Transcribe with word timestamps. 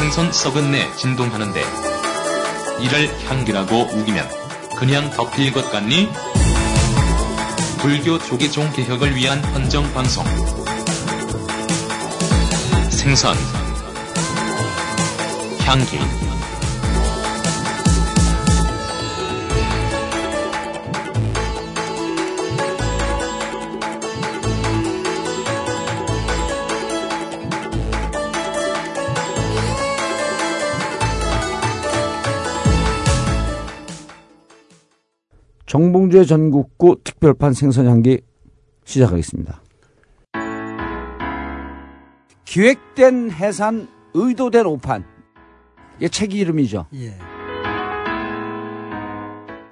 생선 0.00 0.32
썩은 0.32 0.72
내 0.72 0.90
진동하는데 0.96 1.62
이를 2.80 3.28
향기라고 3.28 3.82
우기면 3.92 4.26
그냥 4.74 5.10
덮일 5.10 5.52
것 5.52 5.70
같니? 5.70 6.08
불교 7.80 8.18
조계종 8.18 8.72
개혁을 8.72 9.14
위한 9.14 9.44
헌정 9.52 9.92
방송. 9.92 10.24
생선. 12.88 13.36
향기 15.66 15.98
정봉주의 35.70 36.26
전국구 36.26 36.96
특별판 37.04 37.52
생선향기 37.52 38.22
시작하겠습니다. 38.84 39.62
기획된 42.44 43.30
해산, 43.30 43.86
의도된 44.12 44.66
오판. 44.66 45.04
이게 45.98 46.08
책 46.08 46.34
이름이죠. 46.34 46.86
예. 46.94 47.16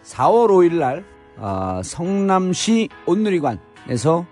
4월 0.04 0.50
5일 0.50 0.74
날 0.74 1.04
어, 1.36 1.80
성남시 1.82 2.88
온누리관에서 3.04 4.24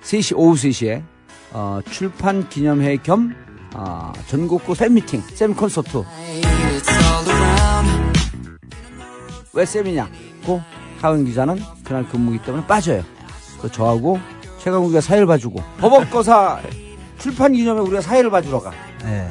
3시 0.00 0.36
오후 0.36 0.54
3시에 0.54 1.04
어, 1.52 1.78
출판 1.88 2.48
기념회 2.48 2.96
겸 2.96 3.32
어, 3.76 4.12
전국구 4.26 4.74
팬미팅, 4.74 5.20
쌤 5.34 5.54
콘서트. 5.54 6.02
왜 9.54 9.64
쌤이냐? 9.64 10.10
고 10.44 10.60
하은 11.02 11.24
기자는 11.24 11.60
그날 11.84 12.08
근무기 12.08 12.38
때문에 12.38 12.66
빠져요. 12.66 13.02
그래서 13.58 13.74
저하고 13.74 14.18
최강욱이가 14.58 15.00
사회를 15.00 15.26
봐주고 15.26 15.60
버벅거사 15.78 16.60
출판 17.18 17.52
기념회 17.52 17.80
우리가 17.82 18.00
사회를 18.00 18.30
봐주러 18.30 18.60
가. 18.60 18.72
예. 19.04 19.28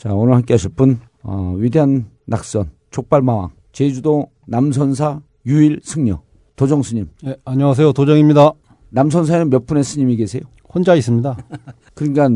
자, 0.00 0.14
오늘 0.14 0.34
함께 0.34 0.54
하실 0.54 0.70
분, 0.70 0.98
어, 1.22 1.52
위대한 1.58 2.06
낙선, 2.24 2.70
족발마왕, 2.90 3.50
제주도 3.70 4.30
남선사 4.46 5.20
유일 5.44 5.78
승려, 5.82 6.22
도정 6.56 6.82
스님. 6.82 7.10
네, 7.22 7.36
안녕하세요. 7.44 7.92
도정입니다. 7.92 8.52
남선사에는 8.88 9.50
몇 9.50 9.66
분의 9.66 9.84
스님이 9.84 10.16
계세요? 10.16 10.40
혼자 10.72 10.94
있습니다. 10.94 11.36
그러니까 11.92 12.30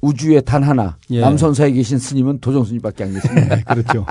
우주에 0.00 0.40
단 0.40 0.62
하나, 0.62 0.96
예. 1.10 1.20
남선사에 1.20 1.72
계신 1.72 1.98
스님은 1.98 2.38
도정 2.38 2.64
스님밖에 2.64 3.04
안 3.04 3.12
계십니다. 3.12 3.54
네, 3.54 3.62
그렇죠. 3.64 4.06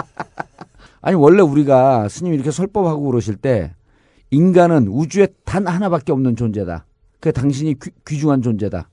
아니, 1.01 1.15
원래 1.15 1.41
우리가 1.41 2.09
스님이 2.09 2.35
이렇게 2.35 2.51
설법하고 2.51 3.01
그러실 3.05 3.37
때, 3.37 3.73
인간은 4.29 4.87
우주에 4.87 5.29
단 5.45 5.65
하나밖에 5.65 6.11
없는 6.11 6.35
존재다. 6.35 6.85
그 7.19 7.33
당신이 7.33 7.79
귀, 7.79 7.89
귀중한 8.07 8.43
존재다. 8.43 8.87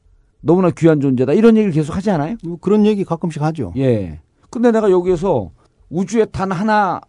너무나 0.46 0.70
귀한 0.70 1.00
존재다. 1.00 1.32
이런 1.32 1.56
얘기를 1.56 1.72
계속 1.72 1.96
하지 1.96 2.08
않아요? 2.12 2.36
뭐 2.44 2.56
그런 2.60 2.86
얘기 2.86 3.04
가끔씩 3.04 3.42
하죠. 3.42 3.72
예. 3.76 4.20
근데 4.48 4.70
내가 4.70 4.90
여기에서 4.92 5.50
우주에 5.90 6.24
단 6.26 6.52
하나 6.52 7.00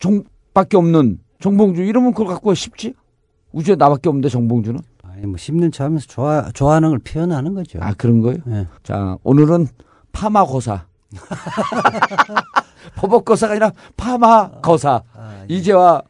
종밖에 0.00 0.76
없는 0.76 1.20
정봉주 1.38 1.82
이러면 1.84 2.12
그걸 2.12 2.26
갖고 2.26 2.52
쉽지? 2.52 2.94
우주에 3.52 3.76
나밖에 3.76 4.08
없는데 4.08 4.28
정봉주는? 4.28 4.80
아니 5.04 5.26
뭐 5.26 5.36
씹는 5.36 5.70
척 5.70 5.84
하면서 5.84 6.06
좋아 6.06 6.50
좋아하는 6.52 6.90
걸 6.90 6.98
표현하는 6.98 7.54
거죠. 7.54 7.78
아 7.80 7.94
그런 7.94 8.20
거예요? 8.20 8.38
예. 8.48 8.66
자 8.82 9.16
오늘은 9.22 9.68
파마거사. 10.12 10.86
버벅거사가 12.96 13.52
아니라 13.52 13.70
파마거사. 13.96 15.02
아, 15.14 15.44
예. 15.48 15.54
이재화 15.54 16.02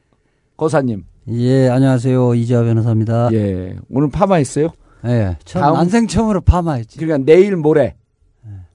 거사님. 0.56 1.04
예, 1.28 1.68
안녕하세요. 1.68 2.34
이재화 2.34 2.62
변호사입니다. 2.64 3.28
예. 3.32 3.76
오늘 3.90 4.10
파마했어요? 4.10 4.70
예. 5.06 5.36
처음 5.44 5.74
난생 5.74 6.06
처음으로 6.06 6.40
파마했지. 6.40 6.98
그러니까 6.98 7.24
내일 7.24 7.56
모레 7.56 7.94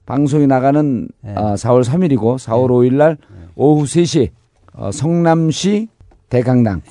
방송이 0.06 0.46
나가는 0.46 1.08
네. 1.22 1.34
아, 1.34 1.54
4월 1.54 1.84
3일이고 1.84 2.38
4월 2.38 2.68
5일 2.68 2.94
날 2.94 3.18
오후 3.56 3.84
3시 3.84 4.30
어, 4.74 4.92
성남시 4.92 5.88
대강당 6.28 6.82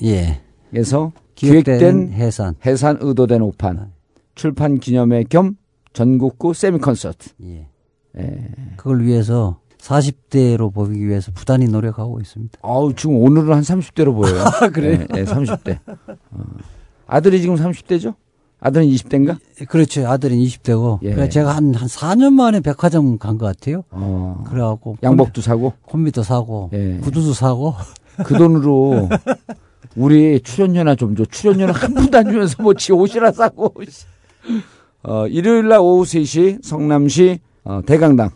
에서 0.73 1.11
예. 1.15 1.21
기획된 1.35 1.77
기획된 1.79 2.13
해산. 2.13 2.55
해산 2.65 2.97
의도된 2.99 3.41
오판 3.41 3.91
출판 4.35 4.79
기념회 4.79 5.23
겸 5.29 5.57
전국구 5.93 6.53
세미 6.53 6.79
콘서트. 6.79 7.29
예. 7.43 7.67
예. 8.17 8.49
그걸 8.75 9.01
위해서 9.03 9.59
40대로 9.77 10.73
보이기 10.73 11.07
위해서 11.07 11.31
부단히 11.33 11.67
노력하고 11.67 12.19
있습니다. 12.19 12.59
아우 12.63 12.93
지금 12.95 13.17
오늘은 13.17 13.53
한 13.53 13.61
30대로 13.61 14.13
보여요. 14.13 14.43
그래요? 14.73 15.05
예, 15.15 15.23
30대. 15.23 15.79
어. 16.31 16.39
아들이 17.07 17.39
지금 17.41 17.55
30대죠? 17.55 18.15
아들은 18.65 18.87
20대인가? 18.87 19.37
그렇죠. 19.67 20.07
아들은 20.07 20.37
20대고. 20.37 20.99
예. 21.03 21.13
그래서 21.13 21.29
제가 21.29 21.55
한, 21.55 21.73
한 21.75 21.87
4년 21.87 22.33
만에 22.33 22.61
백화점 22.61 23.17
간 23.19 23.37
것 23.37 23.45
같아요. 23.45 23.83
어. 23.91 24.43
그래갖고. 24.47 24.97
양복도 25.03 25.41
사고 25.41 25.73
콤비도 25.83 26.23
사고. 26.23 26.69
예. 26.73 26.97
구두도 27.01 27.33
사고. 27.33 27.75
그 28.25 28.35
돈으로 28.37 29.07
우리 29.95 30.39
출연료나 30.41 30.95
좀 30.95 31.15
줘. 31.15 31.25
출연료는 31.25 31.73
한 31.75 31.93
푼도 31.93 32.17
안 32.17 32.25
주면서 32.31 32.61
뭐 32.63 32.73
지 32.73 32.91
옷이나 32.91 33.31
사고. 33.31 33.71
어, 35.03 35.27
일요일 35.27 35.67
날 35.67 35.79
오후 35.79 36.03
3시 36.03 36.63
성남시 36.63 37.39
어, 37.63 37.81
대강당 37.85 38.31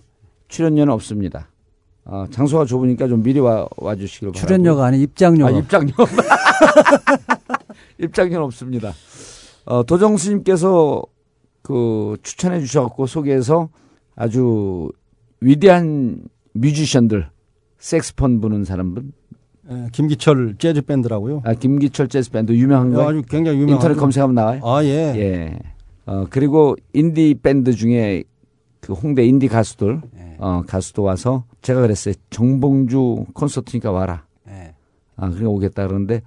출연료는 0.47 0.93
없습니다. 0.93 1.49
어, 2.05 2.25
장소가 2.29 2.65
좁으니까 2.65 3.07
좀 3.07 3.23
미리 3.23 3.39
와, 3.39 3.67
와주시길 3.77 4.27
바랍니다. 4.31 4.45
출연료가 4.47 4.85
아닌 4.85 5.01
입장료. 5.01 5.47
아, 5.47 5.49
입장료. 5.49 5.91
입장료는 7.99 8.43
없습니다. 8.45 8.93
어, 9.69 9.83
도정 9.83 10.18
스님께서 10.18 11.01
그 11.62 12.18
추천해 12.24 12.60
주셔갖고 12.60 13.06
소개해서 13.06 13.69
아주 14.16 14.89
위대한 15.42 16.24
뮤지션들, 16.54 17.30
색스폰 17.77 18.42
부는 18.42 18.66
사람분, 18.66 19.13
예, 19.71 19.88
김기철 19.92 20.56
재즈 20.57 20.81
밴드라고요. 20.81 21.44
아, 21.45 21.54
김기철 21.54 22.07
재즈 22.07 22.31
밴드 22.31 22.51
유명한 22.54 22.92
거 22.92 23.07
아주 23.07 23.21
굉장히 23.30 23.60
유명한 23.60 23.75
인터넷 23.75 23.95
검색하면 23.95 24.33
나와요. 24.33 24.62
아 24.63 24.83
예. 24.83 24.89
예. 24.89 25.60
어, 26.07 26.25
그리고 26.31 26.75
인디 26.94 27.36
밴드 27.36 27.71
중에 27.74 28.24
그 28.80 28.94
홍대 28.94 29.24
인디 29.24 29.48
가수들, 29.48 30.01
어, 30.39 30.63
가수도 30.66 31.04
와서 31.04 31.44
제가 31.62 31.81
그랬어요. 31.81 32.16
정봉주 32.31 33.27
콘서트니까 33.36 33.92
와라. 33.92 34.25
예. 34.48 34.74
아, 35.16 35.30
그래 35.30 35.45
오겠다 35.45 35.86
그러는데 35.86 36.24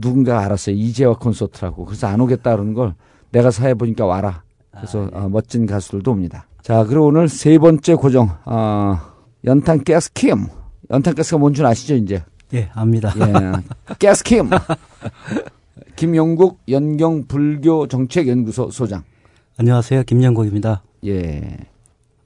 누군가 0.00 0.40
알았어요. 0.40 0.76
이재화 0.76 1.14
콘서트라고. 1.14 1.84
그래서 1.84 2.06
안 2.06 2.20
오겠다 2.20 2.52
그러는 2.52 2.74
걸 2.74 2.94
내가 3.30 3.50
사회 3.50 3.74
보니까 3.74 4.06
와라. 4.06 4.42
그래서 4.70 5.08
어, 5.12 5.28
멋진 5.28 5.66
가수들도 5.66 6.10
옵니다. 6.10 6.46
자, 6.62 6.84
그리고 6.84 7.06
오늘 7.06 7.28
세 7.28 7.58
번째 7.58 7.94
고정, 7.94 8.28
어, 8.44 8.98
연탄 9.44 9.82
가스킴. 9.84 10.46
연탄 10.90 11.14
가스가 11.14 11.38
뭔 11.38 11.54
줄 11.54 11.64
아시죠, 11.66 11.94
이제? 11.94 12.22
예, 12.54 12.68
압니다. 12.74 13.12
예. 13.18 13.94
가스킴. 13.98 14.50
김용국 15.96 16.60
연경 16.68 17.24
불교 17.26 17.86
정책 17.88 18.28
연구소 18.28 18.70
소장. 18.70 19.02
안녕하세요. 19.56 20.02
김영국입니다. 20.02 20.82
예. 21.06 21.56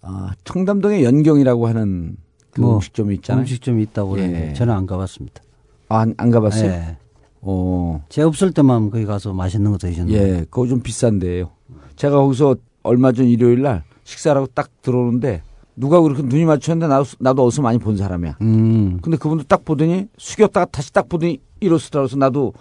아, 0.02 0.32
청담동에 0.44 1.04
연경이라고 1.04 1.68
하는 1.68 2.16
그 2.50 2.60
뭐, 2.62 2.74
음식점이 2.76 3.14
있잖아요. 3.16 3.42
음식점이 3.42 3.82
있다고 3.84 4.10
그러는데 4.10 4.48
예. 4.50 4.52
저는 4.54 4.74
안 4.74 4.86
가봤습니다. 4.86 5.40
아, 5.88 5.98
안, 6.00 6.14
안 6.16 6.30
가봤어요? 6.30 6.70
예. 6.70 6.96
어. 7.42 8.04
제 8.08 8.22
없을 8.22 8.52
때만 8.52 8.90
거기 8.90 9.04
가서 9.04 9.32
맛있는 9.32 9.70
거 9.72 9.78
드시는 9.78 10.10
예, 10.12 10.46
그거 10.50 10.66
좀 10.66 10.80
비싼데요. 10.80 11.50
제가 11.96 12.16
거기서 12.16 12.56
얼마 12.82 13.12
전 13.12 13.26
일요일 13.26 13.62
날 13.62 13.84
식사라고 14.04 14.48
딱 14.48 14.70
들어오는데 14.82 15.42
누가 15.76 16.00
그렇게 16.00 16.22
눈이 16.22 16.44
맞췄는데 16.44 16.88
나도, 16.88 17.04
나도 17.18 17.46
어디서 17.46 17.62
많이 17.62 17.78
본 17.78 17.96
사람이야. 17.96 18.38
음. 18.42 18.98
근데 19.02 19.16
그분도 19.16 19.44
딱 19.44 19.64
보더니 19.64 20.08
숙였다가 20.18 20.66
다시 20.66 20.92
딱 20.92 21.08
보더니 21.08 21.40
그래서 21.60 22.16
나도 22.16 22.52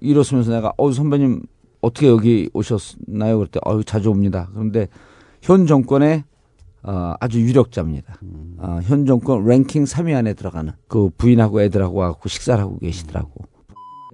일어서면서 0.00 0.52
내가 0.52 0.72
어 0.76 0.92
선배님 0.92 1.42
어떻게 1.80 2.08
여기 2.08 2.48
오셨나요? 2.52 3.38
그랬더니 3.38 3.60
어 3.64 3.82
자주 3.82 4.10
옵니다. 4.10 4.48
그런데 4.52 4.88
현 5.42 5.66
정권의 5.66 6.24
어, 6.82 7.14
아주 7.20 7.40
유력자입니다. 7.40 8.20
어, 8.58 8.80
현 8.84 9.04
정권 9.04 9.44
랭킹 9.44 9.84
3위 9.84 10.16
안에 10.16 10.34
들어가는 10.34 10.72
그 10.86 11.10
부인하고 11.16 11.60
애들하고 11.62 11.98
와갖고 11.98 12.28
식사를 12.28 12.62
하고 12.62 12.78
계시더라고. 12.78 13.30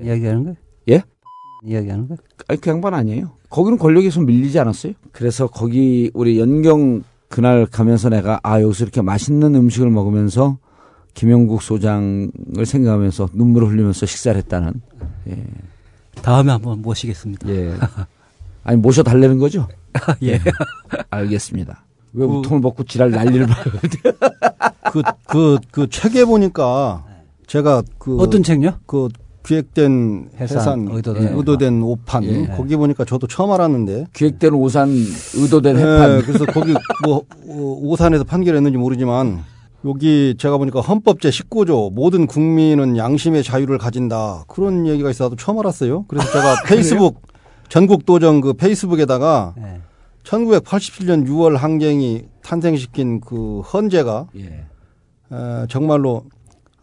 이야기하는 0.00 0.44
거예요? 0.44 0.56
예? 0.90 1.02
이야기하는 1.64 2.08
거예요? 2.08 2.18
아니 2.48 2.60
그 2.60 2.70
양반 2.70 2.94
아니에요. 2.94 3.32
거기는 3.50 3.78
권력에서 3.78 4.20
밀리지 4.20 4.58
않았어요. 4.58 4.94
그래서 5.12 5.46
거기 5.46 6.10
우리 6.14 6.38
연경 6.38 7.02
그날 7.28 7.66
가면서 7.66 8.08
내가 8.08 8.40
아 8.42 8.60
여기서 8.60 8.84
이렇게 8.84 9.00
맛있는 9.02 9.54
음식을 9.54 9.90
먹으면서 9.90 10.58
김영국 11.14 11.62
소장을 11.62 12.30
생각하면서 12.64 13.30
눈물을 13.32 13.68
흘리면서 13.68 14.06
식사를 14.06 14.36
했다는. 14.38 14.72
예. 15.28 15.44
다음에 16.22 16.52
한번 16.52 16.82
모시겠습니다. 16.82 17.48
예. 17.48 17.74
아니 18.64 18.76
모셔 18.78 19.02
달래는 19.02 19.38
거죠? 19.38 19.68
예. 20.22 20.40
알겠습니다. 21.10 21.84
왜 22.12 22.24
우통을 22.24 22.60
먹고 22.60 22.84
지랄 22.84 23.10
난리를 23.10 23.46
봐요. 23.46 23.64
그그 24.92 25.58
그 25.70 25.88
책에 25.88 26.24
보니까 26.24 27.04
제가 27.46 27.82
그 27.98 28.16
어떤 28.18 28.42
책요? 28.42 28.78
그 28.86 29.08
기획된 29.44 30.30
해산, 30.40 30.58
해산, 30.58 30.88
의도된 30.90 31.22
예, 31.22 31.28
의도된 31.28 31.82
오판 31.82 32.24
예. 32.24 32.46
거기 32.46 32.76
보니까 32.76 33.04
저도 33.04 33.26
처음 33.26 33.52
알았는데 33.52 34.06
기획된 34.12 34.54
오산 34.54 34.88
의도된 35.34 35.76
예, 35.76 35.80
해판. 35.80 36.22
그래서 36.22 36.46
거기 36.46 36.72
뭐 37.04 37.18
어, 37.18 37.78
오산에서 37.82 38.24
판결했는지 38.24 38.78
모르지만 38.78 39.44
여기 39.84 40.34
제가 40.38 40.56
보니까 40.56 40.80
헌법 40.80 41.20
제 41.20 41.28
19조 41.28 41.92
모든 41.92 42.26
국민은 42.26 42.96
양심의 42.96 43.42
자유를 43.42 43.76
가진다 43.76 44.44
그런 44.48 44.86
얘기가 44.86 45.10
있어서 45.10 45.36
처음 45.36 45.58
알았어요. 45.58 46.06
그래서 46.08 46.32
제가 46.32 46.62
페이스북 46.66 47.20
전국 47.68 48.06
도정 48.06 48.40
그 48.40 48.54
페이스북에다가 48.54 49.54
예. 49.58 49.80
1987년 50.24 51.26
6월 51.28 51.56
항쟁이 51.56 52.24
탄생시킨 52.42 53.20
그 53.20 53.60
헌재가 53.60 54.28
예. 54.36 54.64
에, 55.32 55.66
정말로 55.68 56.24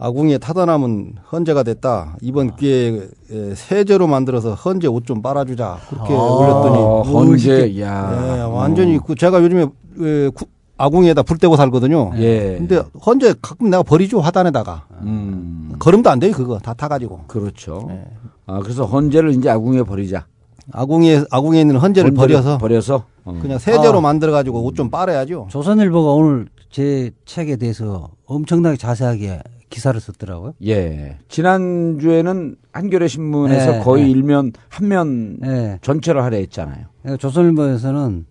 아궁이에 0.03 0.39
타다 0.39 0.65
남은 0.65 1.13
헌재가 1.31 1.62
됐다. 1.62 2.15
이번 2.21 2.56
기회에 2.56 3.01
에, 3.31 3.53
세제로 3.56 4.07
만들어서 4.07 4.56
헌재 4.56 4.88
옷 4.88 5.06
좀 5.06 5.21
빨아주자. 5.21 5.77
그렇게 5.89 6.12
올렸더니 6.13 6.77
어, 6.80 7.01
헌재, 7.03 7.80
야. 7.81 8.38
예, 8.38 8.42
완전히 8.42 8.98
그 9.06 9.13
제가 9.13 9.44
요즘에 9.44 9.68
에, 10.00 10.30
구- 10.30 10.45
아궁이에다 10.77 11.21
불 11.21 11.38
떼고 11.38 11.56
살거든요. 11.56 12.13
예. 12.18 12.56
근데 12.57 12.81
헌재 13.06 13.36
가끔 13.44 13.69
내가 13.69 13.83
버리죠 13.83 14.19
화단에다가 14.21 14.86
음. 15.03 15.74
걸음도 15.77 16.09
안 16.09 16.18
돼요 16.19 16.31
그거 16.33 16.57
다 16.57 16.74
타가지고 16.74 17.25
그렇죠. 17.27 17.88
예. 17.92 18.03
아 18.48 18.59
그래서 18.63 18.86
헌재를 18.86 19.31
이제 19.36 19.50
아궁에 19.51 19.83
버리자. 19.83 20.25
아궁이에 20.71 21.25
아궁이에 21.30 21.62
있는 21.62 21.75
헌재를 21.77 22.12
버려서 22.15 22.57
버려서 22.57 23.03
어. 23.25 23.38
그냥 23.39 23.59
세제로 23.59 24.00
아. 24.00 24.01
만들어 24.01 24.31
가지고 24.31 24.63
옷 24.65 24.75
좀 24.75 24.89
빨아야죠. 24.89 25.48
조선일보가 25.51 26.12
오늘 26.13 26.48
제 26.71 27.12
책에 27.25 27.57
대해서 27.57 28.09
엄청나게 28.25 28.77
자세하게 28.77 29.42
기사를 29.71 30.00
썼더라고요. 30.00 30.53
예. 30.68 31.18
지난주에는 31.29 32.56
한겨레 32.73 33.07
신문에서 33.07 33.71
네, 33.71 33.79
거의 33.79 34.03
네. 34.03 34.09
일면 34.12 34.51
한면 34.69 35.39
예. 35.44 35.79
전체를 35.81 36.21
하려 36.23 36.38
했잖아요. 36.38 36.85
그러니까 37.01 37.18
조선일보에서는 37.19 38.25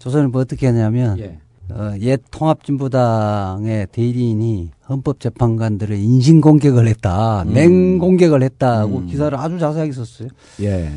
조선일보 0.00 0.40
어떻게 0.40 0.66
하냐면 0.66 1.18
예. 1.20 1.38
어, 1.70 1.92
옛 2.00 2.20
통합진보당의 2.30 3.88
대리인이 3.92 4.70
헌법재판관들을 4.88 5.94
인신 5.96 6.40
공격을 6.40 6.88
했다, 6.88 7.42
음. 7.42 7.52
맹 7.52 7.98
공격을 7.98 8.42
했다고 8.42 8.98
음. 9.00 9.06
기사를 9.06 9.36
아주 9.38 9.58
자세하게 9.58 9.92
썼어요. 9.92 10.28
예. 10.62 10.88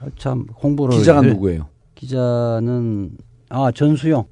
아, 0.00 0.06
참 0.18 0.46
홍보를 0.62 0.98
기자가 0.98 1.20
늘- 1.22 1.30
누구예요? 1.34 1.68
기자는 1.94 3.12
아 3.48 3.70
전수용. 3.72 4.24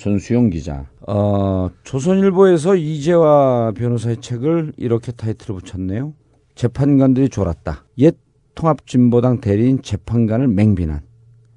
전수용 0.00 0.48
기자. 0.50 0.88
어, 1.06 1.68
조선일보에서 1.84 2.74
이재화 2.74 3.72
변호사의 3.76 4.22
책을 4.22 4.72
이렇게 4.76 5.12
타이틀을 5.12 5.60
붙였네요. 5.60 6.14
재판관들이 6.54 7.28
졸았다. 7.28 7.84
옛 7.98 8.16
통합진보당 8.54 9.40
대리인 9.40 9.82
재판관을 9.82 10.48
맹비난. 10.48 11.02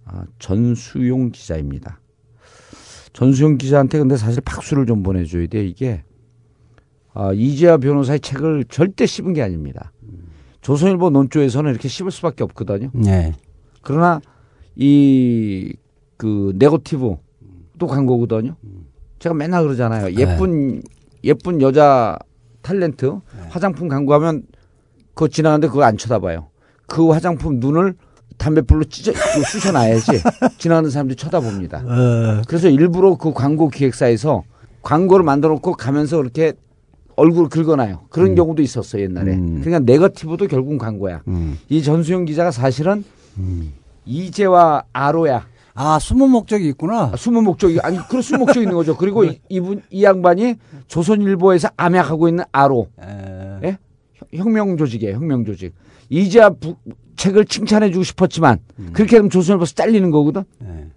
아, 0.05 0.25
전수용 0.39 1.31
기자입니다. 1.31 2.01
전수용 3.13 3.57
기자한테 3.57 3.99
근데 3.99 4.17
사실 4.17 4.41
박수를 4.41 4.85
좀 4.85 5.03
보내줘야 5.03 5.47
돼. 5.47 5.65
이게 5.65 6.03
아, 7.13 7.31
이재화 7.33 7.77
변호사의 7.77 8.19
책을 8.19 8.65
절대 8.65 9.05
씹은 9.05 9.33
게 9.33 9.41
아닙니다. 9.41 9.93
조선일보 10.61 11.11
논조에서는 11.11 11.69
이렇게 11.71 11.87
씹을 11.87 12.11
수밖에 12.11 12.43
없거든요. 12.43 12.89
네. 12.93 13.33
그러나 13.81 14.19
이 14.75 15.73
그 16.23 16.53
네거티브 16.55 17.17
또 17.77 17.87
광고거든요. 17.87 18.55
제가 19.19 19.35
맨날 19.35 19.63
그러잖아요. 19.63 20.15
예쁜 20.15 20.81
예쁜 21.23 21.61
여자 21.61 22.17
탤런트 22.61 23.21
화장품 23.49 23.87
광고하면 23.87 24.43
그거 25.13 25.27
지나가는데 25.27 25.67
그거 25.67 25.83
안 25.83 25.97
쳐다봐요. 25.97 26.47
그 26.87 27.09
화장품 27.09 27.59
눈을 27.59 27.95
담배불로 28.37 28.83
찢어 28.85 29.11
그 29.13 29.43
쑤셔놔야지 29.43 30.11
지나가는 30.57 30.89
사람들이 30.89 31.15
쳐다봅니다. 31.15 31.83
어, 31.85 32.41
그래서 32.47 32.67
일부러 32.67 33.15
그 33.15 33.31
광고 33.31 33.69
기획사에서 33.69 34.43
광고를 34.81 35.23
만들어 35.23 35.53
놓고 35.53 35.73
가면서 35.73 36.17
그렇게 36.17 36.53
얼굴을 37.15 37.49
긁어놔요. 37.49 38.07
그런 38.09 38.33
경우도 38.35 38.61
있었어요 38.61 39.03
옛날에. 39.03 39.33
음. 39.35 39.61
그러니까 39.63 39.79
네거티브도 39.79 40.47
결국 40.47 40.77
광고야. 40.79 41.21
음. 41.27 41.57
이 41.69 41.83
전수영 41.83 42.25
기자가 42.25 42.51
사실은 42.51 43.03
이재와 44.05 44.83
아로야. 44.91 45.45
아 45.75 45.97
숨은 45.99 46.29
목적이 46.29 46.67
있구나. 46.69 47.09
아, 47.13 47.15
숨은 47.15 47.43
목적이 47.43 47.79
아니 47.81 47.97
그런 48.07 48.21
숨은 48.21 48.41
목적이 48.41 48.61
있는 48.61 48.75
거죠. 48.75 48.95
그리고 48.95 49.23
이- 49.23 49.39
이분 49.49 49.81
이 49.89 50.03
양반이 50.03 50.55
조선일보에서 50.87 51.69
암약하고 51.77 52.27
있는 52.27 52.43
아로 52.51 52.89
에, 53.01 53.59
예? 53.63 53.77
혁- 54.13 54.29
혁명 54.33 54.77
조직이에요. 54.77 55.15
혁명 55.15 55.45
조직. 55.45 55.73
이재와 56.09 56.51
부- 56.51 56.75
책을 57.15 57.45
칭찬해 57.45 57.91
주고 57.91 58.03
싶었지만 58.03 58.59
그렇게 58.93 59.15
하면 59.17 59.29
조선일보에서 59.31 59.73
잘리는 59.73 60.11
거거든. 60.11 60.41
에. 60.63 60.87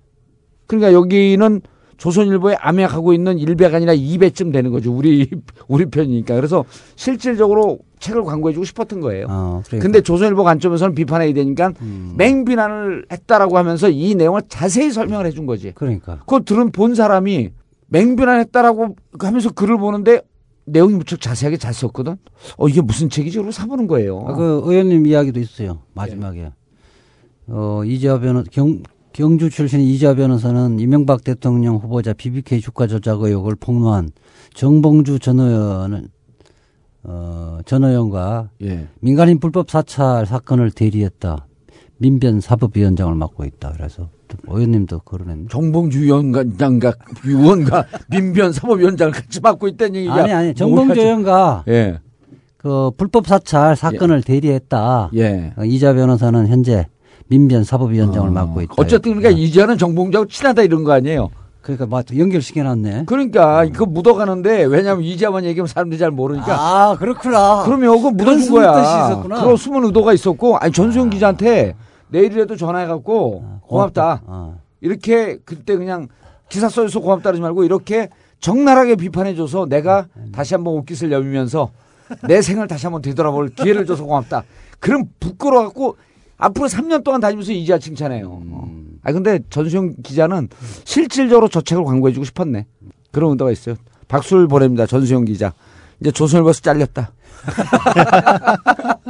그러니까 0.66 0.92
여기는 0.92 1.60
조선일보에 1.96 2.56
암약하고 2.60 3.14
있는 3.14 3.38
1배가 3.38 3.74
아니라 3.74 3.94
2배쯤 3.94 4.52
되는 4.52 4.70
거죠. 4.70 4.92
우리 4.94 5.30
우리 5.68 5.86
편이니까. 5.86 6.34
그래서 6.34 6.64
실질적으로 6.96 7.78
책을 7.98 8.24
광고해주고 8.24 8.64
싶었던 8.64 9.00
거예요. 9.00 9.26
어, 9.28 9.62
그러니까. 9.66 9.82
근데 9.82 10.00
조선일보 10.00 10.44
관점에서는 10.44 10.94
비판해야 10.94 11.32
되니까 11.32 11.72
맹비난을 12.16 13.06
했다라고 13.10 13.56
하면서 13.58 13.88
이 13.88 14.14
내용을 14.14 14.42
자세히 14.48 14.90
설명을 14.90 15.26
해준 15.26 15.46
거지. 15.46 15.72
그러니까. 15.74 16.18
그거 16.20 16.40
들은 16.40 16.70
본 16.72 16.94
사람이 16.94 17.50
맹변했다라고 17.88 18.96
하면서 19.18 19.50
글을 19.50 19.78
보는데 19.78 20.20
내용이 20.66 20.94
무척 20.94 21.20
자세하게 21.20 21.56
잘 21.56 21.72
썼거든. 21.72 22.16
어 22.58 22.68
이게 22.68 22.80
무슨 22.80 23.08
책이지? 23.08 23.38
그러고 23.38 23.52
사보는 23.52 23.86
거예요. 23.86 24.24
아, 24.26 24.34
그 24.34 24.62
의원님 24.64 25.06
이야기도 25.06 25.40
있어요. 25.40 25.80
마지막에. 25.94 26.50
어, 27.48 27.82
이재화 27.84 28.18
변호, 28.18 28.42
경, 28.50 28.82
경주 29.12 29.48
출신 29.48 29.80
이재화 29.80 30.14
변호사는 30.14 30.80
이명박 30.80 31.22
대통령 31.22 31.76
후보자 31.76 32.12
BBK 32.12 32.60
주가 32.60 32.88
조작 32.88 33.22
의혹을 33.22 33.54
폭로한 33.54 34.10
정봉주 34.54 35.20
전 35.20 35.38
의원은, 35.38 36.08
어, 37.08 37.58
전 37.64 37.84
의원과 37.84 38.50
예. 38.62 38.88
민간인 39.00 39.38
불법 39.38 39.70
사찰 39.70 40.26
사건을 40.26 40.72
대리했다. 40.72 41.46
민변 41.98 42.40
사법위원장을 42.40 43.14
맡고 43.14 43.44
있다. 43.44 43.72
그래서 43.76 44.08
또 44.28 44.36
의원님도 44.48 45.00
그러는. 45.00 45.46
정봉주 45.48 46.02
위원장과 46.02 46.92
위원과 47.24 47.86
민변 48.10 48.52
사법위원장을 48.52 49.12
같이 49.12 49.40
맡고 49.40 49.68
있다는 49.68 49.94
얘기야. 49.96 50.14
아니, 50.14 50.32
아니, 50.32 50.54
정봉주 50.54 51.00
의원과 51.00 51.64
예. 51.68 52.00
그 52.56 52.90
불법 52.96 53.28
사찰 53.28 53.76
사건을 53.76 54.22
대리했다. 54.22 55.10
예. 55.14 55.54
어, 55.56 55.64
이재화 55.64 55.94
변호사는 55.94 56.48
현재 56.48 56.86
민변 57.28 57.62
사법위원장을 57.62 58.30
맡고 58.30 58.62
있다. 58.62 58.74
어쨌든 58.78 59.14
그러니까 59.14 59.40
이제는 59.40 59.78
정봉주하고 59.78 60.28
친하다 60.28 60.62
이런 60.62 60.82
거 60.82 60.92
아니에요. 60.92 61.30
그러니까 61.66 61.86
막 61.86 62.04
연결시켜 62.16 62.62
놨네. 62.62 63.06
그러니까 63.06 63.66
그거 63.66 63.86
묻어가는데 63.86 64.64
왜냐면 64.66 65.02
이제만 65.02 65.44
얘기하면 65.44 65.66
사람들이 65.66 65.98
잘 65.98 66.12
모르니까. 66.12 66.54
아, 66.56 66.96
그렇구나. 66.96 67.64
그러면 67.64 67.96
그거 67.96 68.12
묻어준 68.12 68.52
거야. 68.52 69.20
그런 69.22 69.56
숨은 69.56 69.84
의도가 69.86 70.12
있었고, 70.12 70.58
아니 70.58 70.72
전수영 70.72 71.10
기자한테 71.10 71.74
내일이라도 72.10 72.54
전화해갖고 72.54 73.60
고맙다. 73.62 74.22
어. 74.26 74.60
이렇게 74.80 75.38
그때 75.44 75.76
그냥 75.76 76.06
기사 76.48 76.68
써줘서 76.68 77.00
고맙다 77.00 77.30
그러지 77.30 77.40
말고 77.42 77.64
이렇게 77.64 78.10
적나라하게 78.38 78.94
비판해줘서 78.94 79.66
내가 79.66 80.06
다시 80.30 80.54
한번 80.54 80.74
옷깃을 80.74 81.10
여미면서 81.10 81.70
내 82.28 82.42
생을 82.42 82.68
다시 82.68 82.86
한번 82.86 83.02
되돌아볼 83.02 83.48
기회를 83.48 83.86
줘서 83.86 84.04
고맙다. 84.04 84.44
그럼 84.78 85.06
부끄러워갖고 85.18 85.96
앞으로 86.36 86.68
3년 86.68 87.02
동안 87.02 87.20
다니면서 87.20 87.50
이제야 87.50 87.80
칭찬해요. 87.80 88.40
아 89.06 89.12
근데 89.12 89.38
전수영 89.50 89.94
기자는 90.02 90.48
실질적으로 90.84 91.46
저 91.48 91.60
책을 91.60 91.84
광고해주고 91.84 92.24
싶었네. 92.24 92.66
그런 93.12 93.30
의도가 93.30 93.52
있어요. 93.52 93.76
박수를 94.08 94.48
보냅니다. 94.48 94.84
전수영 94.84 95.24
기자. 95.26 95.52
이제 96.00 96.10
조선일보에서 96.10 96.60
잘렸다. 96.60 97.12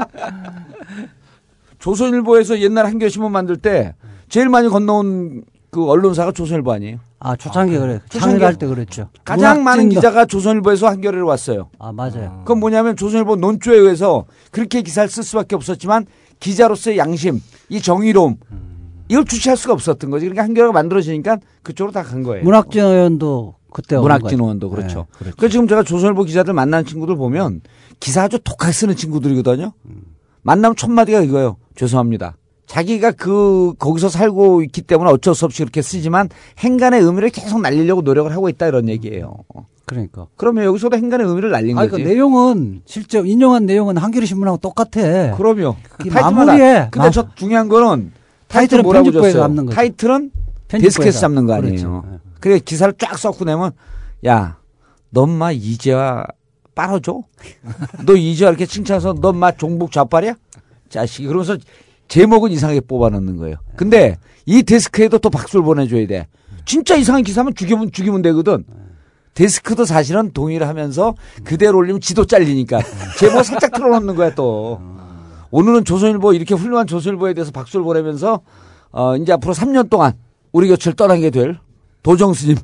조선일보에서 1.78 2.60
옛날 2.60 2.84
한겨신문 2.84 3.32
만들 3.32 3.56
때 3.56 3.94
제일 4.28 4.50
많이 4.50 4.68
건너온 4.68 5.44
그 5.70 5.88
언론사가 5.88 6.32
조선일보 6.32 6.70
아니에요? 6.72 6.98
아, 7.18 7.34
초창기 7.34 7.78
그래. 7.78 8.00
초창기. 8.10 8.18
창립할 8.20 8.56
때 8.56 8.66
그랬죠. 8.66 9.08
가장 9.24 9.64
많은 9.64 9.88
기자가 9.88 10.26
조선일보에서 10.26 10.88
한겨레를 10.88 11.22
왔어요. 11.22 11.70
아, 11.78 11.90
맞아요. 11.90 12.42
그건 12.44 12.60
뭐냐면 12.60 12.96
조선일보 12.96 13.36
논조에 13.36 13.78
의해서 13.78 14.26
그렇게 14.50 14.82
기사를 14.82 15.08
쓸 15.08 15.22
수밖에 15.22 15.56
없었지만 15.56 16.04
기자로서의 16.38 16.98
양심, 16.98 17.40
이 17.70 17.80
정의로움 17.80 18.36
이걸 19.08 19.24
주체할 19.24 19.56
수가 19.56 19.74
없었던 19.74 20.10
거지. 20.10 20.24
그러니까 20.26 20.42
한겨레가 20.44 20.72
만들어지니까 20.72 21.38
그쪽으로 21.62 21.92
다 21.92 22.02
간 22.02 22.22
거예요. 22.22 22.44
문학진 22.44 22.82
의원도 22.82 23.54
그때 23.72 23.96
문학진. 23.98 24.40
의원도 24.40 24.70
그렇죠. 24.70 25.06
네, 25.12 25.18
그렇죠. 25.18 25.36
그래서 25.36 25.52
지금 25.52 25.68
제가 25.68 25.82
조선일보 25.82 26.24
기자들 26.24 26.54
만나는 26.54 26.86
친구들 26.86 27.16
보면 27.16 27.60
기사 28.00 28.22
아주 28.24 28.38
독하게 28.42 28.72
쓰는 28.72 28.96
친구들이거든요. 28.96 29.72
만나면 30.42 30.76
첫 30.76 30.90
마디가 30.90 31.20
이거예요. 31.20 31.56
죄송합니다. 31.76 32.36
자기가 32.66 33.12
그 33.12 33.74
거기서 33.78 34.08
살고 34.08 34.62
있기 34.64 34.82
때문에 34.82 35.10
어쩔 35.10 35.34
수 35.36 35.44
없이 35.44 35.58
그렇게 35.62 35.82
쓰지만 35.82 36.28
행간의 36.58 37.00
의미를 37.00 37.30
계속 37.30 37.60
날리려고 37.60 38.02
노력을 38.02 38.30
하고 38.32 38.48
있다 38.48 38.66
이런 38.66 38.88
얘기예요. 38.88 39.36
그러니까. 39.84 40.26
그러면 40.36 40.64
여기서도 40.64 40.96
행간의 40.96 41.28
의미를 41.28 41.50
날린 41.52 41.78
아, 41.78 41.86
거지. 41.86 42.02
그 42.02 42.08
내용은 42.08 42.82
실제 42.86 43.20
인용한 43.24 43.66
내용은 43.66 43.96
한겨레 43.98 44.26
신문하고 44.26 44.58
똑같아. 44.58 45.36
그럼요. 45.36 45.76
그. 45.98 46.08
마무리에 46.08 46.88
근데 46.90 46.98
마- 46.98 47.10
저 47.10 47.28
중요한 47.36 47.68
거는 47.68 48.10
타이틀 48.48 48.78
타이틀은 48.78 48.82
뭐라고 48.82 49.12
줬어요? 49.12 49.32
잡는 49.32 49.66
거죠. 49.66 49.76
타이틀은. 49.76 50.30
데스크에서 50.68 51.20
잡는 51.20 51.46
거 51.46 51.54
아니에요. 51.54 52.02
그렇죠. 52.02 52.20
그래 52.40 52.58
기사를 52.58 52.92
쫙 52.98 53.18
써고 53.18 53.44
내면 53.44 53.72
야, 54.26 54.58
넌마 55.10 55.52
이제와 55.52 56.26
빨아줘? 56.74 57.22
너 58.04 58.14
이제와 58.14 58.50
이렇게 58.50 58.66
칭찬해서 58.66 59.14
넌마 59.20 59.52
종북 59.52 59.92
좌빨이야? 59.92 60.34
자식이 60.88 61.26
그러면서 61.26 61.56
제목은 62.08 62.50
이상하게 62.50 62.80
뽑아놓는 62.80 63.36
거예요. 63.36 63.56
근데 63.76 64.18
이 64.44 64.62
데스크에도 64.62 65.18
또 65.18 65.30
박수를 65.30 65.64
보내줘야 65.64 66.06
돼. 66.06 66.26
진짜 66.64 66.96
이상한 66.96 67.22
기사면 67.22 67.54
죽이면 67.54 67.92
죽이면 67.92 68.22
되거든. 68.22 68.64
데스크도 69.34 69.84
사실은 69.84 70.32
동의를 70.32 70.66
하면서 70.66 71.14
그대로 71.44 71.78
올리면 71.78 72.00
지도 72.00 72.24
잘리니까 72.24 72.80
제목 73.18 73.44
살짝 73.44 73.72
틀어놓는 73.72 74.14
거야 74.16 74.34
또. 74.34 74.80
오늘은 75.56 75.86
조선일보 75.86 76.34
이렇게 76.34 76.54
훌륭한 76.54 76.86
조선일보에 76.86 77.32
대해서 77.32 77.50
박수를 77.50 77.82
보내면서 77.82 78.42
어 78.92 79.16
이제 79.16 79.32
앞으로 79.32 79.54
3년 79.54 79.88
동안 79.88 80.12
우리 80.52 80.68
곁을 80.68 80.92
떠나게 80.92 81.30
될 81.30 81.58
도정 82.02 82.34
스님. 82.34 82.58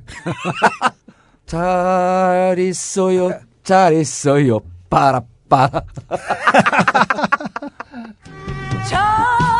잘 1.46 2.54
있어요, 2.58 3.30
잘 3.64 3.94
있어요, 3.94 4.60
빠라빠라. 4.90 5.84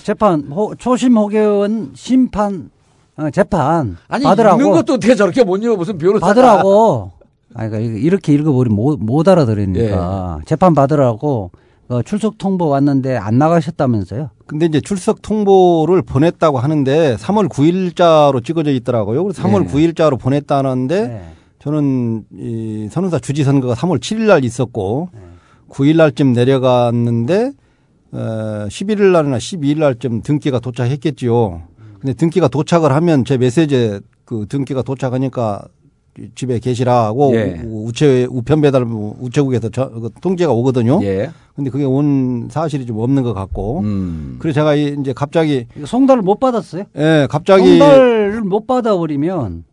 그 0.00 0.04
재판 0.04 0.40
호- 0.50 0.74
초심 0.74 1.16
호계원 1.16 1.90
심판 1.94 2.70
어, 3.16 3.30
재판 3.30 3.96
아니 4.08 4.24
받으라고 4.24 4.60
읽는 4.60 4.72
것도 4.72 4.94
어떻게 4.94 5.14
저렇게 5.14 5.44
못 5.44 5.62
읽어 5.62 5.76
무슨 5.76 5.98
변호사 5.98 6.26
받으라고 6.26 7.12
아니 7.54 7.70
그러니까 7.70 7.98
이렇게 7.98 8.32
읽어버리면 8.32 8.74
못, 8.76 8.98
못 8.98 9.28
알아들으니까 9.28 10.38
예. 10.40 10.44
재판 10.46 10.74
받으라고 10.74 11.50
어, 11.88 12.02
출석 12.02 12.38
통보 12.38 12.68
왔는데 12.68 13.16
안 13.16 13.36
나가셨다면서요? 13.38 14.30
근데 14.46 14.66
이제 14.66 14.80
출석 14.80 15.22
통보를 15.22 16.02
보냈다고 16.02 16.58
하는데 16.60 17.16
3월 17.16 17.48
9일자로 17.48 18.44
찍어져 18.44 18.70
있더라고요. 18.70 19.24
그래서 19.24 19.42
3월 19.42 19.66
네. 19.66 19.72
9일자로 19.72 20.18
보냈다는데 20.20 21.06
네. 21.08 21.22
저는 21.58 22.24
이 22.38 22.88
선운사 22.92 23.18
주지 23.18 23.42
선거가 23.42 23.74
3월 23.74 23.98
7일 23.98 24.20
날 24.26 24.44
있었고 24.44 25.08
네. 25.12 25.20
9일 25.68 25.96
날쯤 25.96 26.32
내려갔는데 26.32 27.52
어 28.12 28.66
11일 28.68 29.12
날이나 29.12 29.38
12일 29.38 29.78
날쯤 29.78 30.22
등기가 30.22 30.58
도착했겠지요. 30.60 31.62
근데 32.00 32.12
등기가 32.14 32.48
도착을 32.48 32.92
하면 32.92 33.24
제 33.24 33.36
메시지에 33.38 34.00
그 34.24 34.46
등기가 34.48 34.82
도착하니까 34.82 35.62
집에 36.34 36.58
계시라고 36.58 37.34
예. 37.36 37.62
우- 37.64 37.86
우체 37.86 38.26
우편 38.30 38.60
배달 38.60 38.82
우체국에서 38.84 39.68
저, 39.70 39.88
그 39.90 40.10
통지가 40.20 40.52
오거든요. 40.52 40.98
예. 41.02 41.30
근데 41.54 41.70
그게 41.70 41.84
온 41.84 42.48
사실이 42.50 42.84
좀 42.86 42.98
없는 42.98 43.22
것 43.22 43.32
같고. 43.32 43.80
음. 43.80 44.36
그래서 44.38 44.60
제가 44.60 44.74
이- 44.74 44.96
이제 45.00 45.12
갑자기 45.12 45.66
송달을 45.84 46.22
못 46.22 46.40
받았어요? 46.40 46.84
예, 46.96 47.26
갑자기 47.30 47.78
송달을 47.78 48.42
못 48.42 48.66
받아버리면 48.66 49.64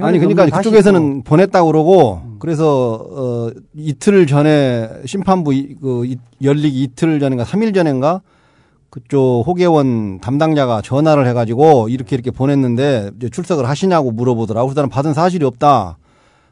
아니 0.00 0.18
그러니까 0.18 0.46
그쪽에서는 0.58 1.22
보냈다고 1.24 1.66
그러고 1.66 2.22
그래서 2.38 2.94
어 3.10 3.50
이틀 3.74 4.26
전에 4.26 4.88
심판부 5.04 5.52
이- 5.52 5.76
그 5.80 6.06
이- 6.06 6.16
열리기 6.42 6.82
이틀 6.82 7.20
전인가 7.20 7.44
3일 7.44 7.74
전인가 7.74 8.22
그쪽 8.88 9.42
호계원 9.46 10.20
담당자가 10.20 10.80
전화를 10.80 11.26
해 11.26 11.32
가지고 11.32 11.88
이렇게 11.88 12.14
이렇게 12.16 12.30
보냈는데 12.30 13.10
이제 13.18 13.28
출석을 13.28 13.68
하시냐고 13.68 14.10
물어보더라고. 14.12 14.68
그래서 14.68 14.80
나는 14.80 14.88
받은 14.88 15.12
사실이 15.14 15.44
없다. 15.44 15.98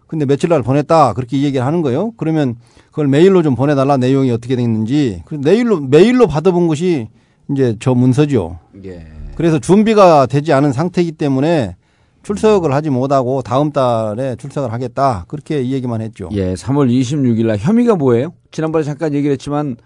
근데 0.09 0.27
며칠 0.27 0.49
날 0.51 0.63
보냈다. 0.63 1.15
그렇게 1.15 1.41
얘기를 1.41 1.65
하는 1.65 1.81
거예요. 1.83 2.11
그러면 2.19 2.57
그걸 2.91 3.07
메일로 3.07 3.43
좀 3.43 3.55
보내 3.55 3.75
달라. 3.75 3.97
내용이 3.97 4.31
어떻게 4.31 4.57
돼 4.57 4.63
있는지. 4.63 5.23
그래서 5.25 5.43
메일로, 5.43 5.81
메일로 5.83 6.27
받아본 6.27 6.67
것이 6.67 7.09
이제 7.51 7.77
저 7.81 7.95
문서죠. 7.95 8.59
예. 8.85 9.07
그래서 9.37 9.59
준비가 9.59 10.27
되지 10.27 10.53
않은 10.53 10.73
상태이기 10.73 11.13
때문에 11.13 11.77
출석을 12.23 12.73
하지 12.73 12.91
못하고 12.91 13.43
다음 13.43 13.73
달에 13.73 14.37
출석을 14.37 14.73
하겠다. 14.73 15.25
그렇게 15.29 15.63
이 15.63 15.73
얘기만 15.73 16.01
했죠. 16.01 16.29
예, 16.33 16.55
3월 16.55 16.89
26일 16.91 17.47
날 17.47 17.59
혐의가 17.59 17.97
뭐예요? 17.97 18.33
지난번에 18.51 18.85
잠깐 18.85 19.13
얘기를 19.15 19.33
했지만 19.33 19.77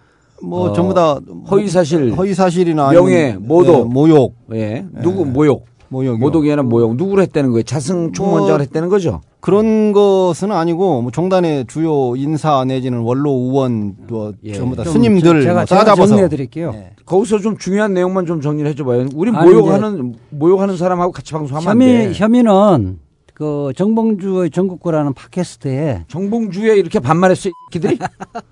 뭐 0.43 0.71
어, 0.71 0.73
전부 0.73 0.93
다 0.93 1.19
허위 1.51 1.69
사실, 1.69 2.13
허위 2.15 2.35
사실이나 2.35 2.91
명예, 2.91 3.37
모독. 3.41 3.81
예, 3.81 3.85
모욕. 3.85 4.35
예, 4.53 4.85
누구 5.03 5.25
모욕. 5.25 5.67
모욕이요. 5.89 6.19
모독이 6.19 6.51
아니라 6.51 6.63
모욕. 6.63 6.97
누구를 6.97 7.23
했다는 7.25 7.51
거예요? 7.51 7.63
자승 7.63 8.13
총무원장을 8.13 8.59
뭐- 8.59 8.63
했다는 8.63 8.89
거죠? 8.89 9.21
그런 9.41 9.93
것은 9.93 10.51
아니고 10.51 11.03
뭐 11.03 11.11
종단의 11.13 11.67
주요 11.69 12.17
인사 12.17 12.65
내지는 12.65 12.99
원로 13.01 13.31
의원 13.31 13.95
또 14.09 14.33
예. 14.43 14.53
전부 14.55 14.75
다좀 14.75 14.93
스님들 14.93 15.43
제가, 15.43 15.55
뭐 15.55 15.65
제가 15.65 15.95
정리해 15.95 16.29
드릴게요. 16.29 16.73
네. 16.73 16.91
거기서 17.05 17.39
좀 17.39 17.57
중요한 17.57 17.95
내용만 17.95 18.27
좀 18.27 18.41
정리를 18.41 18.69
해줘봐요. 18.71 19.07
우리 19.15 19.31
모욕하는 19.31 20.17
모욕하는 20.31 20.77
사람하고 20.77 21.13
같이 21.13 21.33
방송하면 21.33 21.69
안 21.71 21.81
혐의 21.81 22.09
돼. 22.09 22.13
혐의는 22.19 22.99
그 23.35 23.71
정봉주의 23.77 24.51
전국구라는 24.51 25.13
팟캐스트에 25.13 26.07
정봉주에 26.09 26.75
이렇게 26.77 26.99
반말했어, 26.99 27.51
이 27.51 27.53
새끼들이. 27.71 27.99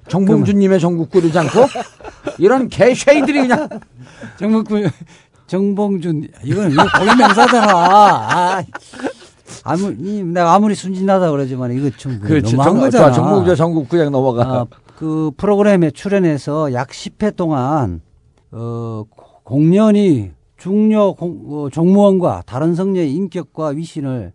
정봉주님의 0.09 0.79
전국구 0.79 1.19
이러지 1.21 1.39
않고 1.39 1.59
이런 2.39 2.69
개쉐이들이 2.69 3.49
그냥 3.49 3.69
정봉구 4.39 4.87
정봉준 5.47 6.29
이건 6.45 6.73
이거 6.73 6.85
고유명사잖아. 6.99 7.73
아, 7.77 8.65
아무 9.63 9.93
이 9.99 10.23
내가 10.23 10.55
아무리 10.55 10.75
순진하다 10.75 11.31
그러지만 11.31 11.73
이거 11.73 11.91
좀 11.97 12.19
그렇지. 12.21 12.57
너무한 12.57 12.73
정, 12.75 12.81
거잖아. 12.81 13.13
좋아, 13.13 13.13
정봉주 13.13 13.57
전국구 13.57 13.89
그냥 13.89 14.13
넘어가. 14.13 14.43
아, 14.43 14.67
그 14.97 15.31
프로그램에 15.37 15.91
출연해서 15.91 16.73
약 16.73 16.89
10회 16.89 17.37
동안 17.37 18.01
어, 18.53 19.05
공연이 19.43 20.31
중요 20.57 21.15
공, 21.15 21.43
어, 21.49 21.69
종무원과 21.71 22.45
다른 22.47 22.75
성녀의 22.75 23.13
인격과 23.13 23.69
위신을 23.69 24.33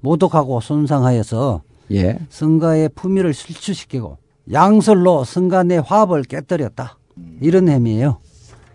모독하고 0.00 0.60
손상하여서 0.60 1.62
예. 1.92 2.18
성가의 2.28 2.90
품위를 2.94 3.32
실추시키고 3.34 4.18
양설로 4.52 5.24
성가 5.24 5.62
내 5.62 5.78
화합을 5.78 6.22
깨뜨렸다. 6.24 6.98
이런 7.40 7.68
혐의예요. 7.68 8.18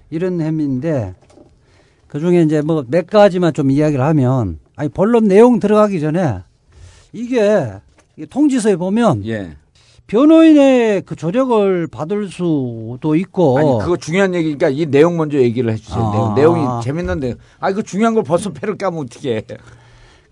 이런 0.09 0.41
혐의인데 0.41 1.13
그 2.10 2.20
중에 2.20 2.42
이제 2.42 2.62
뭐 2.62 2.84
몇 2.88 3.08
가지만 3.08 3.54
좀 3.54 3.72
이야기를 3.72 4.04
하면 4.04 4.60
아니 4.75 4.89
본론 4.89 5.28
내용 5.30 5.60
들어가기 5.60 6.00
전에 6.01 6.39
이게 7.13 7.72
이 8.18 8.25
통지서에 8.25 8.75
보면 8.75 9.25
예. 9.25 9.56
변호인의 10.08 11.04
그 11.06 11.16
조력을 11.16 11.88
받을 11.88 12.28
수도 12.30 13.16
있고 13.16 13.60
아니 13.60 13.70
그거 13.80 13.96
중요한 13.96 14.34
얘기니까 14.34 14.70
이 14.70 14.88
내용 14.88 15.18
먼저 15.18 15.38
얘기를 15.38 15.72
해주세요. 15.72 16.01
아. 16.04 16.12
내용, 16.12 16.36
내용이 16.36 16.84
재밌는데. 16.84 17.36
아 17.60 17.70
이거 17.70 17.84
중요한 17.84 18.16
걸 18.16 18.24
벌써 18.24 18.51
패를 18.51 18.75
까면 18.75 19.01
어떻게? 19.01 19.46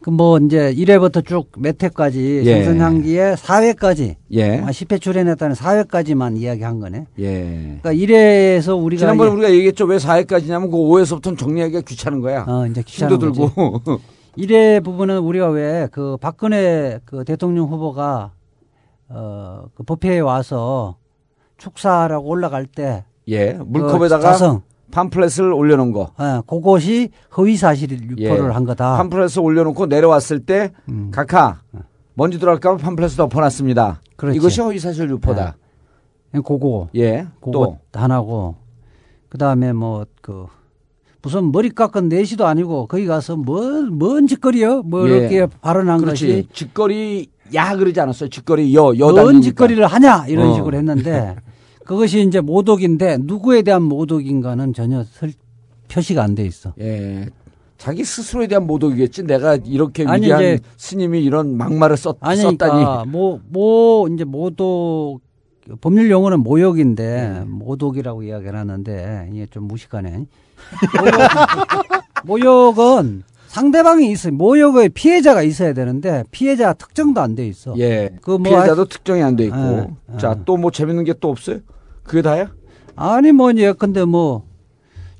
그 0.01 0.09
뭐 0.11 0.37
이제 0.39 0.73
1회부터 0.73 1.25
쭉 1.25 1.51
몇 1.57 1.81
회까지 1.83 2.41
예. 2.45 2.63
생선향기의 2.63 3.35
4회까지 3.35 4.15
예. 4.31 4.59
아, 4.59 4.67
10회 4.67 5.01
출연했다는 5.01 5.55
4회까지만 5.55 6.37
이야기한 6.37 6.79
거네. 6.79 7.05
예. 7.19 7.79
그러니까 7.81 7.93
1회에서 7.93 8.81
우리가 8.81 8.99
지난번에 9.01 9.31
우리가 9.31 9.51
얘기했죠. 9.51 9.85
왜 9.85 9.97
4회까지냐면 9.97 10.71
그 10.71 10.77
5회서부터는 10.77 11.37
정리하기가 11.37 11.81
귀찮은 11.81 12.21
거야. 12.21 12.45
어, 12.47 12.65
이제 12.67 12.81
힘도 12.85 13.17
귀찮은 13.17 13.19
거지. 13.19 13.39
들고. 13.55 13.81
이래 14.35 14.79
부분은 14.79 15.17
우리가 15.19 15.49
왜 15.49 15.87
그 15.91 16.15
박근혜 16.21 16.99
그 17.05 17.25
대통령 17.25 17.65
후보가 17.65 18.31
어, 19.09 19.63
그 19.73 19.83
법회에 19.83 20.19
와서 20.19 20.97
축사라고 21.57 22.27
올라갈 22.27 22.65
때 22.65 23.03
예. 23.27 23.53
그 23.53 23.63
물컵에다가 23.63 24.31
자성, 24.31 24.61
팜플렛을 24.91 25.51
올려놓은 25.53 25.91
거. 25.91 26.11
예, 26.19 26.41
그것이 26.47 27.09
허위 27.35 27.55
사실 27.57 27.91
유포를 27.91 28.49
예. 28.49 28.53
한 28.53 28.65
거다. 28.65 28.97
팜플렛을 28.97 29.39
올려놓고 29.39 29.85
내려왔을 29.87 30.39
때 30.39 30.71
음. 30.89 31.11
각하 31.11 31.61
먼지 32.13 32.39
들어갈까 32.39 32.77
봐 32.77 32.77
팜플렛을 32.77 33.17
덮어놨습니다. 33.17 34.01
그렇지. 34.15 34.37
이것이 34.37 34.61
허위 34.61 34.79
사실 34.79 35.09
유포다. 35.09 35.55
예, 36.35 36.39
그거 36.39 36.89
예. 36.95 37.27
그거 37.39 37.51
또 37.51 37.77
하나고 37.93 38.55
그다음에 39.29 39.73
뭐 39.73 40.05
그 40.21 40.45
무슨 41.21 41.51
머리 41.51 41.69
깎은 41.69 42.09
내시도 42.09 42.45
아니고 42.45 42.87
거기 42.87 43.05
가서 43.05 43.35
뭐뭔 43.35 44.27
짓거리요? 44.27 44.83
뭐 44.83 45.09
예. 45.09 45.17
이렇게 45.17 45.47
발언한 45.61 45.99
그렇지. 46.01 46.25
것이 46.27 46.47
직거리 46.53 47.29
야 47.53 47.75
그러지 47.75 47.99
않았어요. 47.99 48.29
직거리 48.29 48.73
여뭔 48.73 48.97
여단 48.99 49.41
짓거리를 49.41 49.85
하냐 49.85 50.25
이런 50.27 50.49
어. 50.49 50.53
식으로 50.55 50.77
했는데 50.77 51.35
그것이 51.87 52.21
이제 52.21 52.41
모독인데 52.41 53.17
누구에 53.21 53.61
대한 53.61 53.81
모독인가는 53.83 54.73
전혀 54.73 55.03
설, 55.05 55.31
표시가 55.87 56.21
안 56.23 56.35
돼 56.35 56.45
있어. 56.45 56.73
예. 56.79 57.27
자기 57.77 58.03
스스로에 58.03 58.47
대한 58.47 58.67
모독이겠지. 58.67 59.23
내가 59.23 59.55
이렇게 59.63 60.03
아니, 60.05 60.23
위대한 60.25 60.41
이제- 60.43 60.59
스님이 60.77 61.23
이런 61.23 61.55
막말을 61.55 61.95
썼, 61.95 62.17
아니 62.19 62.41
썼다니. 62.41 62.71
그러니까 62.71 63.05
뭐, 63.07 63.39
뭐 63.49 64.07
이제 64.09 64.23
모독 64.25 65.21
법률 65.81 66.09
용어는 66.09 66.41
모욕인데 66.41 67.03
네. 67.05 67.39
모독이라고 67.45 68.23
이야기를 68.23 68.55
하는데 68.57 69.29
이게 69.31 69.45
좀 69.49 69.65
무식하네. 69.67 70.25
모욕, 72.25 72.75
모욕은 72.75 73.23
상대방이 73.47 74.11
있어요. 74.11 74.33
모욕의 74.33 74.89
피해자가 74.89 75.41
있어야 75.43 75.73
되는데 75.73 76.23
피해자 76.31 76.73
특정도 76.73 77.21
안 77.21 77.35
돼 77.35 77.47
있어. 77.47 77.75
예. 77.77 78.09
그 78.21 78.31
뭐 78.31 78.39
피해자도 78.51 78.85
특정이 78.85 79.21
안 79.23 79.35
돼 79.35 79.45
있고. 79.45 79.55
예, 79.57 80.17
자, 80.17 80.35
예. 80.37 80.43
또뭐 80.45 80.71
재밌는 80.71 81.03
게 81.05 81.13
또 81.19 81.29
없어요? 81.29 81.59
그게 82.07 82.21
다야? 82.21 82.51
아니 82.95 83.31
뭐 83.31 83.51
근데 83.77 84.05
뭐 84.05 84.47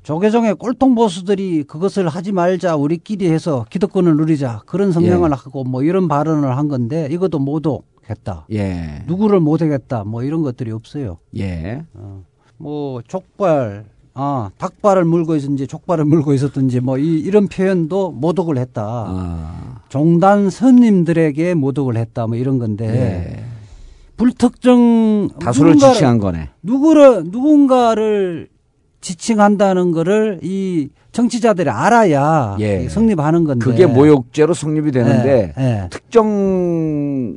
조계종의 0.02 0.54
꼴통 0.54 0.94
보수들이 0.94 1.64
그것을 1.64 2.08
하지 2.08 2.32
말자 2.32 2.76
우리끼리 2.76 3.30
해서 3.30 3.66
기득권을 3.68 4.16
누리자 4.16 4.62
그런 4.64 4.90
성명을 4.90 5.30
예. 5.30 5.34
하고 5.34 5.64
뭐 5.64 5.82
이런 5.82 6.08
발언을 6.08 6.56
한 6.56 6.68
건데 6.68 7.08
이것도 7.10 7.38
모독했다. 7.38 8.46
예. 8.52 9.04
누구를 9.06 9.40
모독했다 9.40 10.04
뭐 10.04 10.22
이런 10.22 10.42
것들이 10.42 10.72
없어요. 10.72 11.18
예. 11.36 11.84
뭐 12.56 13.02
족발 13.06 13.84
아 14.14 14.50
닭발을 14.56 15.04
물고 15.04 15.36
있었는지 15.36 15.66
족발을 15.66 16.06
물고 16.06 16.32
있었든지 16.32 16.80
뭐 16.80 16.96
이, 16.96 17.20
이런 17.20 17.46
표현도 17.46 18.12
모독을 18.12 18.56
했다. 18.56 18.82
아. 18.84 19.82
종단 19.90 20.48
스님들에게 20.48 21.52
모독을 21.54 21.98
했다 21.98 22.26
뭐 22.26 22.36
이런 22.36 22.58
건데 22.58 22.86
예. 22.86 23.47
불특정 24.18 25.30
다수를 25.40 25.74
누군가를- 25.76 25.92
지칭한 25.94 26.18
거네. 26.18 26.48
누구를 26.62 27.22
누군가를 27.26 28.48
지칭한다는 29.00 29.92
거를 29.92 30.40
이 30.42 30.88
정치자들이 31.12 31.70
알아야 31.70 32.56
예. 32.60 32.84
이 32.84 32.88
성립하는 32.88 33.44
건데 33.44 33.64
그게 33.64 33.86
모욕죄로 33.86 34.52
성립이 34.54 34.90
되는데 34.90 35.54
예, 35.56 35.62
예. 35.62 35.88
특정이 35.88 37.36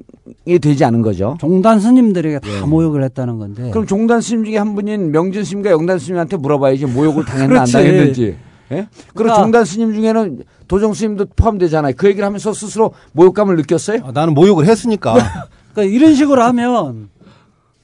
되지 0.60 0.84
않은 0.86 1.02
거죠. 1.04 1.38
종단 1.39 1.80
스님들에게 1.80 2.39
다 2.39 2.48
예. 2.50 2.62
모욕을 2.65 3.04
했다는 3.04 3.38
건데 3.38 3.70
그럼 3.72 3.86
종단 3.86 4.22
스님 4.22 4.44
중에 4.44 4.58
한 4.58 4.76
분인 4.76 5.12
명진 5.12 5.44
스님과 5.44 5.70
영단 5.72 6.00
스님한테 6.00 6.38
물어봐야지 6.38 6.88
모욕을 6.88 7.26
당했나 7.26 7.62
안. 7.62 7.65
당했는지. 7.67 8.36
예? 8.72 8.76
그리고 8.76 8.88
그러니까- 9.15 9.41
종단 9.44 9.65
스님 9.65 9.94
중에는 9.94 10.44
도정 10.67 10.94
스님도 10.94 11.28
포함되잖아요. 11.36 11.94
그 11.98 12.08
얘기를 12.08 12.26
하면서 12.26 12.54
스스로 12.54 12.91
모욕감을 13.13 13.56
느꼈어요? 13.58 14.00
아, 14.04 14.12
나는 14.13 14.34
모욕을 14.34 14.65
했으니까 14.65 15.13
그러니까 15.73 15.84
이런 15.95 16.15
식으로 16.15 16.41
하면 16.43 17.10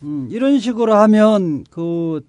음, 0.04 0.28
이런 0.32 0.60
식으로 0.60 0.96
하면 0.96 1.66
그 1.70 2.22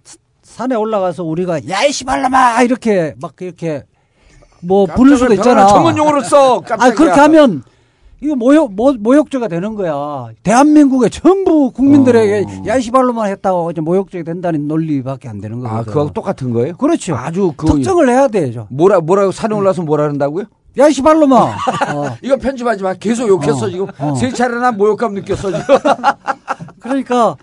산에 0.42 0.74
올라가서 0.74 1.24
우리가 1.24 1.68
야이 1.68 1.92
씨발라마 1.92 2.62
이렇게 2.62 3.14
막 3.20 3.34
이렇게 3.40 3.84
뭐 4.62 4.86
부를 4.86 5.16
수도 5.16 5.34
있잖아. 5.34 5.66
전문 5.66 5.96
용어를 5.96 6.24
써. 6.24 6.62
아 6.70 6.90
그렇게 6.90 7.20
하면 7.20 7.62
이거 8.20 8.34
모욕 8.34 8.74
모, 8.74 8.92
모욕죄가 8.92 9.46
되는 9.46 9.74
거야. 9.74 10.28
대한민국의 10.42 11.10
전부 11.10 11.70
국민들에게 11.70 12.46
어. 12.48 12.62
야이 12.66 12.82
씨발로만 12.82 13.30
했다고 13.30 13.70
이제 13.70 13.80
모욕죄가 13.80 14.24
된다는 14.24 14.66
논리밖에 14.66 15.28
안 15.28 15.40
되는 15.40 15.60
거거든. 15.60 15.78
아, 15.78 15.84
그거하고 15.84 16.12
똑같은 16.12 16.52
거예요? 16.52 16.76
그렇죠. 16.76 17.14
아주 17.14 17.52
그 17.56 17.66
특정을 17.66 18.08
해야 18.08 18.26
되죠. 18.26 18.66
뭐라 18.70 19.00
뭐라고 19.00 19.30
산에 19.30 19.54
올라서 19.54 19.82
뭐라 19.82 20.04
한다고요? 20.04 20.46
야 20.78 20.88
이 20.88 20.92
씨발로만. 20.92 21.42
어. 21.42 22.16
이거 22.22 22.36
편집하지 22.36 22.82
마. 22.82 22.94
계속 22.94 23.28
욕했어 23.28 23.66
어, 23.66 23.70
지금. 23.70 23.86
어. 23.98 24.14
세 24.14 24.30
차례나 24.30 24.72
모욕감 24.72 25.14
느꼈어 25.14 25.50
지금. 25.52 25.76
그러니까 26.80 27.36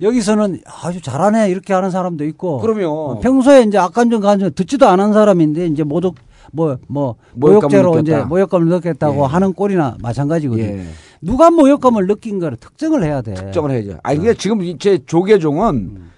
여기서는 0.00 0.60
아주 0.82 1.00
잘하네 1.02 1.50
이렇게 1.50 1.74
하는 1.74 1.90
사람도 1.90 2.24
있고. 2.24 2.58
그럼요. 2.60 2.88
어, 2.88 3.20
평소에 3.20 3.62
이제 3.62 3.76
악감정 3.78 4.20
간정 4.22 4.50
듣지도 4.54 4.88
않은 4.88 5.12
사람인데 5.12 5.66
이제 5.66 5.82
모독 5.82 6.16
뭐 6.52 6.78
뭐 6.88 7.16
모욕죄로 7.34 7.96
느꼈다. 7.96 8.00
이제 8.18 8.24
모욕감을 8.26 8.66
느꼈다고 8.66 9.22
예. 9.22 9.26
하는 9.26 9.52
꼴이나 9.52 9.96
마찬가지거든. 10.00 10.64
예. 10.64 10.86
누가 11.20 11.50
모욕감을 11.50 12.06
느낀 12.06 12.38
거를 12.40 12.56
특정을 12.56 13.04
해야 13.04 13.20
돼. 13.20 13.34
특정을 13.34 13.70
해야죠. 13.72 13.98
아니 14.02 14.18
근데 14.18 14.34
지금 14.34 14.78
제 14.78 14.98
조계종은 15.04 16.08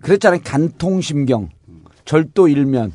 그랬잖아요. 0.00 0.40
간통심경, 0.44 1.48
절도 2.04 2.48
일면, 2.48 2.92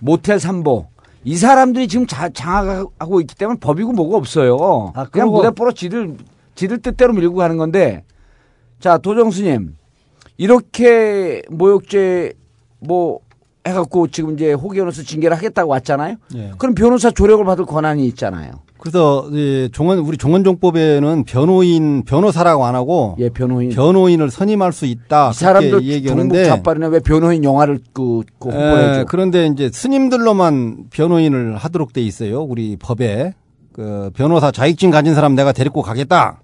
모텔 0.00 0.40
삼보. 0.40 0.86
이 1.28 1.36
사람들이 1.36 1.88
지금 1.88 2.06
자, 2.06 2.30
장악하고 2.30 3.20
있기 3.20 3.34
때문에 3.34 3.58
법이고 3.60 3.92
뭐가 3.92 4.16
없어요. 4.16 4.92
아, 4.94 5.04
그냥 5.04 5.28
무대뽀로 5.28 5.72
지들 5.72 6.16
지들 6.54 6.80
뜻대로 6.80 7.12
밀고 7.12 7.34
가는 7.34 7.58
건데. 7.58 8.02
자 8.80 8.96
도정스님 8.96 9.76
이렇게 10.38 11.42
모욕죄 11.50 12.32
뭐 12.78 13.20
해갖고 13.66 14.08
지금 14.08 14.34
이제 14.34 14.52
호계원으로서 14.52 15.02
징계를 15.02 15.36
하겠다고 15.36 15.70
왔잖아요. 15.70 16.16
예. 16.36 16.52
그럼 16.58 16.74
변호사 16.74 17.10
조력을 17.10 17.44
받을 17.44 17.66
권한이 17.66 18.06
있잖아요. 18.08 18.52
그래서 18.78 19.28
이 19.32 19.68
종원 19.72 19.98
우리 19.98 20.16
종원종법에는 20.16 21.24
변호인 21.24 22.04
변호사라고 22.04 22.64
안 22.64 22.74
하고 22.76 23.16
예, 23.18 23.28
변호인. 23.28 23.70
변호인을 23.70 24.30
선임할 24.30 24.72
수 24.72 24.86
있다. 24.86 25.30
이 25.30 25.34
사람들 25.34 25.82
얘기하는데 25.84 26.44
좌빨이나 26.44 26.86
왜 26.86 27.00
변호인 27.00 27.42
영화를 27.44 27.80
그, 27.92 28.22
그 28.38 28.48
홍보해줘. 28.50 29.00
에, 29.00 29.04
그런데 29.08 29.46
이제 29.48 29.68
스님들로만 29.72 30.84
변호인을 30.90 31.56
하도록 31.56 31.92
돼 31.92 32.00
있어요. 32.02 32.42
우리 32.42 32.76
법에 32.76 33.34
그 33.72 34.10
변호사 34.14 34.50
자격증 34.52 34.90
가진 34.90 35.14
사람 35.14 35.34
내가 35.34 35.50
데리고 35.52 35.82
가겠다. 35.82 36.40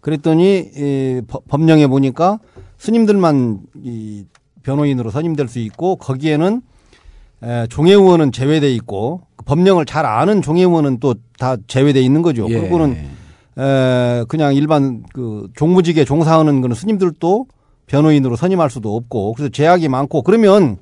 그랬더니 0.00 0.70
이 0.76 1.20
법- 1.26 1.46
법령에 1.48 1.88
보니까 1.88 2.38
스님들만 2.78 3.58
이 3.82 4.24
변호인으로 4.72 5.10
선임될 5.10 5.48
수 5.48 5.58
있고 5.60 5.96
거기에는 5.96 6.60
에, 7.42 7.66
종회의원은 7.68 8.32
제외돼 8.32 8.70
있고 8.74 9.22
그 9.36 9.44
법령을 9.46 9.86
잘 9.86 10.04
아는 10.04 10.42
종회의원은 10.42 11.00
또 11.00 11.14
다 11.38 11.56
제외돼 11.68 12.00
있는 12.02 12.20
거죠. 12.22 12.46
예. 12.50 12.58
그리고는 12.58 12.96
에, 13.58 14.24
그냥 14.28 14.54
일반 14.56 15.04
그 15.14 15.46
종무직에 15.54 16.04
종사하는 16.04 16.60
그런 16.60 16.74
스님들도 16.74 17.46
변호인으로 17.86 18.34
선임할 18.34 18.68
수도 18.70 18.96
없고 18.96 19.34
그래서 19.34 19.50
제약이 19.50 19.88
많고 19.88 20.22
그러면 20.22 20.78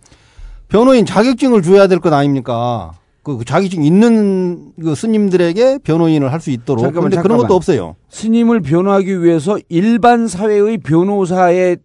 변호인 0.68 1.04
자격증을 1.04 1.60
줘야 1.62 1.86
될 1.88 2.00
것 2.00 2.12
아닙니까? 2.12 2.92
그, 3.22 3.36
그 3.36 3.44
자격증 3.44 3.84
있는 3.84 4.72
그 4.82 4.94
스님들에게 4.94 5.80
변호인을 5.84 6.32
할 6.32 6.40
수 6.40 6.50
있도록 6.50 6.82
잠깐만, 6.84 7.10
그런데 7.10 7.16
그런 7.16 7.22
잠깐만. 7.36 7.46
것도 7.48 7.54
없어요. 7.54 7.96
스님을 8.08 8.60
변호하기 8.62 9.22
위해서 9.22 9.58
일반 9.68 10.26
사회의 10.26 10.78
변호사의 10.78 11.76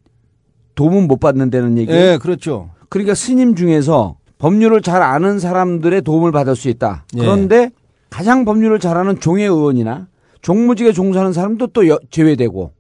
도움은 0.76 1.08
못 1.08 1.20
받는 1.20 1.50
다는 1.50 1.78
얘기. 1.78 1.92
예, 1.92 2.18
그렇죠. 2.22 2.70
그러니까 2.90 3.14
스님 3.16 3.56
중에서 3.56 4.16
법률을 4.38 4.82
잘 4.82 5.02
아는 5.02 5.40
사람들의 5.40 6.02
도움을 6.02 6.32
받을 6.32 6.56
수 6.56 6.70
있다. 6.70 7.06
예. 7.16 7.20
그런데 7.20 7.70
가장 8.10 8.44
법률을 8.46 8.80
잘 8.80 8.98
아는 8.98 9.20
종회 9.20 9.44
의원이나 9.44 10.08
종무직에 10.42 10.92
종사하는 10.94 11.34
사람도 11.34 11.68
또 11.68 11.88
여- 11.88 12.00
제외되고. 12.10 12.72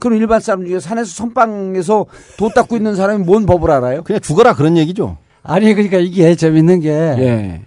그럼 0.00 0.18
일반 0.18 0.40
사람 0.40 0.64
중에 0.66 0.80
산에서 0.80 1.10
선방에서 1.12 2.06
도 2.36 2.48
닦고 2.50 2.76
있는 2.76 2.94
사람이 2.94 3.24
뭔 3.24 3.46
법을 3.46 3.70
알아요? 3.70 4.02
그냥 4.02 4.20
죽어라 4.20 4.54
그런 4.54 4.76
얘기죠. 4.76 5.16
아니 5.42 5.72
그러니까 5.74 5.98
이게 5.98 6.34
재밌는 6.34 6.80
게 6.80 6.88
예. 6.90 7.62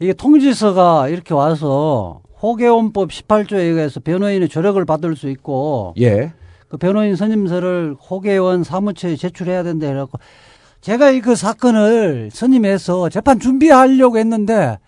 이게 0.00 0.12
통지서가 0.12 1.08
이렇게 1.08 1.34
와서 1.34 2.20
호계원법 2.42 3.10
18조에 3.10 3.54
의해서 3.58 4.00
변호인의 4.00 4.48
조력을 4.48 4.82
받을 4.84 5.16
수 5.16 5.28
있고 5.30 5.94
예. 6.00 6.32
그 6.74 6.78
변호인 6.78 7.14
선임서를 7.14 7.94
호계원 8.10 8.64
사무처에 8.64 9.14
제출해야 9.14 9.62
된다 9.62 9.86
해갖고 9.86 10.18
제가 10.80 11.10
이 11.10 11.20
그 11.20 11.36
사건을 11.36 12.30
선임해서 12.32 13.08
재판 13.10 13.38
준비하려고 13.38 14.18
했는데 14.18 14.78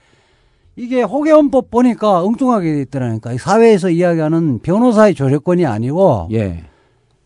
이게 0.74 1.02
호계원법 1.02 1.70
보니까 1.70 2.24
엉뚱하게 2.24 2.72
돼 2.74 2.80
있더라니까 2.82 3.32
이 3.32 3.38
사회에서 3.38 3.90
이야기하는 3.90 4.58
변호사의 4.58 5.14
조력권이 5.14 5.64
아니고 5.64 6.28
예. 6.32 6.64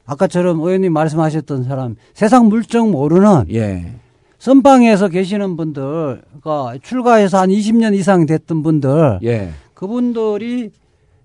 아까처럼 0.04 0.60
의원님 0.60 0.92
말씀하셨던 0.92 1.64
사람 1.64 1.96
세상 2.12 2.48
물정 2.48 2.90
모르는 2.90 3.46
예. 3.54 3.94
선방에서 4.38 5.08
계시는 5.08 5.56
분들 5.56 6.22
그러니까 6.42 6.78
출가해서 6.82 7.38
한 7.38 7.48
20년 7.48 7.94
이상 7.94 8.26
됐던 8.26 8.62
분들 8.62 9.20
예. 9.24 9.50
그분들이 9.72 10.64
예, 10.64 10.70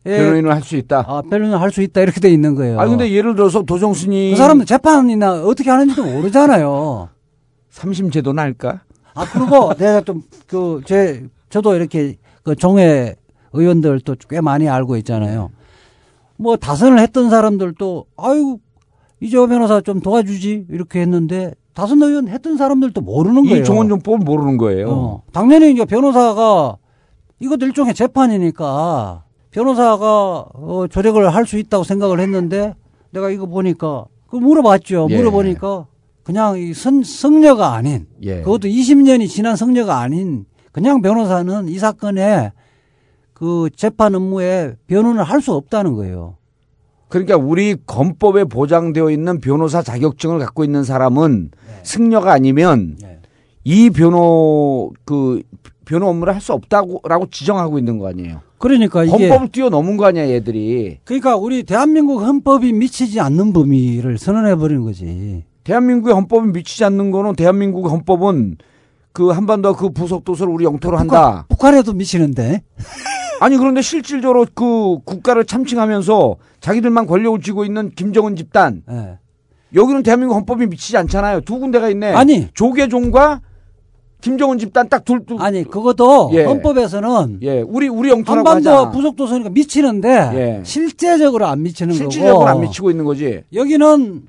변호인을 0.05 0.53
할 0.53 0.61
수 0.61 0.75
있다. 0.77 1.03
아, 1.07 1.21
변론을 1.21 1.59
할 1.59 1.71
수 1.71 1.81
있다 1.81 2.01
이렇게 2.01 2.19
돼 2.19 2.31
있는 2.31 2.55
거예요. 2.55 2.79
아 2.79 2.85
근데 2.87 3.11
예를 3.11 3.35
들어서 3.35 3.63
도정순이 3.63 4.31
그 4.31 4.35
사람들 4.37 4.65
재판이나 4.65 5.43
어떻게 5.43 5.69
하는지도 5.69 6.03
모르잖아요. 6.05 7.09
삼심 7.71 8.11
제도나 8.11 8.43
할까? 8.43 8.81
아 9.15 9.25
그리고 9.25 9.73
내가 9.73 10.01
좀 10.01 10.21
그 10.47 10.81
제 10.85 11.25
저도 11.49 11.75
이렇게 11.75 12.15
그 12.43 12.55
종회 12.55 13.15
의원들도 13.53 14.15
꽤 14.29 14.41
많이 14.41 14.69
알고 14.69 14.97
있잖아요. 14.97 15.49
뭐 16.37 16.55
다선을 16.57 16.99
했던 16.99 17.29
사람들도 17.29 18.05
아유 18.17 18.57
이재호 19.21 19.47
변호사 19.47 19.81
좀 19.81 20.01
도와주지 20.01 20.67
이렇게 20.69 20.99
했는데 21.01 21.53
다선 21.73 22.01
의원 22.03 22.27
했던 22.27 22.57
사람들도 22.57 23.01
모르는 23.01 23.43
거예요. 23.45 23.61
이 23.61 23.63
종원정법을 23.65 24.19
모르는 24.19 24.57
거예요. 24.57 24.89
어, 24.89 25.23
당연히 25.33 25.71
이제 25.73 25.83
변호사가 25.85 26.77
이것도 27.39 27.65
일종의 27.65 27.93
재판이니까 27.93 29.23
변호사가 29.65 30.45
어, 30.53 30.85
조력을 30.89 31.33
할 31.33 31.45
수 31.45 31.57
있다고 31.57 31.85
생각을 31.85 32.19
했는데 32.19 32.75
내가 33.11 33.29
이거 33.29 33.45
보니까 33.45 34.05
그 34.27 34.35
물어봤죠. 34.35 35.07
예. 35.09 35.17
물어보니까 35.17 35.85
그냥 36.23 36.57
이 36.57 36.73
선, 36.73 37.03
성녀가 37.03 37.73
아닌 37.73 38.05
예. 38.23 38.41
그것도 38.41 38.67
20년이 38.67 39.29
지난 39.29 39.55
성녀가 39.55 39.99
아닌 39.99 40.45
그냥 40.73 41.01
변호사는 41.01 41.69
이 41.69 41.77
사건에 41.79 42.51
그 43.33 43.69
재판 43.75 44.13
업무에 44.15 44.75
변호를 44.87 45.23
할 45.23 45.41
수 45.41 45.53
없다는 45.53 45.93
거예요. 45.93 46.35
그러니까 47.07 47.37
우리 47.37 47.77
건법에 47.85 48.43
보장되어 48.43 49.09
있는 49.09 49.39
변호사 49.39 49.81
자격증을 49.81 50.39
갖고 50.39 50.65
있는 50.65 50.83
사람은 50.83 51.51
승려가 51.83 52.33
아니면 52.33 52.97
네. 52.99 53.19
이 53.63 53.89
변호 53.89 54.91
그 55.05 55.41
변호 55.85 56.07
업무를 56.07 56.33
할 56.33 56.41
수 56.41 56.53
없다고라고 56.53 57.27
지정하고 57.31 57.79
있는 57.79 57.97
거 57.97 58.07
아니에요. 58.09 58.41
그러니까 58.57 59.03
이게 59.03 59.29
헌법을 59.29 59.47
뛰어넘은 59.49 59.97
거 59.97 60.05
아니야, 60.05 60.27
얘들이. 60.27 60.99
그러니까 61.03 61.35
우리 61.37 61.63
대한민국 61.63 62.21
헌법이 62.21 62.73
미치지 62.73 63.19
않는 63.19 63.53
범위를 63.53 64.17
선언해 64.17 64.55
버리는 64.55 64.83
거지. 64.83 65.43
대한민국의 65.63 66.13
헌법이 66.13 66.49
미치지 66.49 66.83
않는 66.85 67.09
거는 67.11 67.35
대한민국의 67.35 67.89
헌법은 67.91 68.57
그 69.11 69.29
한반도 69.29 69.73
그 69.73 69.89
부속 69.89 70.25
도서를 70.25 70.53
우리 70.53 70.65
영토로 70.65 70.97
한다. 70.97 71.45
북한에도 71.49 71.93
미치는데. 71.93 72.61
아니 73.39 73.57
그런데 73.57 73.81
실질적으로 73.81 74.45
그 74.53 74.97
국가를 75.05 75.45
참칭하면서 75.45 76.35
자기들만 76.59 77.05
권력을 77.07 77.41
쥐고 77.41 77.65
있는 77.65 77.89
김정은 77.91 78.35
집단 78.35 78.83
예. 78.89 79.17
여기는 79.73 80.03
대한민국 80.03 80.35
헌법이 80.35 80.67
미치지 80.67 80.95
않잖아요. 80.97 81.41
두 81.41 81.59
군데가 81.59 81.89
있네. 81.89 82.13
아니. 82.13 82.47
조계종과 82.53 83.41
김정은 84.25 84.57
집단 84.57 84.89
딱 84.89 85.05
둘. 85.05 85.23
둘 85.23 85.39
아니 85.39 85.63
그것도 85.63 86.31
예. 86.33 86.45
헌법에서는 86.45 87.39
예, 87.43 87.61
우리 87.61 87.88
우리 87.88 88.09
영토라고 88.09 88.49
한반도. 88.49 88.89
부속도서니까 88.89 89.51
미치는데 89.51 90.09
예. 90.09 90.61
실제적으로 90.63 91.45
안 91.45 91.61
미치는 91.61 91.93
실질적으로 91.93 92.39
거고 92.39 92.49
안 92.49 92.61
미치고 92.61 92.89
있는 92.89 93.05
거지. 93.05 93.43
여기는 93.53 94.23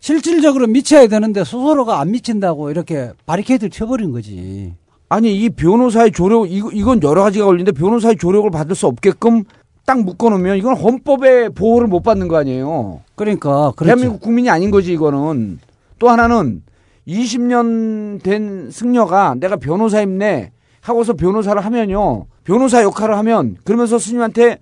실질적으로 0.00 0.66
미쳐야 0.66 1.06
되는데 1.06 1.44
스스로가 1.44 2.00
안 2.00 2.10
미친다고 2.10 2.70
이렇게 2.72 3.12
바리케이드를 3.26 3.70
쳐버린 3.70 4.10
거지. 4.10 4.74
아니 5.08 5.40
이 5.40 5.48
변호사의 5.50 6.10
조력 6.10 6.50
이거 6.50 6.72
이건 6.72 7.00
여러 7.04 7.22
가지가 7.22 7.44
걸리는데 7.44 7.78
변호사의 7.78 8.16
조력을 8.18 8.50
받을 8.50 8.74
수 8.74 8.88
없게끔 8.88 9.44
딱 9.86 10.02
묶어놓으면 10.02 10.56
이건 10.56 10.76
헌법의 10.76 11.50
보호를 11.50 11.86
못 11.86 12.02
받는 12.02 12.26
거 12.26 12.36
아니에요. 12.38 13.02
그러니까 13.14 13.70
그렇죠. 13.76 13.84
대한민국 13.84 14.20
국민이 14.20 14.50
아닌 14.50 14.72
거지 14.72 14.92
이거는. 14.92 15.60
또 16.00 16.08
하나는 16.08 16.62
20년 17.08 18.22
된 18.22 18.70
승려가 18.70 19.34
내가 19.34 19.56
변호사임네 19.56 20.52
하고서 20.80 21.14
변호사를 21.14 21.64
하면요. 21.64 22.26
변호사 22.44 22.82
역할을 22.82 23.16
하면 23.18 23.56
그러면서 23.64 23.98
스님한테 23.98 24.58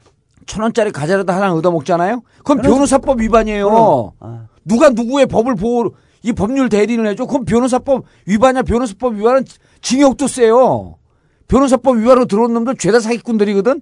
천 0.46 0.62
원짜리 0.62 0.92
과자라도 0.92 1.32
하나 1.32 1.52
얻어먹잖아요. 1.52 2.22
그건 2.38 2.58
그래서- 2.58 2.74
변호사 2.74 2.98
법 2.98 3.20
위반이에요. 3.20 3.68
그럼, 3.68 4.10
아. 4.20 4.46
누가 4.64 4.88
누구의 4.90 5.26
법을 5.26 5.56
보호 5.56 5.90
이 6.22 6.32
법률 6.32 6.68
대리를 6.68 7.04
해줘? 7.06 7.26
그건 7.26 7.44
변호사법 7.44 8.04
위반이야. 8.26 8.62
변호사법 8.62 9.14
위반은 9.16 9.44
징역도 9.82 10.26
세요. 10.26 10.96
변호사법 11.48 11.98
위반으로 11.98 12.24
들어온 12.26 12.52
놈들 12.54 12.76
죄다 12.76 12.98
사기꾼들이거든. 13.00 13.80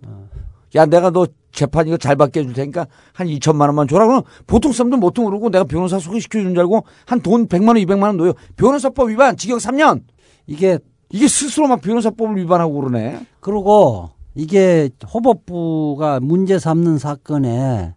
야 0.74 0.86
내가 0.86 1.10
너 1.10 1.26
재판 1.52 1.86
이거 1.86 1.96
잘 1.96 2.16
받게 2.16 2.40
해줄 2.40 2.52
테니까 2.52 2.86
한 3.12 3.26
2천만 3.28 3.62
원만 3.66 3.86
줘라. 3.86 4.06
그럼 4.06 4.22
보통 4.46 4.72
사람들 4.72 4.98
못 4.98 5.14
모르고 5.18 5.50
내가 5.50 5.64
변호사 5.64 5.98
소개시켜주는 6.00 6.52
줄 6.54 6.60
알고 6.60 6.84
한 7.06 7.20
돈 7.20 7.46
100만 7.46 7.68
원, 7.68 7.76
200만 7.76 8.02
원 8.02 8.16
넣어요. 8.16 8.32
변호사법 8.56 9.10
위반 9.10 9.36
징역 9.36 9.58
3년. 9.58 10.02
이게 10.46 10.78
이게 11.10 11.28
스스로 11.28 11.68
막 11.68 11.80
변호사법을 11.80 12.36
위반하고 12.36 12.74
그러네. 12.74 13.24
그리고 13.40 14.10
이게 14.34 14.90
호법부가 15.12 16.18
문제 16.20 16.58
삼는 16.58 16.98
사건에 16.98 17.94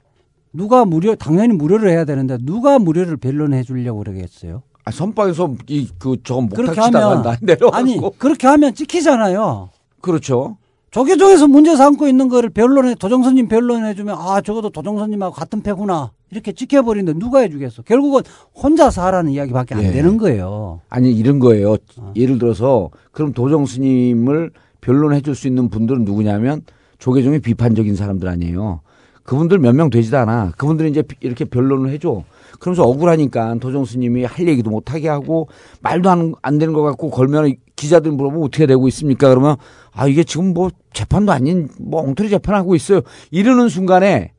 누가 0.54 0.86
무료 0.86 1.16
당연히 1.16 1.54
무료를 1.56 1.90
해야 1.90 2.06
되는데 2.06 2.38
누가 2.42 2.78
무료를 2.80 3.18
변론해 3.18 3.64
주려고 3.64 4.00
그러겠어요. 4.00 4.62
아, 4.86 4.92
선방에서 4.92 5.56
이그 5.68 6.18
치다가 6.24 6.86
하면 6.86 7.22
나 7.24 7.36
내려가고. 7.42 7.76
아니 7.76 8.00
그렇게 8.20 8.48
하면 8.48 8.74
찍히잖아요. 8.74 9.70
그렇죠. 10.02 10.58
조계종에서 10.98 11.48
문제 11.48 11.76
삼고 11.76 12.08
있는 12.08 12.28
거를 12.28 12.50
변론해 12.50 12.96
도정선님 12.96 13.48
변론해 13.50 13.94
주면 13.94 14.18
아 14.18 14.42
적어도 14.42 14.72
도정선님하고 14.72 15.32
같은 15.36 15.62
패구나 15.62 16.12
이렇게 16.32 16.54
찍혀버리는데 16.54 17.20
누가 17.20 17.42
해주겠어? 17.42 17.84
결국은 17.84 18.24
혼자서 18.56 19.04
하라는 19.04 19.32
이야기밖에 19.32 19.76
안 19.76 19.84
예. 19.84 19.92
되는 19.92 20.18
거예요. 20.18 20.82
아니 20.90 21.12
이런 21.12 21.38
거예요. 21.38 21.74
어. 21.98 22.14
예를 22.16 22.40
들어서 22.40 22.90
그럼 23.12 23.32
도정 23.34 23.68
스님을 23.68 24.50
변론해 24.82 25.22
줄 25.22 25.36
수 25.36 25.48
있는 25.48 25.70
분들은 25.70 26.04
누구냐면 26.04 26.64
조계종이 26.98 27.42
비판적인 27.42 27.96
사람들 27.96 28.28
아니에요. 28.28 28.82
그분들 29.22 29.60
몇 29.60 29.76
명 29.76 29.92
되지도 29.92 30.18
않아. 30.18 30.54
그분들이 30.58 30.90
이제 30.90 31.04
이렇게 31.20 31.46
변론을 31.46 31.92
해줘. 31.92 32.24
그러면서 32.60 32.82
억울하니까 32.86 33.58
도정 33.60 33.86
스님이 33.86 34.24
할 34.24 34.48
얘기도 34.48 34.72
못하게 34.72 35.10
하고 35.10 35.48
말도 35.82 36.10
안, 36.10 36.34
안 36.42 36.58
되는 36.58 36.74
것 36.74 36.82
같고 36.82 37.12
걸면 37.12 37.54
기자들 37.78 38.12
물어보면 38.12 38.46
어떻게 38.46 38.66
되고 38.66 38.86
있습니까? 38.90 39.30
그러면 39.30 39.56
아 39.94 40.08
이게 40.08 40.26
지금 40.26 40.54
뭐 40.54 40.70
재판도 40.92 41.32
아닌 41.32 41.70
뭐 41.80 42.02
엉터리 42.02 42.28
재판하고 42.30 42.76
있어요. 42.76 43.02
이러는 43.32 43.70
순간에 43.70 44.34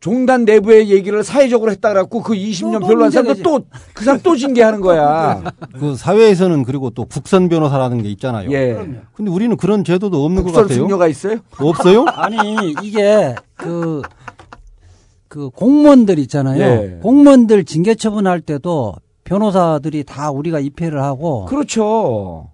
종단 0.00 0.44
내부의 0.44 0.90
얘기를 0.90 1.22
사회적으로 1.22 1.70
했다 1.70 1.88
그래갖고 1.90 2.22
그 2.22 2.34
20년 2.34 2.80
또 2.80 2.86
변호한 2.88 3.10
사람들 3.10 3.34
문제되지. 3.34 3.42
또그 3.42 4.04
사람 4.04 4.20
또 4.22 4.36
징계하는 4.36 4.80
거야. 4.80 5.42
그 5.78 5.96
사회에서는 5.96 6.64
그리고 6.64 6.90
또 6.90 7.04
국선 7.04 7.48
변호사라는 7.48 8.02
게 8.02 8.10
있잖아요. 8.10 8.50
예. 8.52 8.74
근데 9.14 9.30
우리는 9.30 9.56
그런 9.56 9.84
제도도 9.84 10.24
없는 10.24 10.42
것 10.42 10.52
같아요. 10.52 10.78
승려가 10.78 11.08
있어요? 11.08 11.38
없어요? 11.58 12.04
아니 12.14 12.74
이게 12.82 13.34
그, 13.56 14.02
그 15.28 15.50
공무원들 15.50 16.18
있잖아요. 16.20 16.62
예. 16.62 16.98
공무원들 17.02 17.64
징계 17.64 17.94
처분할 17.94 18.40
때도 18.40 18.94
변호사들이 19.30 20.04
다 20.04 20.30
우리가 20.30 20.60
입회를 20.60 21.02
하고 21.02 21.44
그렇죠. 21.46 22.48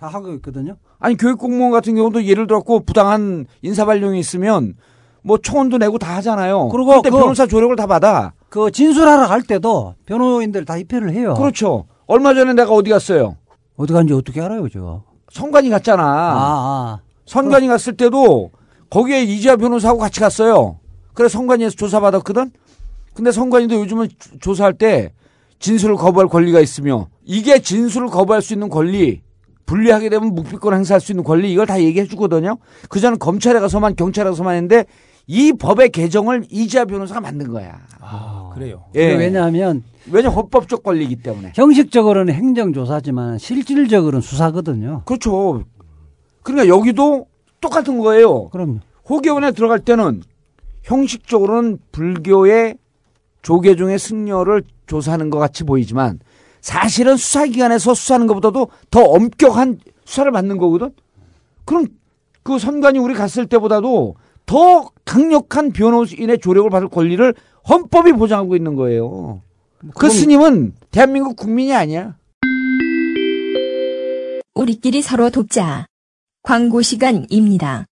다 0.00 0.06
하고 0.08 0.32
있거든요. 0.34 0.76
아니 0.98 1.14
교육 1.16 1.38
공무원 1.38 1.70
같은 1.72 1.94
경우도 1.94 2.24
예를 2.24 2.46
들었고 2.46 2.80
부당한 2.80 3.46
인사 3.62 3.84
발령이 3.84 4.18
있으면 4.18 4.74
뭐 5.22 5.36
청원도 5.38 5.76
내고 5.78 5.98
다 5.98 6.16
하잖아요. 6.16 6.68
그리고 6.68 6.96
그때 6.96 7.10
그- 7.10 7.18
변호사 7.18 7.46
조력을 7.46 7.76
다 7.76 7.86
받아. 7.86 8.32
그 8.48 8.70
진술하러 8.70 9.26
갈 9.28 9.42
때도 9.42 9.94
변호인들 10.06 10.64
다 10.64 10.78
입회를 10.78 11.12
해요. 11.12 11.34
그렇죠. 11.34 11.84
얼마 12.06 12.32
전에 12.32 12.54
내가 12.54 12.72
어디 12.72 12.88
갔어요? 12.90 13.36
어디 13.76 13.92
간지 13.92 14.14
어떻게 14.14 14.40
알아요, 14.40 14.68
제가? 14.70 15.02
선관위 15.30 15.68
갔잖아. 15.68 16.02
아, 16.02 16.36
아. 16.38 17.00
선관위 17.26 17.66
갔을 17.66 17.94
때도 17.96 18.52
거기에 18.88 19.22
이지아 19.24 19.56
변호사하고 19.56 19.98
같이 19.98 20.20
갔어요. 20.20 20.78
그래 21.12 21.28
선관위에서 21.28 21.76
조사받았거든. 21.76 22.52
근데 23.12 23.32
선관위도 23.32 23.74
요즘은 23.80 24.08
조- 24.18 24.38
조사할 24.38 24.74
때 24.74 25.12
진술을 25.58 25.96
거부할 25.96 26.28
권리가 26.28 26.60
있으며 26.60 27.08
이게 27.24 27.60
진술을 27.60 28.08
거부할 28.08 28.42
수 28.42 28.52
있는 28.52 28.68
권리 28.68 29.22
분리하게 29.66 30.08
되면 30.08 30.34
묵비권 30.34 30.74
행사할 30.74 31.00
수 31.00 31.12
있는 31.12 31.24
권리 31.24 31.52
이걸 31.52 31.66
다 31.66 31.80
얘기해 31.80 32.06
주거든요. 32.06 32.58
그전에 32.88 33.16
검찰에 33.16 33.58
가서만 33.58 33.96
경찰에 33.96 34.30
가서만 34.30 34.54
했는데 34.54 34.84
이 35.26 35.52
법의 35.52 35.90
개정을 35.90 36.44
이지아 36.50 36.84
변호사가 36.84 37.20
만든 37.20 37.52
거야. 37.52 37.80
아, 38.00 38.50
그래요. 38.54 38.84
예. 38.94 39.14
왜냐하면 39.16 39.82
왜냐 40.08 40.28
헌법적 40.28 40.84
권리이기 40.84 41.16
때문에. 41.16 41.52
형식적으로는 41.56 42.32
행정조사지만 42.32 43.38
실질적으로는 43.38 44.20
수사거든요. 44.20 45.02
그렇죠. 45.04 45.64
그러니까 46.44 46.68
여기도 46.68 47.26
똑같은 47.60 47.98
거예요. 47.98 48.50
그럼요. 48.50 48.78
호계원에 49.08 49.50
들어갈 49.50 49.80
때는 49.80 50.22
형식적으로는 50.84 51.78
불교의 51.90 52.76
조계종의 53.46 54.00
승려를 54.00 54.64
조사하는 54.88 55.30
것 55.30 55.38
같이 55.38 55.62
보이지만 55.62 56.18
사실은 56.60 57.16
수사기관에서 57.16 57.94
수사하는 57.94 58.26
것보다도 58.26 58.70
더 58.90 59.00
엄격한 59.02 59.78
수사를 60.04 60.32
받는 60.32 60.58
거거든. 60.58 60.90
그럼 61.64 61.86
그 62.42 62.58
선관위 62.58 62.98
우리 62.98 63.14
갔을 63.14 63.46
때보다도 63.46 64.16
더 64.46 64.90
강력한 65.04 65.70
변호인의 65.70 66.40
조력을 66.40 66.68
받을 66.70 66.88
권리를 66.88 67.34
헌법이 67.68 68.14
보장하고 68.14 68.56
있는 68.56 68.74
거예요. 68.74 69.42
그 69.94 70.10
스님은 70.10 70.74
대한민국 70.90 71.36
국민이 71.36 71.72
아니야. 71.72 72.16
우리끼리 74.54 75.02
서로 75.02 75.30
돕자. 75.30 75.86
광고 76.42 76.82
시간입니다. 76.82 77.86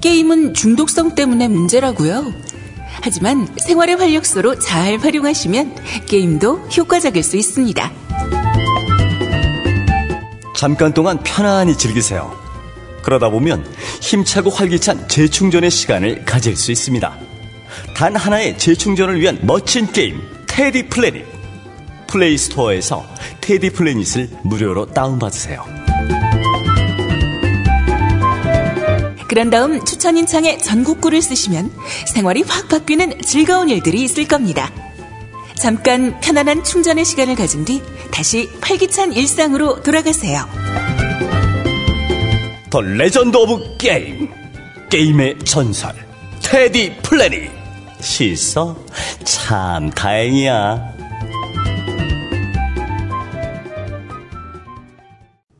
게임은 0.00 0.54
중독성 0.54 1.14
때문에 1.14 1.48
문제라고요. 1.48 2.32
하지만 3.02 3.48
생활의 3.58 3.96
활력소로 3.96 4.58
잘 4.58 4.98
활용하시면 4.98 5.76
게임도 6.06 6.68
효과적일 6.76 7.22
수 7.22 7.36
있습니다. 7.36 7.92
잠깐 10.56 10.92
동안 10.92 11.18
편안히 11.22 11.76
즐기세요. 11.76 12.36
그러다 13.02 13.30
보면 13.30 13.64
힘차고 14.00 14.50
활기찬 14.50 15.08
재충전의 15.08 15.70
시간을 15.70 16.24
가질 16.24 16.56
수 16.56 16.72
있습니다. 16.72 17.16
단 17.94 18.16
하나의 18.16 18.58
재충전을 18.58 19.20
위한 19.20 19.38
멋진 19.42 19.90
게임, 19.90 20.20
테디 20.46 20.88
플래닛. 20.88 21.24
플레이 22.08 22.38
스토어에서 22.38 23.04
테디 23.40 23.70
플래닛을 23.70 24.30
무료로 24.42 24.86
다운받으세요. 24.86 25.77
그런 29.28 29.50
다음 29.50 29.84
추천인 29.84 30.26
창에 30.26 30.58
전국구를 30.58 31.20
쓰시면 31.20 31.70
생활이 32.06 32.42
확 32.48 32.68
바뀌는 32.68 33.20
즐거운 33.22 33.68
일들이 33.68 34.02
있을 34.02 34.26
겁니다. 34.26 34.72
잠깐 35.54 36.18
편안한 36.20 36.64
충전의 36.64 37.04
시간을 37.04 37.34
가진 37.34 37.64
뒤 37.64 37.82
다시 38.10 38.48
활기찬 38.60 39.12
일상으로 39.12 39.82
돌아가세요. 39.82 40.48
The 42.70 42.80
Legend 42.80 43.36
of 43.36 43.76
Game. 43.78 44.30
게임의 44.90 45.40
전설. 45.44 45.92
테디 46.42 46.96
플래닛. 47.02 47.50
실서? 48.00 48.76
참 49.24 49.90
다행이야. 49.90 50.96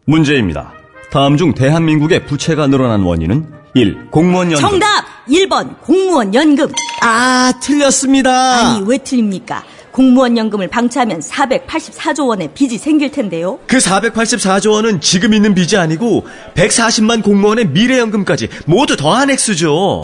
문제입니다. 0.07 0.73
다음 1.11 1.37
중 1.37 1.55
대한민국의 1.55 2.27
부채가 2.27 2.67
늘어난 2.67 3.03
원인은 3.03 3.58
1. 3.75 4.11
공무원 4.11 4.51
연금. 4.53 4.69
정답! 4.69 5.05
1번 5.29 5.79
공무원 5.81 6.35
연금. 6.35 6.71
아, 7.03 7.53
틀렸습니다. 7.63 8.31
아니 8.77 8.85
왜 8.87 8.99
틀립니까? 8.99 9.63
공무원 9.93 10.37
연금을 10.37 10.69
방치하면 10.69 11.21
484조 11.21 12.29
원의 12.29 12.51
빚이 12.55 12.79
생길 12.79 13.11
텐데요. 13.11 13.59
그 13.67 13.79
484조 13.79 14.71
원은 14.73 15.01
지금 15.01 15.35
있는 15.35 15.55
빚이 15.55 15.77
아니고 15.77 16.27
140만 16.55 17.23
공무원의 17.23 17.69
미래연금까지 17.69 18.49
모두 18.67 18.97
더한 18.97 19.31
액수죠. 19.31 20.03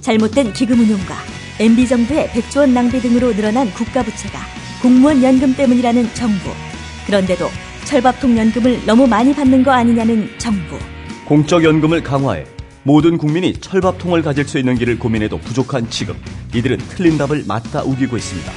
잘못된 0.00 0.52
기금 0.52 0.80
운용과 0.80 1.14
MB 1.60 1.86
정부의 1.86 2.28
100조 2.30 2.58
원 2.60 2.74
낭비 2.74 3.00
등으로 3.00 3.34
늘어난 3.34 3.70
국가 3.72 4.02
부채가 4.02 4.38
공무원 4.82 5.22
연금 5.22 5.54
때문이라는 5.54 6.14
정부. 6.14 6.50
그런데도 7.06 7.48
철밥통 7.84 8.36
연금을 8.36 8.84
너무 8.86 9.06
많이 9.06 9.34
받는 9.34 9.62
거 9.62 9.70
아니냐는 9.70 10.28
정부. 10.38 10.76
공적 11.30 11.62
연금을 11.62 12.02
강화해 12.02 12.44
모든 12.82 13.16
국민이 13.16 13.52
철밥통을 13.52 14.20
가질 14.20 14.48
수 14.48 14.58
있는 14.58 14.74
길을 14.74 14.98
고민해도 14.98 15.38
부족한 15.38 15.88
지금 15.88 16.20
이들은 16.52 16.78
틀린 16.88 17.16
답을 17.18 17.44
맞다 17.46 17.84
우기고 17.84 18.16
있습니다. 18.16 18.50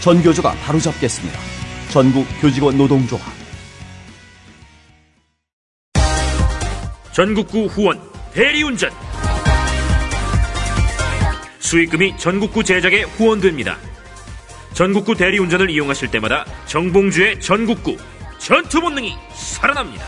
전교조가 0.00 0.52
바로잡겠습니다. 0.56 1.38
전국 1.88 2.26
교직원 2.42 2.76
노동조합 2.76 3.24
전국구 7.14 7.64
후원 7.64 7.98
대리운전 8.34 8.90
수익금이 11.60 12.18
전국구 12.18 12.62
제작에 12.62 13.04
후원됩니다. 13.04 13.78
전국구 14.74 15.14
대리운전을 15.14 15.70
이용하실 15.70 16.10
때마다 16.10 16.44
정봉주의 16.66 17.40
전국구 17.40 17.96
전투 18.36 18.82
본능이 18.82 19.14
살아납니다. 19.32 20.04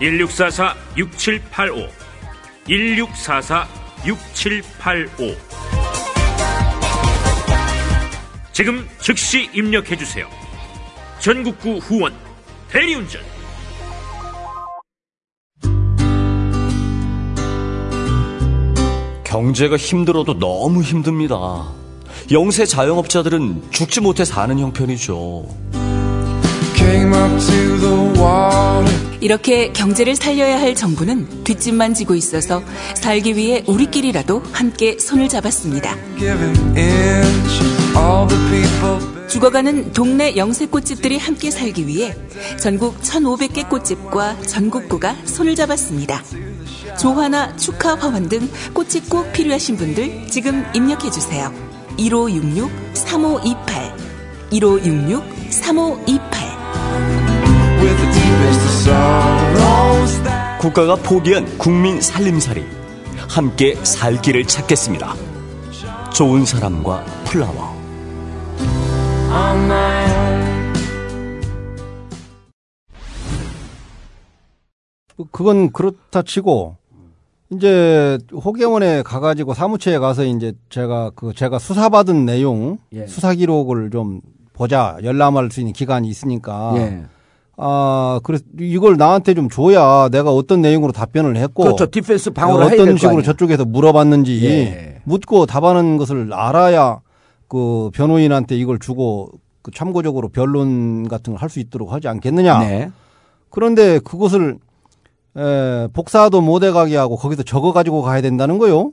1644-6785 0.00 1.88
1644-6785 2.68 5.36
지금 8.52 8.86
즉시 9.00 9.48
입력해주세요. 9.54 10.28
전국구 11.20 11.78
후원 11.78 12.12
대리운전 12.68 13.22
경제가 19.24 19.76
힘들어도 19.76 20.38
너무 20.38 20.82
힘듭니다. 20.82 21.72
영세 22.32 22.66
자영업자들은 22.66 23.70
죽지 23.70 24.00
못해 24.00 24.24
사는 24.24 24.58
형편이죠. 24.58 25.46
이렇게 29.20 29.72
경제를 29.72 30.16
살려야 30.16 30.60
할 30.60 30.74
정부는 30.74 31.44
뒷짐만 31.44 31.94
지고 31.94 32.14
있어서 32.14 32.62
살기 32.94 33.36
위해 33.36 33.62
우리끼리라도 33.66 34.42
함께 34.52 34.98
손을 34.98 35.28
잡았습니다. 35.28 35.96
Giving 36.18 36.58
inch. 36.78 37.62
All 37.96 38.28
the 38.28 38.42
people. 38.50 39.28
죽어가는 39.28 39.92
동네 39.92 40.36
영세 40.36 40.66
꽃집들이 40.66 41.18
함께 41.18 41.52
살기 41.52 41.86
위해 41.86 42.16
전국 42.58 43.00
1,500개 43.02 43.68
꽃집과 43.68 44.40
전국구가 44.42 45.14
손을 45.24 45.54
잡았습니다. 45.54 46.24
조화나 46.98 47.54
축하 47.56 47.94
화환 47.94 48.28
등 48.28 48.48
꽃이 48.74 49.02
꼭 49.08 49.32
필요하신 49.32 49.76
분들 49.76 50.26
지금 50.28 50.64
입력해 50.74 51.10
주세요. 51.10 51.52
1566-3528 51.98 54.00
1566-3528 54.50 56.59
국가가 60.58 60.94
포기한 60.96 61.46
국민 61.56 62.00
살림살이 62.00 62.64
함께 63.28 63.74
살 63.76 64.20
길을 64.20 64.44
찾겠습니다. 64.44 65.14
좋은 66.12 66.44
사람과 66.44 67.04
플라워. 67.24 67.80
Own. 69.32 69.70
그건 75.30 75.72
그렇다 75.72 76.22
치고 76.22 76.76
이제 77.50 78.18
호계원에 78.32 79.02
가가지고 79.02 79.54
사무처에 79.54 79.98
가서 79.98 80.24
이제 80.24 80.52
제가 80.68 81.10
그 81.14 81.34
제가 81.34 81.58
수사받은 81.58 82.24
내용 82.24 82.78
예. 82.92 83.06
수사 83.06 83.34
기록을 83.34 83.90
좀 83.90 84.20
보자 84.60 84.98
열람할 85.02 85.50
수 85.50 85.60
있는 85.60 85.72
기간이 85.72 86.06
있으니까 86.06 86.74
예. 86.76 87.02
아 87.56 88.20
그래서 88.24 88.44
이걸 88.60 88.98
나한테 88.98 89.32
좀 89.32 89.48
줘야 89.48 90.10
내가 90.10 90.30
어떤 90.32 90.60
내용으로 90.60 90.92
답변을 90.92 91.36
했고 91.38 91.62
그렇죠. 91.62 91.86
디펜스 91.90 92.32
방어를 92.32 92.66
어떤 92.66 92.98
식으로. 92.98 93.22
저쪽에서 93.22 93.64
물어봤는지 93.64 94.44
예. 94.44 95.00
묻고 95.04 95.46
답하는 95.46 95.96
것을 95.96 96.34
알아야 96.34 97.00
그 97.48 97.88
변호인한테 97.94 98.54
이걸 98.58 98.78
주고 98.78 99.30
그 99.62 99.70
참고적으로 99.70 100.28
변론 100.28 101.08
같은 101.08 101.32
걸 101.32 101.40
할 101.42 101.48
수 101.48 101.58
있도록 101.58 101.92
하지 101.94 102.06
않겠느냐. 102.08 102.58
네. 102.60 102.90
그런데 103.48 103.98
그것을 104.00 104.58
에, 105.38 105.88
복사도 105.94 106.42
못 106.42 106.62
해가게 106.62 106.96
하고 106.98 107.16
거기서 107.16 107.44
적어 107.44 107.72
가지고 107.72 108.02
가야 108.02 108.20
된다는 108.20 108.58
거요. 108.58 108.90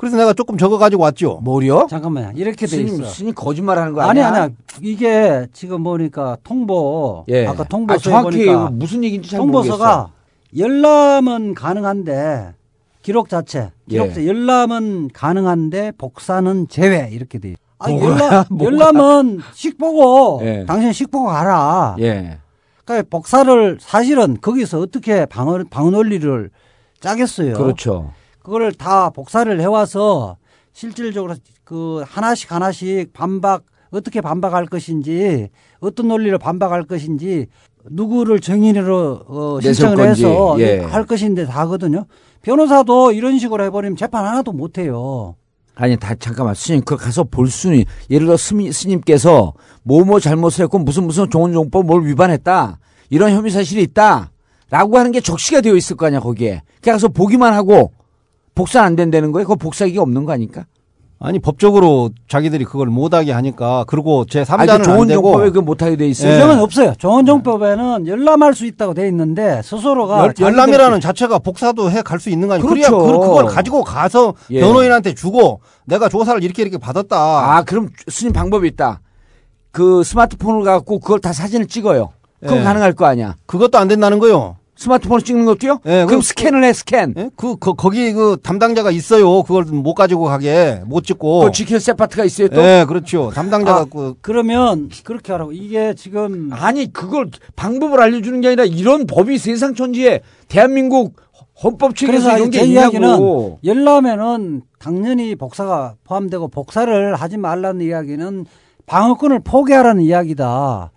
그래서 0.00 0.16
내가 0.16 0.32
조금 0.32 0.56
적어 0.56 0.78
가지고 0.78 1.02
왔죠. 1.02 1.40
뭐요? 1.42 1.86
잠깐만요. 1.90 2.32
이렇게 2.34 2.64
돼 2.64 2.68
스님, 2.68 2.86
있어. 3.02 3.04
스님 3.04 3.34
거짓말하는 3.34 3.92
거 3.92 4.00
아니 4.00 4.22
아니야? 4.22 4.44
아니야. 4.44 4.56
이게 4.80 5.46
지금 5.52 5.82
보니까 5.82 6.38
통보 6.42 7.26
예. 7.28 7.46
아까 7.46 7.64
아, 7.64 7.66
통보서에 7.66 7.98
정확히 8.10 8.46
보니까 8.46 8.70
무슨 8.70 9.04
얘기인지 9.04 9.28
잘 9.28 9.40
모르겠어. 9.40 9.76
통보서가 9.76 10.10
열람은 10.56 11.52
가능한데 11.52 12.54
기록 13.02 13.28
자체 13.28 13.72
기록 13.90 14.16
예. 14.16 14.26
열람은 14.26 15.10
가능한데 15.12 15.92
복사는 15.98 16.66
제외 16.70 17.10
이렇게 17.12 17.38
돼. 17.38 17.50
있어. 17.50 17.58
아, 17.78 17.92
열람. 17.92 18.44
열람은 18.58 19.40
식 19.52 19.76
보고 19.76 20.40
예. 20.42 20.64
당신 20.66 20.94
식 20.94 21.10
보고 21.10 21.26
가라. 21.26 21.96
예. 22.00 22.38
그러니까 22.86 23.06
복사를 23.10 23.76
사실은 23.78 24.38
거기서 24.40 24.80
어떻게 24.80 25.26
방어 25.26 25.62
방어 25.68 25.90
논리를 25.90 26.48
짜겠어요. 27.00 27.52
그렇죠. 27.52 28.12
그거를 28.42 28.72
다 28.72 29.10
복사를 29.10 29.60
해와서 29.60 30.36
실질적으로 30.72 31.34
그 31.64 32.02
하나씩 32.06 32.52
하나씩 32.52 33.12
반박 33.12 33.64
어떻게 33.90 34.20
반박할 34.20 34.66
것인지 34.66 35.48
어떤 35.80 36.08
논리로 36.08 36.38
반박할 36.38 36.84
것인지 36.84 37.46
누구를 37.90 38.40
정인으로 38.40 39.24
어, 39.26 39.60
신청을 39.60 40.08
해서 40.08 40.56
예. 40.58 40.78
할 40.78 41.04
것인데 41.06 41.46
다 41.46 41.60
하거든요. 41.60 42.06
변호사도 42.42 43.12
이런 43.12 43.38
식으로 43.38 43.64
해버리면 43.64 43.96
재판 43.96 44.26
하나도 44.26 44.52
못 44.52 44.78
해요. 44.78 45.36
아니, 45.74 45.96
다, 45.96 46.14
잠깐만, 46.14 46.54
스님, 46.54 46.82
그 46.82 46.96
가서 46.96 47.24
볼 47.24 47.48
수는, 47.48 47.84
예를 48.10 48.26
들어 48.26 48.36
스님, 48.36 48.70
스님께서 48.70 49.54
뭐뭐 49.84 50.20
잘못을 50.20 50.64
했고 50.64 50.78
무슨 50.78 51.04
무슨 51.04 51.30
종원종법 51.30 51.86
뭘 51.86 52.04
위반했다. 52.04 52.78
이런 53.08 53.32
혐의 53.32 53.50
사실이 53.50 53.82
있다. 53.82 54.30
라고 54.68 54.98
하는 54.98 55.10
게 55.10 55.20
적시가 55.20 55.62
되어 55.62 55.74
있을 55.74 55.96
거 55.96 56.06
아니야, 56.06 56.20
거기에. 56.20 56.62
그냥 56.82 56.96
가서 56.96 57.08
보기만 57.08 57.54
하고 57.54 57.92
복사 58.54 58.82
안 58.82 58.96
된다는 58.96 59.32
거예요? 59.32 59.44
그거 59.46 59.56
복사기가 59.56 60.02
없는 60.02 60.24
거 60.24 60.32
아닐까? 60.32 60.64
아니 61.22 61.38
법적으로 61.38 62.08
자기들이 62.28 62.64
그걸 62.64 62.86
못하게 62.86 63.32
하니까 63.32 63.84
그리고 63.86 64.24
제 64.24 64.38
아니, 64.38 64.46
3자는 64.66 64.78
그 64.78 64.82
좋은 64.84 65.00
안 65.02 65.06
되고 65.08 65.22
종법에 65.22 65.44
그거 65.50 65.60
못하게 65.60 65.96
돼 65.96 66.08
있어요. 66.08 66.30
예. 66.30 66.34
규정은 66.36 66.60
없어요. 66.60 66.94
정원정법에는 66.98 68.06
열람할 68.06 68.54
수 68.54 68.64
있다고 68.64 68.94
돼 68.94 69.06
있는데 69.08 69.60
스스로가 69.62 70.18
열, 70.24 70.34
열람이라는 70.40 70.98
자체가 71.00 71.40
복사도 71.40 71.90
해 71.90 72.00
갈 72.02 72.20
수 72.20 72.30
있는 72.30 72.48
거 72.48 72.54
아니에요? 72.54 72.66
그래야 72.66 72.88
그렇죠. 72.88 73.06
그, 73.20 73.26
그걸 73.26 73.44
가지고 73.46 73.84
가서 73.84 74.32
예. 74.50 74.60
변호인한테 74.60 75.14
주고 75.14 75.60
내가 75.84 76.08
조사를 76.08 76.42
이렇게 76.42 76.62
이렇게 76.62 76.78
받았다. 76.78 77.16
아, 77.18 77.62
그럼 77.64 77.90
스님 78.08 78.32
방법이 78.32 78.66
있다. 78.68 79.02
그 79.72 80.02
스마트폰을 80.02 80.64
갖고 80.64 81.00
그걸 81.00 81.20
다 81.20 81.34
사진을 81.34 81.66
찍어요. 81.66 82.12
그럼 82.40 82.60
예. 82.60 82.62
가능할 82.62 82.94
거 82.94 83.04
아니야. 83.04 83.36
그것도 83.44 83.76
안 83.76 83.88
된다는 83.88 84.20
거요. 84.20 84.56
스마트폰을 84.84 85.20
찍는 85.22 85.44
것도요? 85.44 85.80
예, 85.84 86.04
그럼 86.06 86.20
그- 86.20 86.26
스캔을 86.26 86.64
해, 86.64 86.72
스캔. 86.72 87.14
예? 87.18 87.30
그, 87.36 87.56
그 87.56 87.74
거기 87.74 88.14
그 88.14 88.38
담당자가 88.42 88.90
있어요. 88.90 89.42
그걸 89.42 89.64
못 89.64 89.92
가지고 89.94 90.24
가게 90.24 90.80
못 90.86 91.04
찍고. 91.04 91.42
또 91.44 91.50
지킬 91.50 91.78
세파트가 91.80 92.24
있어요, 92.24 92.48
또? 92.48 92.62
예, 92.62 92.86
그렇죠. 92.88 93.30
담당자가 93.34 93.80
아, 93.80 93.84
그 93.84 94.14
그러면 94.22 94.88
그렇게 95.04 95.32
하라고 95.32 95.52
이게 95.52 95.92
지금 95.94 96.48
아니 96.52 96.90
그걸 96.90 97.30
방법을 97.56 98.00
알려주는 98.00 98.40
게 98.40 98.48
아니라 98.48 98.64
이런 98.64 99.06
법이 99.06 99.36
세상 99.36 99.74
천지에 99.74 100.22
대한민국 100.48 101.16
헌법 101.62 101.94
책에서 101.94 102.38
이런 102.38 102.50
제게 102.50 102.68
이야기는 102.68 103.06
있냐고. 103.06 103.58
열람에는 103.62 104.62
당연히 104.78 105.34
복사가 105.36 105.96
포함되고 106.04 106.48
복사를 106.48 107.14
하지 107.14 107.36
말라는 107.36 107.84
이야기는 107.84 108.46
방어권을 108.86 109.40
포기하라는 109.44 110.02
이야기다. 110.02 110.90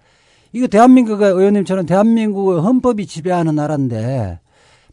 이거 0.53 0.67
대한민국의 0.67 1.31
의원님처럼 1.31 1.85
대한민국의 1.85 2.61
헌법이 2.61 3.05
지배하는 3.07 3.55
나라인데 3.55 4.39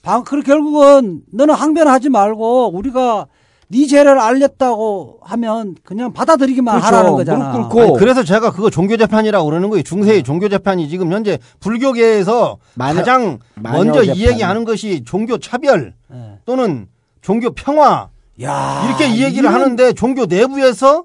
방, 0.02 0.24
그 0.24 0.40
결국은 0.42 1.20
너는 1.32 1.54
항변하지 1.54 2.08
말고 2.08 2.74
우리가 2.74 3.26
네 3.68 3.86
죄를 3.86 4.18
알렸다고 4.18 5.18
하면 5.22 5.76
그냥 5.84 6.12
받아들이기만 6.12 6.80
그렇죠. 6.80 6.86
하라는 6.96 7.12
거잖아. 7.16 7.50
무릎 7.52 7.68
꿇고. 7.68 7.80
아니, 7.82 7.98
그래서 8.00 8.24
제가 8.24 8.50
그거 8.50 8.68
종교 8.68 8.96
재판이라고 8.96 9.44
그러는 9.44 9.68
거예요. 9.70 9.82
중세의 9.84 10.24
종교 10.24 10.48
재판이 10.48 10.88
지금 10.88 11.12
현재 11.12 11.38
불교계에서 11.60 12.58
마녀- 12.74 12.96
가장 13.00 13.38
마녀 13.54 13.76
먼저 13.84 14.00
재판. 14.02 14.16
이 14.16 14.26
얘기하는 14.26 14.64
것이 14.64 15.04
종교 15.04 15.38
차별 15.38 15.94
예. 16.12 16.38
또는 16.46 16.88
종교 17.20 17.50
평화 17.52 18.08
야, 18.42 18.82
이렇게 18.88 19.06
이 19.06 19.22
얘기를 19.22 19.44
이런- 19.50 19.54
하는데 19.54 19.92
종교 19.92 20.24
내부에서 20.26 21.04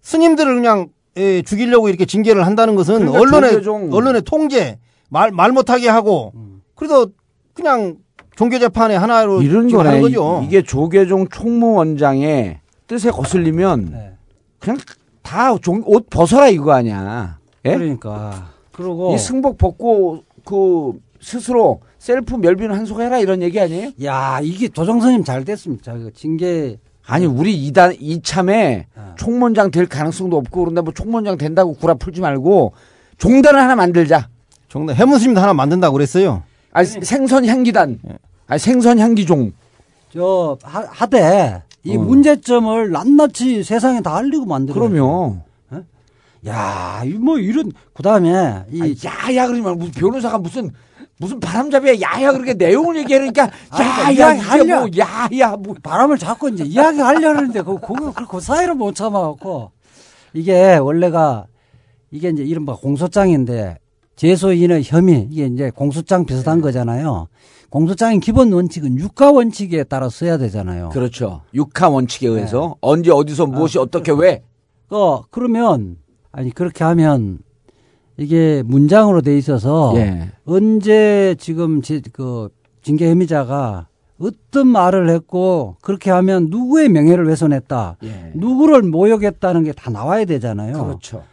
스님들을 0.00 0.54
그냥 0.54 0.88
예, 1.16 1.42
죽이려고 1.42 1.88
이렇게 1.88 2.04
징계를 2.06 2.46
한다는 2.46 2.74
것은 2.74 2.98
그러니까 3.06 3.20
언론의 3.20 3.50
종교종- 3.62 3.92
언론의 3.92 4.22
통제 4.22 4.78
말 5.10 5.30
말 5.30 5.52
못하게 5.52 5.88
하고 5.88 6.32
음. 6.34 6.62
그래서 6.74 7.06
그냥 7.54 7.96
종교 8.36 8.58
재판의 8.58 8.98
하나로 8.98 9.42
이런 9.42 9.68
거네. 9.68 10.00
거죠. 10.00 10.40
이- 10.42 10.46
이게 10.46 10.62
조계종 10.62 11.28
총무원장의 11.28 12.60
뜻에 12.86 13.10
거슬리면 13.10 13.88
네. 13.92 14.12
그냥 14.58 14.78
다 15.22 15.52
옷 15.52 16.08
벗어라 16.10 16.48
이거 16.48 16.72
아니야. 16.72 17.38
예? 17.64 17.74
그러니까 17.76 18.50
그리고 18.72 19.14
이 19.14 19.18
승복 19.18 19.58
벗고 19.58 20.22
그 20.44 20.92
스스로 21.20 21.80
셀프 21.98 22.34
멸비는 22.34 22.74
한소가 22.74 23.04
해라 23.04 23.18
이런 23.18 23.42
얘기 23.42 23.60
아니에요? 23.60 23.92
야 24.04 24.40
이게 24.42 24.66
도정선님 24.68 25.24
잘 25.24 25.44
됐습니다. 25.44 25.92
그 25.92 26.10
징계 26.14 26.78
아니 27.12 27.26
우리 27.26 27.54
이단 27.66 27.96
이참에 28.00 28.86
어. 28.96 29.14
총무원장 29.18 29.70
될 29.70 29.84
가능성도 29.86 30.38
없고 30.38 30.60
그런데 30.60 30.80
뭐 30.80 30.94
총무원장 30.94 31.36
된다고 31.36 31.74
구라 31.74 31.92
풀지 31.92 32.22
말고 32.22 32.72
종단을 33.18 33.60
하나 33.60 33.76
만들자. 33.76 34.30
정말 34.70 34.94
해문스님도 34.96 35.38
하나 35.38 35.52
만든다고 35.52 35.92
그랬어요. 35.92 36.42
아 36.72 36.82
생선 36.82 37.44
향기단. 37.44 37.98
아 38.46 38.56
생선 38.56 38.98
향기종. 38.98 39.52
저 40.10 40.56
하, 40.62 40.86
하되 40.88 41.62
이 41.84 41.98
어. 41.98 42.00
문제점을 42.00 42.90
낱낱이 42.90 43.62
세상에 43.62 44.00
다 44.00 44.16
알리고 44.16 44.46
만들어. 44.46 44.80
그럼요. 44.80 45.36
야, 46.46 47.02
이뭐 47.04 47.38
이런 47.38 47.72
그다음에 47.92 48.64
이 48.72 48.80
아니, 48.80 48.96
야야 49.04 49.46
그러지 49.48 49.62
말고 49.62 49.78
무슨 49.78 49.92
변호사가 49.92 50.38
무슨 50.38 50.70
무슨 51.18 51.38
바람잡이야 51.40 52.00
야야 52.00 52.32
그렇게 52.32 52.54
내용을 52.54 52.96
얘기하니까 52.98 53.50
그러니까 53.70 54.02
야야 54.04 54.34
이야기 54.34 54.40
하려- 54.40 54.78
뭐 54.80 54.88
야야 54.98 55.56
뭐 55.56 55.74
바람을 55.82 56.18
잡고 56.18 56.48
이제 56.48 56.64
이야기 56.64 56.98
하려는데 57.00 57.62
그 57.62 57.78
그거 57.78 58.12
그, 58.12 58.26
그 58.26 58.40
사이를 58.40 58.74
못 58.74 58.94
참아갖고 58.94 59.70
이게 60.34 60.76
원래가 60.76 61.46
이게 62.10 62.30
이제 62.30 62.42
이른바 62.42 62.74
공소장인데 62.74 63.78
제소인의 64.16 64.82
혐의 64.84 65.28
이게 65.30 65.46
이제 65.46 65.70
공소장 65.70 66.26
비슷한 66.26 66.58
네. 66.58 66.62
거잖아요. 66.62 67.28
공소장의 67.70 68.20
기본 68.20 68.52
원칙은 68.52 68.98
육가 68.98 69.32
원칙에 69.32 69.82
따라 69.84 70.10
써야 70.10 70.36
되잖아요. 70.36 70.90
그렇죠. 70.90 71.40
육하 71.54 71.88
원칙에 71.88 72.28
네. 72.28 72.34
의해서 72.34 72.76
언제 72.82 73.10
어디서 73.10 73.46
무엇이 73.46 73.78
어떻게 73.78 74.12
왜 74.12 74.42
어, 74.90 75.22
그러면, 75.30 75.96
아니, 76.32 76.50
그렇게 76.50 76.84
하면, 76.84 77.38
이게 78.22 78.62
문장으로 78.64 79.20
돼 79.22 79.36
있어서, 79.36 79.92
예. 79.96 80.30
언제 80.44 81.34
지금 81.38 81.82
지, 81.82 82.00
그, 82.12 82.48
징계 82.82 83.10
혐의자가 83.10 83.88
어떤 84.20 84.68
말을 84.68 85.08
했고, 85.10 85.76
그렇게 85.82 86.10
하면 86.10 86.46
누구의 86.50 86.88
명예를 86.88 87.28
훼손했다, 87.28 87.96
예. 88.04 88.30
누구를 88.34 88.82
모욕했다는 88.82 89.64
게 89.64 89.72
다 89.72 89.90
나와야 89.90 90.24
되잖아요. 90.24 90.84
그렇죠. 90.84 91.24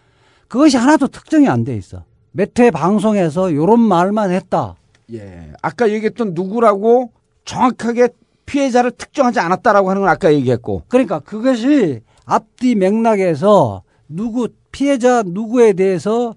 그것이 0.48 0.78
하나도 0.78 1.08
특정이 1.10 1.48
안 1.48 1.64
돼 1.64 1.76
있어. 1.76 2.04
몇 2.32 2.60
회 2.60 2.72
방송에서 2.72 3.54
요런 3.54 3.80
말만 3.80 4.32
했다. 4.32 4.76
예. 5.14 5.52
아까 5.62 5.90
얘기했던 5.90 6.34
누구라고 6.34 7.12
정확하게 7.46 8.10
피해자를 8.48 8.92
특정하지 8.92 9.40
않았다라고 9.40 9.90
하는 9.92 10.02
건 10.02 10.10
아까 10.10 10.34
얘기했고. 10.34 10.84
그러니까 10.88 11.20
그것이 11.20 12.02
앞뒤 12.26 12.74
맥락에서 12.76 13.84
누구, 14.08 14.48
피해자 14.72 15.22
누구에 15.24 15.74
대해서 15.74 16.30
어, 16.30 16.34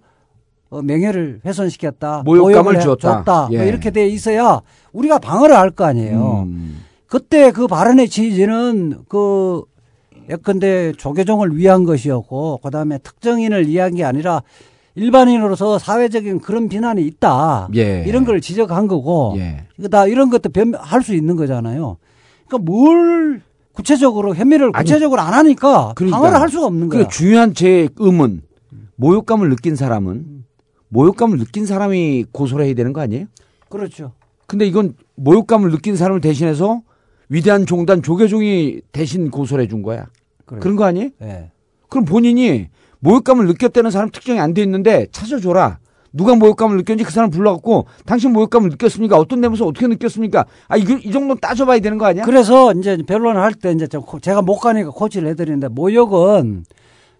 명예를 0.80 1.40
훼손시켰다. 1.44 2.22
모욕감을 2.24 2.80
주었다. 2.80 3.18
줬다. 3.18 3.48
뭐 3.50 3.58
예. 3.58 3.68
이렇게 3.68 3.90
돼 3.90 4.06
있어야 4.08 4.60
우리가 4.92 5.18
방어를 5.18 5.56
할 5.56 5.70
거 5.72 5.84
아니에요. 5.84 6.44
음. 6.46 6.82
그때 7.06 7.50
그 7.50 7.66
발언의 7.66 8.08
취지는 8.08 9.00
그 9.08 9.62
예컨대 10.30 10.92
조계종을 10.96 11.56
위한 11.56 11.84
것이었고 11.84 12.60
그다음에 12.62 12.98
특정인을 12.98 13.66
위한 13.68 13.94
게 13.94 14.04
아니라 14.04 14.42
일반인으로서 14.94 15.78
사회적인 15.78 16.40
그런 16.40 16.68
비난이 16.68 17.02
있다. 17.06 17.68
예. 17.74 18.04
이런 18.06 18.24
걸 18.24 18.40
지적한 18.40 18.86
거고 18.86 19.34
예. 19.38 19.64
그다 19.80 20.06
이런 20.06 20.30
것도 20.30 20.50
변할 20.50 21.02
수 21.02 21.14
있는 21.14 21.36
거잖아요. 21.36 21.96
그러니까 22.46 22.70
뭘 22.70 23.40
구체적으로 23.72 24.34
혐의를 24.34 24.70
아니, 24.74 24.84
구체적으로 24.84 25.20
안 25.22 25.32
하니까 25.32 25.92
그러니까. 25.96 26.18
방어를 26.18 26.40
할 26.40 26.48
수가 26.50 26.66
없는 26.66 26.88
거야. 26.90 27.04
그 27.04 27.08
중요한 27.10 27.54
제 27.54 27.88
의문 27.96 28.42
모욕감을 28.96 29.48
느낀 29.48 29.76
사람은 29.76 30.41
모욕감을 30.96 31.38
느낀 31.38 31.64
사람이 31.64 32.26
고소를 32.32 32.66
해야 32.66 32.74
되는 32.74 32.92
거 32.92 33.00
아니에요? 33.00 33.24
그렇죠. 33.70 34.12
근데 34.46 34.66
이건 34.66 34.94
모욕감을 35.14 35.70
느낀 35.70 35.96
사람을 35.96 36.20
대신해서 36.20 36.82
위대한 37.30 37.64
종단 37.64 38.02
조계종이 38.02 38.82
대신 38.92 39.30
고소를 39.30 39.64
해준 39.64 39.82
거야. 39.82 40.06
그래요. 40.44 40.60
그런 40.60 40.76
거 40.76 40.84
아니에요? 40.84 41.08
예. 41.22 41.50
그럼 41.88 42.04
본인이 42.04 42.68
모욕감을 43.00 43.46
느꼈다는 43.46 43.90
사람 43.90 44.10
특정이 44.10 44.38
안 44.38 44.52
돼 44.52 44.62
있는데 44.62 45.06
찾아줘라. 45.12 45.78
누가 46.12 46.34
모욕감을 46.34 46.76
느꼈는지 46.76 47.04
그 47.04 47.10
사람 47.10 47.30
불러갖고 47.30 47.86
당신 48.04 48.34
모욕감을 48.34 48.68
느꼈습니까? 48.68 49.16
어떤 49.16 49.40
데면서 49.40 49.64
어떻게 49.64 49.86
느꼈습니까? 49.86 50.44
아, 50.68 50.76
이거, 50.76 50.92
이 50.98 51.10
정도는 51.10 51.38
따져봐야 51.40 51.78
되는 51.78 51.96
거 51.96 52.04
아니야? 52.04 52.24
그래서 52.26 52.70
이제 52.74 52.98
변론을 52.98 53.40
할 53.40 53.54
때 53.54 53.72
이제 53.72 53.88
제가 54.20 54.42
못 54.42 54.58
가니까 54.58 54.90
코치를 54.90 55.26
해드리는데 55.30 55.68
모욕은 55.68 56.64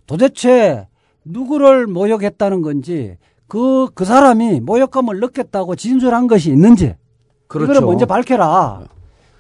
도대체 0.07 0.87
누구를 1.25 1.87
모욕했다는 1.87 2.61
건지 2.61 3.17
그, 3.53 3.91
그 3.95 4.07
사람이 4.07 4.61
모욕감을 4.61 5.21
느꼈다고 5.21 5.77
진술한 5.77 6.27
것이 6.27 6.49
있는지 6.49 6.95
그렇죠. 7.49 7.71
이거를 7.71 7.87
먼저 7.87 8.07
밝혀라. 8.07 8.81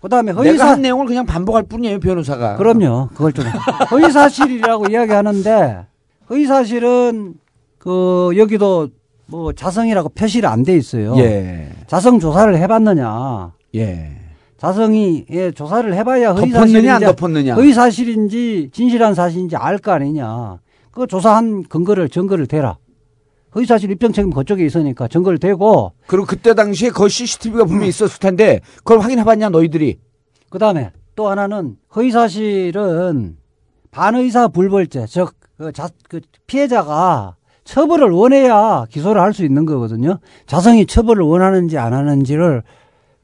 그 0.02 0.08
다음에 0.10 0.32
내가 0.32 0.42
허위사, 0.42 0.68
한 0.72 0.82
내용을 0.82 1.06
그냥 1.06 1.24
반복할 1.24 1.62
뿐이에요, 1.62 1.98
변호사가. 1.98 2.56
그럼요. 2.56 3.08
그걸 3.14 3.32
좀. 3.32 3.46
허위 3.90 4.10
사실이라고 4.12 4.88
이야기하는데, 4.90 5.86
허위 6.28 6.44
사실은, 6.44 7.36
그, 7.78 8.32
여기도 8.36 8.88
뭐 9.24 9.54
자성이라고 9.54 10.10
표시를 10.10 10.46
안 10.46 10.62
돼 10.62 10.76
있어요. 10.76 11.16
예. 11.16 11.70
자성 11.86 12.18
조사를 12.20 12.54
해봤느냐. 12.58 13.52
예. 13.76 14.10
자성이, 14.58 15.24
예, 15.30 15.52
조사를 15.52 15.90
해봐야 15.94 16.34
덮었느냐, 16.34 16.38
허위 16.38 16.52
사실인지, 16.52 16.90
안 16.90 17.00
덮었느냐. 17.16 17.54
허위 17.54 17.72
사실인지 17.72 18.68
진실한 18.74 19.14
사실인지 19.14 19.56
알 19.56 19.78
거 19.78 19.92
아니냐. 19.92 20.58
그 20.90 21.06
조사한 21.06 21.62
근거를, 21.62 22.10
증거를 22.10 22.46
대라. 22.46 22.76
허위사실 23.54 23.90
입증 23.90 24.12
책임 24.12 24.30
그쪽에 24.30 24.64
있으니까 24.64 25.08
증거를 25.08 25.38
대고, 25.38 25.92
그리고 26.06 26.26
그때 26.26 26.54
당시에 26.54 26.90
그 26.90 27.08
CCTV가 27.08 27.64
분명히 27.64 27.88
있었을 27.88 28.18
텐데 28.18 28.60
그걸 28.78 29.00
확인해봤냐 29.00 29.50
너희들이? 29.50 29.98
그 30.50 30.58
다음에 30.58 30.90
또 31.14 31.28
하나는 31.28 31.76
허위 31.94 32.10
사실은 32.10 33.36
반의사 33.90 34.48
불벌죄, 34.48 35.06
즉, 35.06 35.34
그 35.58 35.70
자, 35.72 35.88
그 36.08 36.20
피해자가 36.46 37.36
처벌을 37.64 38.10
원해야 38.10 38.86
기소를 38.90 39.20
할 39.20 39.32
수 39.32 39.44
있는 39.44 39.66
거거든요. 39.66 40.18
자성이 40.46 40.86
처벌을 40.86 41.22
원하는지 41.22 41.78
안 41.78 41.92
하는지를 41.92 42.62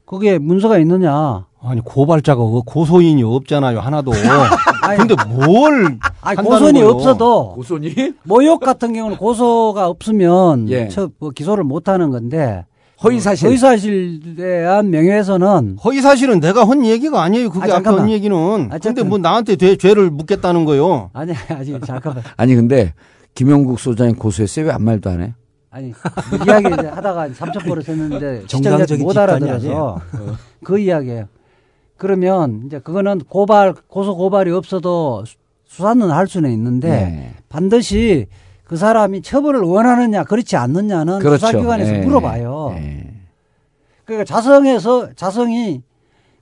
그게 0.05 0.37
문서가 0.37 0.77
있느냐. 0.79 1.47
아니 1.61 1.81
고발자가 1.81 2.41
그 2.41 2.61
고소인이 2.65 3.21
없잖아요 3.23 3.79
하나도. 3.79 4.11
아니, 4.81 4.97
근데 4.97 5.15
뭘 5.27 5.97
아니, 6.21 6.37
고소인이? 6.37 6.81
없어도 6.81 7.53
고소니? 7.55 8.13
모욕 8.23 8.59
같은 8.61 8.93
경우는 8.93 9.17
고소가 9.17 9.87
없으면 9.87 10.69
예. 10.69 10.87
처, 10.87 11.09
뭐 11.19 11.31
기소를 11.31 11.63
못 11.65 11.89
하는 11.89 12.11
건데 12.11 12.65
허위사실. 13.03 13.47
허위사실에 13.47 14.35
대한 14.35 14.89
명예훼손은 14.89 15.77
허위 15.83 16.01
사실은 16.01 16.39
내가 16.39 16.67
한 16.67 16.85
얘기가 16.85 17.21
아니에요. 17.21 17.49
그게 17.49 17.71
아, 17.71 17.77
아까. 17.77 17.97
한 17.97 18.09
얘기는. 18.09 18.69
아, 18.71 18.77
근데. 18.77 19.03
뭐 19.03 19.17
나한테 19.17 19.55
죄, 19.55 19.75
죄를 19.75 20.09
묻겠다는 20.09 20.65
거요. 20.65 21.09
아니 21.13 21.33
아니 21.49 21.79
잠깐만 21.81 22.23
아니 22.37 22.55
근데 22.55 22.93
김영국 23.35 23.79
소장이 23.79 24.13
고소했어요? 24.13 24.65
왜 24.65 24.71
아무 24.71 24.85
말도 24.85 25.09
안 25.09 25.21
해? 25.21 25.33
아니 25.71 25.93
그 25.93 26.35
이야기 26.45 26.65
하다가 26.67 27.29
삼천 27.33 27.63
버릇 27.63 27.87
했는데 27.87 28.41
시청자들이 28.47 29.03
못 29.03 29.17
알아들어서 29.17 29.99
그 30.63 30.79
이야기예요. 30.79 31.27
그러면 31.99 32.63
이제 32.65 32.79
그거는 32.79 33.19
고발 33.27 33.73
고소 33.87 34.15
고발이 34.15 34.51
없어도 34.51 35.25
수- 35.25 35.35
수사는 35.65 36.09
할 36.09 36.27
수는 36.27 36.49
있는데 36.53 36.89
네. 36.89 37.31
반드시 37.49 38.27
그 38.63 38.77
사람이 38.77 39.21
처벌을 39.21 39.59
원하느냐 39.61 40.23
그렇지 40.23 40.55
않느냐는 40.55 41.19
그렇죠. 41.19 41.45
수사기관에서 41.45 41.93
예. 41.95 41.97
물어봐요. 41.99 42.71
예. 42.77 43.13
그러니까 44.05 44.23
자성에서 44.25 45.13
자성이 45.15 45.81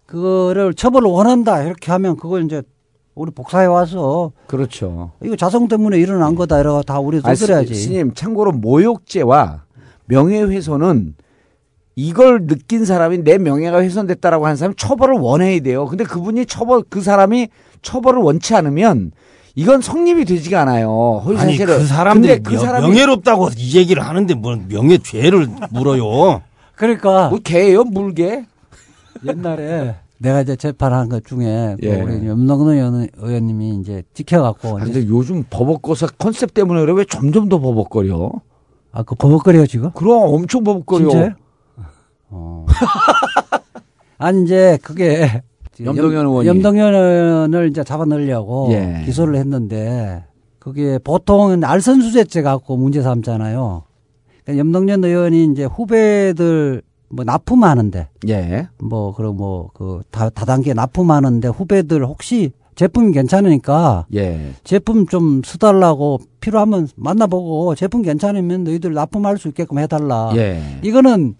그거를 0.05 0.73
처벌을 0.73 1.09
원한다 1.09 1.61
이렇게 1.63 1.91
하면 1.91 2.15
그걸 2.17 2.45
이제 2.45 2.61
우리 3.15 3.31
복사해 3.31 3.65
와서 3.65 4.31
그렇죠. 4.45 5.11
이거 5.23 5.35
자성 5.35 5.67
때문에 5.67 5.97
일어난 5.97 6.35
거다 6.35 6.59
이러고 6.59 6.83
다 6.83 6.99
우리. 6.99 7.19
스- 7.35 7.73
스님 7.73 8.13
참고로 8.13 8.51
모욕죄와 8.53 9.63
명예훼손은 10.05 11.15
이걸 12.01 12.45
느낀 12.45 12.85
사람이 12.85 13.23
내 13.23 13.39
명예가 13.39 13.79
훼손됐다라고 13.81 14.45
하는 14.45 14.55
사람이 14.55 14.75
처벌을 14.77 15.15
원해야 15.17 15.59
돼요. 15.61 15.87
근데 15.87 16.03
그분이 16.03 16.45
처벌 16.45 16.83
그 16.87 17.01
사람이 17.01 17.47
처벌을 17.81 18.21
원치 18.21 18.53
않으면 18.53 19.11
이건 19.55 19.81
성립이 19.81 20.23
되지가 20.25 20.61
않아요. 20.61 21.23
아니 21.25 21.37
허위사실은. 21.39 21.77
그 21.79 21.85
사람들이 21.87 22.33
근데 22.35 22.43
그 22.49 22.53
명- 22.53 22.65
사람이 22.65 22.87
명예롭다고 22.87 23.49
이 23.57 23.77
얘기를 23.79 24.03
하는데 24.05 24.31
뭘 24.35 24.61
명예 24.69 24.99
죄를 24.99 25.47
물어요. 25.71 26.43
그러니까 26.75 27.29
뭐 27.29 27.39
개예요, 27.43 27.83
물개? 27.83 28.45
옛날에 29.25 29.95
내가 30.19 30.41
이제 30.41 30.55
재판한 30.55 31.09
것 31.09 31.25
중에 31.25 31.77
그 31.81 31.87
예. 31.87 31.99
우리 31.99 32.27
염동근 32.27 32.75
의원, 32.75 33.07
의원님이 33.17 33.79
이제 33.81 34.03
지켜갖고 34.13 34.77
아, 34.77 34.83
이제 34.83 34.93
근데 35.01 35.07
요즘 35.07 35.43
버벅거서 35.49 36.09
컨셉 36.19 36.53
때문에 36.53 36.79
그래 36.81 36.93
왜 36.95 37.05
점점 37.09 37.49
더 37.49 37.59
버벅거려? 37.59 38.31
아그 38.91 39.15
버벅거려 39.15 39.65
지금? 39.65 39.89
그럼 39.95 40.31
엄청 40.31 40.63
버벅거려. 40.63 41.09
진짜요? 41.09 41.31
어. 42.29 42.65
아니 44.17 44.43
이제 44.43 44.77
그게 44.81 45.43
염동현 45.83 46.25
의원이. 46.25 46.47
염동현 46.47 46.93
의원을 46.93 47.69
이제 47.69 47.83
잡아 47.83 48.05
넣으려고 48.05 48.69
예. 48.71 49.03
기소를 49.05 49.35
했는데 49.35 50.23
그게 50.59 50.97
보통은 50.97 51.63
알선 51.63 52.01
수재죄 52.01 52.41
갖고 52.41 52.77
문제 52.77 53.01
삼잖아요. 53.01 53.83
그러니까 54.43 54.59
염동현 54.59 55.03
의원이 55.03 55.45
이제 55.51 55.65
후배들 55.65 56.81
뭐 57.09 57.23
납품하는데 57.23 58.09
예. 58.27 58.67
뭐 58.79 59.13
그런 59.13 59.37
뭐그 59.37 60.01
다단계 60.11 60.73
납품하는데 60.73 61.47
후배들 61.47 62.05
혹시 62.05 62.51
제품이 62.75 63.11
괜찮으니까 63.11 64.05
예. 64.13 64.51
제품 64.63 65.07
좀 65.07 65.41
쓰달라고 65.43 66.19
필요하면 66.41 66.87
만나보고 66.95 67.75
제품 67.75 68.01
괜찮으면 68.01 68.63
너희들 68.65 68.93
납품할 68.93 69.37
수 69.37 69.47
있게끔 69.47 69.79
해달라. 69.79 70.31
예. 70.35 70.61
이거는 70.83 71.35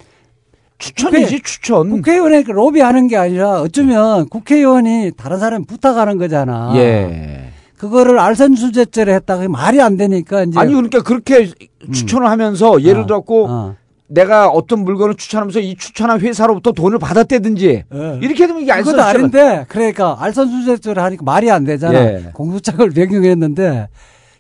추천이지, 0.78 1.42
추천. 1.42 1.90
국회의원에게 1.90 2.52
로비하는 2.54 3.08
게 3.08 3.18
아니라 3.18 3.62
어쩌면 3.62 4.28
국회의원이 4.30 5.12
다른 5.18 5.40
사람 5.40 5.66
부탁하는 5.66 6.18
거잖아. 6.18 6.72
예. 6.76 7.50
그거를 7.78 8.20
알선 8.20 8.56
수재죄를 8.56 9.14
했다. 9.14 9.36
그게 9.36 9.48
말이 9.48 9.82
안 9.82 9.98
되니까 9.98 10.44
이제 10.44 10.60
아니 10.60 10.74
그러니까 10.74 11.02
그렇게 11.04 11.50
추천을 11.94 12.28
하면서 12.28 12.82
예를 12.82 13.02
어, 13.02 13.06
들었고 13.06 13.48
어. 13.48 13.76
내가 14.08 14.48
어떤 14.50 14.84
물건을 14.84 15.16
추천하면서 15.16 15.60
이 15.60 15.76
추천한 15.76 16.20
회사로부터 16.20 16.72
돈을 16.72 16.98
받았다든지 16.98 17.84
예. 17.94 18.20
이렇게 18.22 18.48
되면 18.48 18.62
이게 18.62 18.72
그것도 18.74 18.74
알선 18.74 18.84
수재가 18.86 19.06
아닌데 19.08 19.66
그러니까 19.68 20.18
알선 20.20 20.48
수재죄를 20.50 21.04
하니까 21.04 21.24
말이 21.24 21.52
안 21.52 21.66
되잖아. 21.66 22.00
예. 22.00 22.30
공소장을 22.34 22.90
변경했는데 22.92 23.90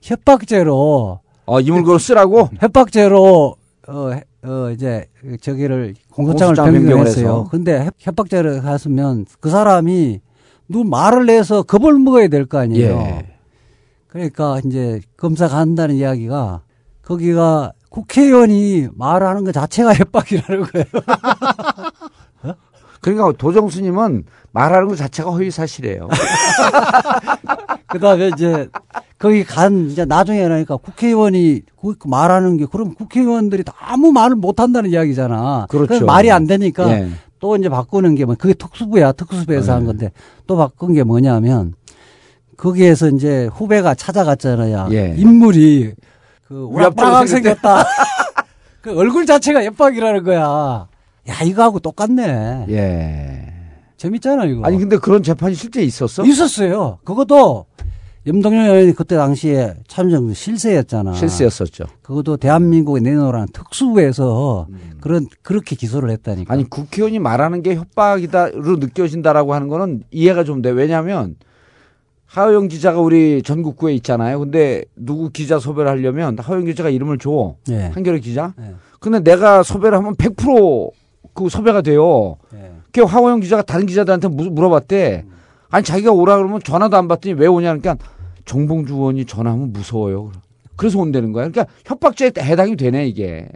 협박죄로 0.01 1.19
어, 1.45 1.59
이 1.61 1.71
물건을 1.71 1.99
쓰라고 1.99 2.49
협박죄로 2.59 3.55
어, 3.87 4.09
해- 4.11 4.23
어 4.43 4.69
이제 4.71 5.05
저기를 5.41 5.95
공소장을 6.11 6.55
변경했어요. 6.73 7.47
근데 7.49 7.85
협- 7.85 7.93
협박죄를 7.99 8.65
했으면 8.65 9.25
그 9.39 9.49
사람이 9.49 10.19
누 10.69 10.83
말을 10.83 11.25
내서 11.25 11.63
겁을 11.63 11.93
먹어야 11.97 12.27
될 12.27 12.45
거 12.45 12.57
아니에요. 12.59 12.97
예. 12.99 13.27
그러니까 14.07 14.59
이제 14.65 14.99
검사가 15.15 15.57
한다는 15.57 15.95
이야기가 15.95 16.61
거기가 17.03 17.71
국회의원이 17.89 18.89
말하는 18.95 19.45
것 19.45 19.53
자체가 19.53 19.93
협박이라는 19.95 20.63
거예요. 20.65 20.85
그러니까 22.99 23.31
도정수님은 23.37 24.25
말하는 24.51 24.87
것 24.89 24.97
자체가 24.97 25.31
허위 25.31 25.49
사실이에요. 25.51 26.09
그 27.87 27.99
다음에 27.99 28.27
이제 28.29 28.67
거기 29.17 29.43
간 29.43 29.89
이제 29.89 30.05
나중에 30.05 30.43
그러니까 30.43 30.77
국회의원이 30.77 31.61
그 31.79 31.95
말하는 32.07 32.57
게 32.57 32.65
그럼 32.65 32.93
국회의원들이 32.93 33.63
아무 33.79 34.11
말을 34.11 34.35
못 34.35 34.59
한다는 34.59 34.91
이야기잖아. 34.91 35.67
그렇죠. 35.69 36.05
말이 36.05 36.29
안 36.31 36.45
되니까 36.45 36.89
예. 36.91 37.09
또 37.39 37.55
이제 37.55 37.69
바꾸는 37.69 38.15
게 38.15 38.25
뭐 38.25 38.35
그게 38.35 38.53
특수부야 38.53 39.13
특수부에서 39.13 39.73
한 39.73 39.81
네. 39.81 39.85
건데 39.87 40.11
또 40.45 40.55
바꾼 40.57 40.93
게 40.93 41.03
뭐냐면 41.03 41.73
거기에서 42.57 43.09
이제 43.09 43.49
후배가 43.53 43.95
찾아갔잖아요. 43.95 44.89
예. 44.91 45.15
인물이 45.17 45.93
그 46.47 46.55
우락부락 46.55 47.27
생겼다. 47.27 47.85
그 48.81 48.97
얼굴 48.97 49.25
자체가 49.25 49.63
협박이라는 49.63 50.23
거야. 50.23 50.87
야, 51.29 51.41
이거하고 51.43 51.79
똑같네. 51.79 52.65
예. 52.69 53.53
재밌잖아, 53.97 54.45
이거. 54.45 54.61
아니 54.63 54.77
근데 54.77 54.97
그런 54.97 55.21
재판이 55.23 55.55
실제 55.55 55.81
있었어? 55.81 56.23
있었어요. 56.25 56.99
그것도 57.03 57.65
염동열 58.27 58.69
의원이 58.71 58.93
그때 58.93 59.15
당시에 59.15 59.75
참정 59.87 60.33
실세였잖아. 60.33 61.13
실세였었죠. 61.13 61.85
그것도 62.01 62.37
대한민국에 62.37 62.99
내놓으라는 62.99 63.47
특수부에서 63.53 64.67
그런 64.99 65.27
그렇게 65.43 65.75
기소를 65.77 66.09
했다니까. 66.09 66.53
아니 66.53 66.69
국회의원이 66.69 67.19
말하는 67.19 67.63
게 67.63 67.75
협박이다로 67.75 68.77
느껴진다라고 68.77 69.53
하는 69.53 69.69
거는 69.69 70.03
이해가 70.11 70.43
좀 70.43 70.61
돼. 70.61 70.69
왜냐하면 70.71 71.35
하호영 72.25 72.67
기자가 72.67 72.99
우리 72.99 73.41
전국구에 73.41 73.93
있잖아요. 73.95 74.39
근데 74.39 74.83
누구 74.97 75.29
기자 75.29 75.59
섭외를 75.59 75.89
하려면 75.89 76.37
하호영 76.37 76.65
기자가 76.65 76.89
이름을 76.89 77.19
줘. 77.19 77.55
예. 77.69 77.83
한겨레 77.93 78.19
기자. 78.19 78.53
예. 78.59 78.75
근데 78.99 79.21
내가 79.21 79.63
섭외를 79.63 79.97
하면 79.99 80.15
100%그 80.15 81.47
섭외가 81.49 81.81
돼요. 81.81 82.35
예. 82.53 82.73
그 82.91 83.03
하호영 83.03 83.39
기자가 83.39 83.61
다른 83.61 83.85
기자들한테 83.85 84.27
무- 84.27 84.49
물어봤대. 84.51 85.23
아니 85.69 85.83
자기가 85.85 86.11
오라 86.11 86.37
그러면 86.37 86.59
전화도 86.61 86.97
안 86.97 87.07
받더니 87.07 87.35
왜 87.35 87.47
오냐 87.47 87.75
그러니까 87.77 87.95
정봉주 88.47 88.95
의원이 88.95 89.25
전화하면 89.25 89.71
무서워요. 89.71 90.31
그래서 90.75 90.99
온다는 90.99 91.33
거야. 91.33 91.49
그러니까 91.49 91.71
협박죄에 91.85 92.31
해당이 92.39 92.75
되네 92.77 93.07
이게. 93.07 93.47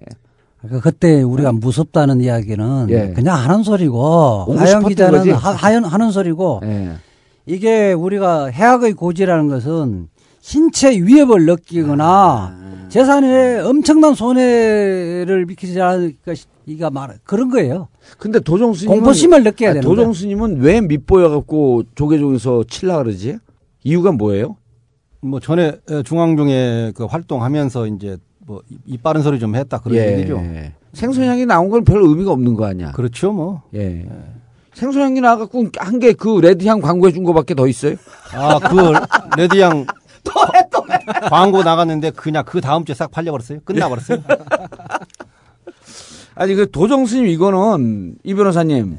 그러니까 0.60 0.82
그때 0.82 1.24
우리가 1.24 1.52
무섭다는 1.54 2.22
이야기는 2.22 2.88
예. 2.90 3.14
그냥 3.16 3.36
하는 3.38 3.64
소리고 3.64 4.54
하영 4.56 4.88
기자는 4.88 5.20
거지. 5.20 5.32
하, 5.32 5.52
하연, 5.52 5.86
하는 5.86 6.12
소리고 6.12 6.62
예. 6.64 6.92
이게 7.48 7.94
우리가 7.94 8.48
해악의 8.48 8.94
고지라는 8.94 9.48
것은 9.48 10.10
신체 10.40 10.92
위협을 10.92 11.46
느끼거나 11.46 12.06
아. 12.06 12.88
재산에 12.90 13.60
엄청난 13.60 14.14
손해를 14.14 15.46
미치지 15.48 15.82
않으니까 15.82 16.34
이가 16.66 16.92
말 16.92 17.18
그런 17.24 17.50
거예요. 17.50 17.88
근데 18.18 18.40
도정스님은 18.40 18.98
공포심을 18.98 19.44
느껴야 19.44 19.74
되는 19.74 19.82
거예요. 19.82 19.96
도정스님은 19.96 20.62
왜 20.62 20.82
밑보여 20.82 21.30
갖고 21.30 21.84
조계종에서 21.96 22.66
칠라 22.68 22.98
그러지? 23.02 23.38
이유가 23.84 24.12
뭐예요? 24.12 24.58
뭐 25.22 25.40
전에 25.40 25.74
중앙중에 26.04 26.94
그 26.96 27.06
활동하면서 27.06 27.88
이제 27.88 28.18
뭐 28.40 28.62
이 28.86 28.98
빠른 28.98 29.22
소리 29.22 29.40
좀 29.40 29.56
했다 29.56 29.80
그런 29.80 29.98
예. 29.98 30.14
얘기죠. 30.18 30.42
생선향이 30.94 31.46
나온 31.46 31.70
건 31.70 31.84
별 31.84 32.02
의미가 32.02 32.32
없는 32.32 32.56
거 32.56 32.66
아니야? 32.66 32.92
그렇죠, 32.92 33.32
뭐. 33.32 33.62
예. 33.76 34.06
생선향이 34.74 35.22
나와갖고 35.22 35.68
한 35.78 36.00
개 36.00 36.14
그 36.14 36.40
레드향 36.40 36.82
광고해 36.82 37.12
준 37.14 37.24
거밖에 37.24 37.54
더 37.56 37.68
있어요? 37.68 37.96
아, 38.34 38.60
그 38.60 38.94
레드양 39.38 39.86
광고 41.30 41.64
나갔는데 41.64 42.12
그냥 42.12 42.44
그 42.46 42.62
다음 42.62 42.84
주에 42.86 42.96
싹 42.96 43.12
팔려버렸어요. 43.12 43.60
끝나버렸어요. 43.64 44.20
아니 46.36 46.56
그 46.56 46.70
도정스님 46.72 47.28
이거는 47.28 48.16
이 48.24 48.34
변호사님 48.34 48.98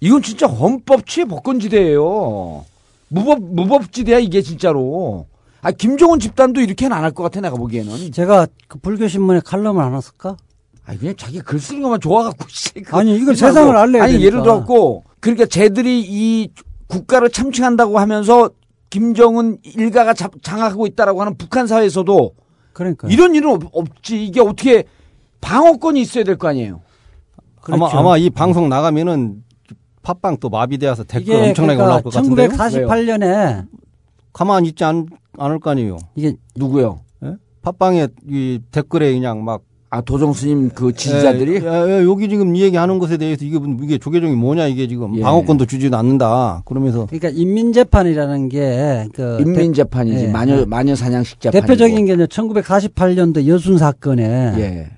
이건 0.00 0.22
진짜 0.22 0.46
헌법 0.46 1.06
취해 1.06 1.24
복권지대예요. 1.26 2.64
무법 3.08 3.42
무법지대야 3.42 4.18
이게 4.18 4.42
진짜로. 4.42 5.26
아 5.68 5.72
김종원 5.72 6.18
집단도 6.20 6.60
이렇게는 6.60 6.96
안 6.96 7.04
할 7.04 7.12
것 7.12 7.22
같아 7.24 7.40
내가 7.40 7.56
보기에는. 7.56 8.12
제가 8.12 8.46
그 8.68 8.78
불교 8.78 9.06
신문에 9.08 9.40
칼럼을 9.44 9.82
하나 9.84 10.00
쓸까? 10.00 10.36
아 10.86 10.96
그냥 10.96 11.14
자기 11.16 11.40
글 11.40 11.58
쓰는 11.60 11.82
것만 11.82 12.00
좋아갖고 12.00 12.46
아니, 12.96 13.16
이걸. 13.16 13.36
세상을 13.36 13.76
알려야 13.76 14.04
아니 14.04 14.12
되니까. 14.12 14.26
예를 14.26 14.42
들어갖고 14.42 15.04
그러니까 15.20 15.44
쟤들이 15.46 16.00
이 16.06 16.48
국가를 16.86 17.28
참칭한다고 17.30 17.98
하면서 17.98 18.50
김정은 18.88 19.58
일가가 19.62 20.14
잡- 20.14 20.42
장악하고 20.42 20.86
있다라고 20.86 21.20
하는 21.20 21.36
북한 21.36 21.66
사회에서도 21.66 22.32
그러니까 22.72 23.08
이런 23.08 23.34
일은 23.34 23.50
없, 23.50 23.62
없지 23.72 24.24
이게 24.24 24.40
어떻게 24.40 24.84
방어권이 25.42 26.00
있어야 26.00 26.24
될 26.24 26.36
거 26.38 26.48
아니에요. 26.48 26.80
그렇죠. 27.60 27.84
아마 27.84 27.98
아마 27.98 28.16
이 28.16 28.30
방송 28.30 28.68
나가면은 28.70 29.42
팟빵 30.02 30.38
또 30.40 30.48
마비되어서 30.48 31.04
댓글 31.04 31.34
엄청나게 31.34 31.76
그러니까 31.76 31.84
올라올 31.84 32.02
것 32.02 32.12
같은데요. 32.14 32.48
1948년에 32.48 33.66
가만히 34.38 34.68
있지 34.68 34.84
않, 34.84 35.06
않을 35.36 35.58
거 35.58 35.70
아니에요. 35.70 35.98
이게 36.14 36.34
누구요? 36.54 37.00
예? 37.24 37.34
팟빵에 37.62 38.06
이 38.28 38.60
댓글에 38.70 39.12
그냥 39.12 39.44
막 39.44 39.62
아 39.90 40.02
도정 40.02 40.34
스님 40.34 40.68
그 40.74 40.92
지지자들이 40.92 41.54
예, 41.54 41.66
예, 41.66 42.00
예, 42.00 42.04
여기 42.04 42.28
지금 42.28 42.54
이 42.54 42.60
얘기 42.60 42.76
하는 42.76 42.98
것에 42.98 43.16
대해서 43.16 43.42
이게 43.46 43.58
뭐- 43.58 43.82
이게 43.82 43.96
조계종이 43.96 44.34
뭐냐 44.36 44.66
이게 44.66 44.86
지금 44.86 45.16
예. 45.16 45.22
방어권도 45.22 45.64
주지도 45.64 45.96
않는다. 45.96 46.60
그러면서 46.66 47.06
그러니까 47.06 47.30
인민재판이라는 47.30 48.50
게 48.50 49.06
그 49.14 49.38
인민 49.40 49.72
재판이지 49.72 50.24
예. 50.24 50.28
마녀 50.28 50.66
마녀 50.66 50.94
사냥식 50.94 51.40
재판 51.40 51.62
대표적인 51.62 52.04
게 52.04 52.12
이제 52.12 52.26
1948년도 52.26 53.46
여순 53.46 53.78
사건에 53.78 54.24
예. 54.58 54.90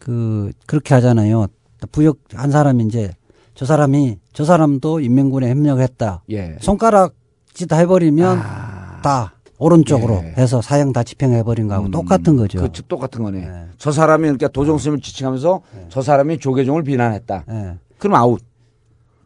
그 0.00 0.50
그렇게 0.66 0.92
하잖아요. 0.94 1.46
부역 1.92 2.18
한 2.34 2.50
사람이 2.50 2.82
이제 2.86 3.12
저 3.54 3.64
사람이 3.64 4.16
저 4.32 4.44
사람도 4.44 4.98
인민군에 4.98 5.50
협력했다. 5.50 6.24
예. 6.32 6.56
손가락 6.60 7.14
짓 7.54 7.72
해버리면 7.72 8.40
다 9.02 9.34
오른쪽으로 9.58 10.14
아. 10.14 10.24
예. 10.24 10.34
해서 10.36 10.60
사형 10.60 10.92
다 10.92 11.02
집행해버린 11.02 11.68
거하고 11.68 11.86
음, 11.86 11.90
똑같은 11.90 12.36
거죠. 12.36 12.60
그 12.60 12.70
똑같은 12.88 13.22
거네. 13.22 13.42
예. 13.42 13.64
저 13.78 13.92
사람이 13.92 14.22
그러니까 14.22 14.48
도정스님을 14.48 15.00
지칭하면서 15.00 15.60
저 15.88 16.02
사람이 16.02 16.38
조계종을 16.38 16.82
비난했다. 16.82 17.44
예. 17.48 17.78
그럼 17.98 18.16
아웃. 18.16 18.40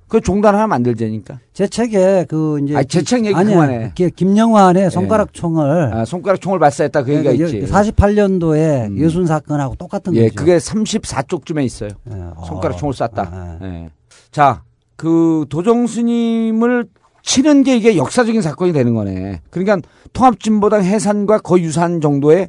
그 0.08 0.20
종단 0.20 0.54
하나 0.54 0.68
만들자니까. 0.68 1.40
제 1.52 1.66
책에 1.66 2.26
그 2.28 2.60
이제 2.62 2.76
아니, 2.76 2.86
제책 2.86 3.24
얘기 3.26 3.34
아니야, 3.34 3.54
그만해. 3.56 3.92
그 3.96 4.08
김영환의 4.10 4.90
손가락 4.90 5.32
총을 5.32 5.92
아, 5.92 6.04
손가락 6.04 6.40
총을 6.40 6.60
발사했다 6.60 7.02
그 7.02 7.12
얘기가 7.12 7.32
있지. 7.32 7.62
48년도에 7.62 8.88
음. 8.88 9.02
여순 9.02 9.26
사건하고 9.26 9.74
똑같은 9.74 10.14
예, 10.14 10.28
거죠. 10.28 10.34
그게 10.36 10.58
34쪽쯤에 10.58 11.64
있어요. 11.64 11.90
예. 12.08 12.14
손가락 12.46 12.74
어. 12.74 12.76
총을 12.76 12.94
쐈다. 12.94 13.58
예. 13.62 13.90
자, 14.30 14.62
그 14.96 15.44
도정스님을 15.48 16.86
치는 17.26 17.64
게 17.64 17.76
이게 17.76 17.96
역사적인 17.96 18.40
사건이 18.40 18.72
되는 18.72 18.94
거네. 18.94 19.42
그러니까 19.50 19.86
통합진보당 20.14 20.84
해산과 20.84 21.40
거의 21.40 21.64
유사한 21.64 22.00
정도의 22.00 22.48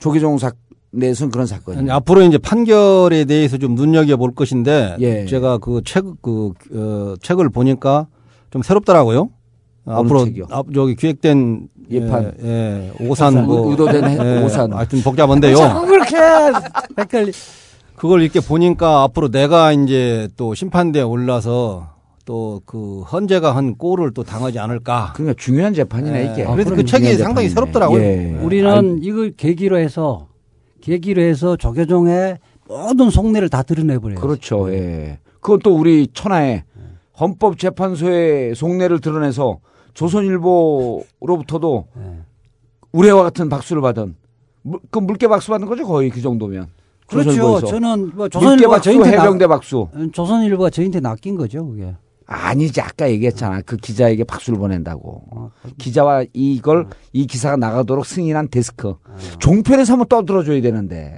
조계종 0.00 0.38
사 0.38 0.50
내에서는 0.92 1.30
그런 1.30 1.46
사건이에요. 1.46 1.80
아니, 1.82 1.90
앞으로 1.92 2.22
이제 2.22 2.38
판결에 2.38 3.26
대해서 3.26 3.58
좀 3.58 3.74
눈여겨 3.76 4.16
볼 4.16 4.34
것인데 4.34 4.96
예. 5.00 5.26
제가 5.26 5.58
그책그 5.58 6.52
어, 6.74 7.14
책을 7.22 7.50
보니까 7.50 8.08
좀 8.50 8.62
새롭더라고요. 8.62 9.28
앞으로 9.84 10.24
책이요? 10.24 10.44
앞, 10.50 10.66
저기 10.74 10.96
기획된 10.96 11.68
예판. 11.90 12.32
예, 12.42 12.92
예, 13.00 13.06
오산 13.06 13.44
뭐 13.46 13.70
의도된 13.70 14.04
해- 14.04 14.18
예, 14.40 14.42
오산. 14.44 14.72
하여튼 14.72 15.02
복잡한데요. 15.02 15.56
자꾸 15.56 15.86
그렇게 15.86 16.16
헷갈리. 16.98 17.32
그걸 17.96 18.22
이렇게 18.22 18.40
보니까 18.40 19.02
앞으로 19.02 19.28
내가 19.30 19.72
이제 19.72 20.28
또 20.36 20.54
심판대에 20.54 21.02
올라서 21.02 21.88
또 22.24 22.60
그 22.66 23.00
헌재가 23.02 23.54
한 23.56 23.76
꼴을 23.76 24.12
또 24.12 24.22
당하지 24.22 24.58
않을까. 24.58 25.12
그러니까 25.14 25.34
중요한 25.40 25.72
재판이네 25.74 26.18
예, 26.20 26.32
이게. 26.32 26.44
그래서 26.44 26.72
아, 26.72 26.74
그 26.76 26.84
책이 26.84 27.14
상당히. 27.14 27.48
새롭더라고요. 27.48 28.00
예. 28.00 28.38
우리는 28.42 28.98
이걸 29.02 29.32
계기로 29.36 29.78
해서 29.78 30.28
계기로 30.80 31.22
해서 31.22 31.56
조계종의 31.56 32.38
모든 32.68 33.10
속내를 33.10 33.48
다 33.48 33.62
드러내버려요. 33.62 34.20
그렇죠. 34.20 34.72
예. 34.72 35.18
그것도 35.40 35.74
우리 35.76 36.06
천하에 36.12 36.64
헌법재판소의 37.18 38.54
속내를 38.54 39.00
드러내서 39.00 39.58
조선일보로부터도 39.94 41.86
예. 41.98 42.02
우레와 42.92 43.22
같은 43.24 43.48
박수를 43.48 43.82
받은 43.82 44.16
물, 44.62 44.80
그 44.90 44.98
물개 44.98 45.26
박수 45.28 45.50
받는 45.50 45.68
거죠 45.68 45.86
거의 45.86 46.10
그 46.10 46.20
정도면. 46.20 46.68
그렇죠. 47.06 47.30
조선일보에서. 47.32 47.66
저는 47.66 48.10
뭐 48.14 48.28
박수, 48.28 48.84
저희한테 48.84 49.10
해병대 49.18 49.46
낚- 49.46 49.54
박수. 49.56 49.88
조선일보가 50.12 50.70
저희한테 50.70 51.00
낚인 51.00 51.36
거죠, 51.36 51.66
그게. 51.66 51.94
아니지. 52.30 52.80
아까 52.80 53.10
얘기했잖아. 53.10 53.60
그 53.66 53.76
기자에게 53.76 54.22
박수를 54.24 54.58
보낸다고. 54.58 55.22
어, 55.32 55.50
기자와 55.78 56.24
이걸 56.32 56.86
이 57.12 57.26
기사가 57.26 57.56
나가도록 57.56 58.06
승인한 58.06 58.48
데스크. 58.48 58.94
종편에서 59.40 59.94
한번 59.94 60.08
떠들어줘야 60.08 60.62
되는데. 60.62 61.16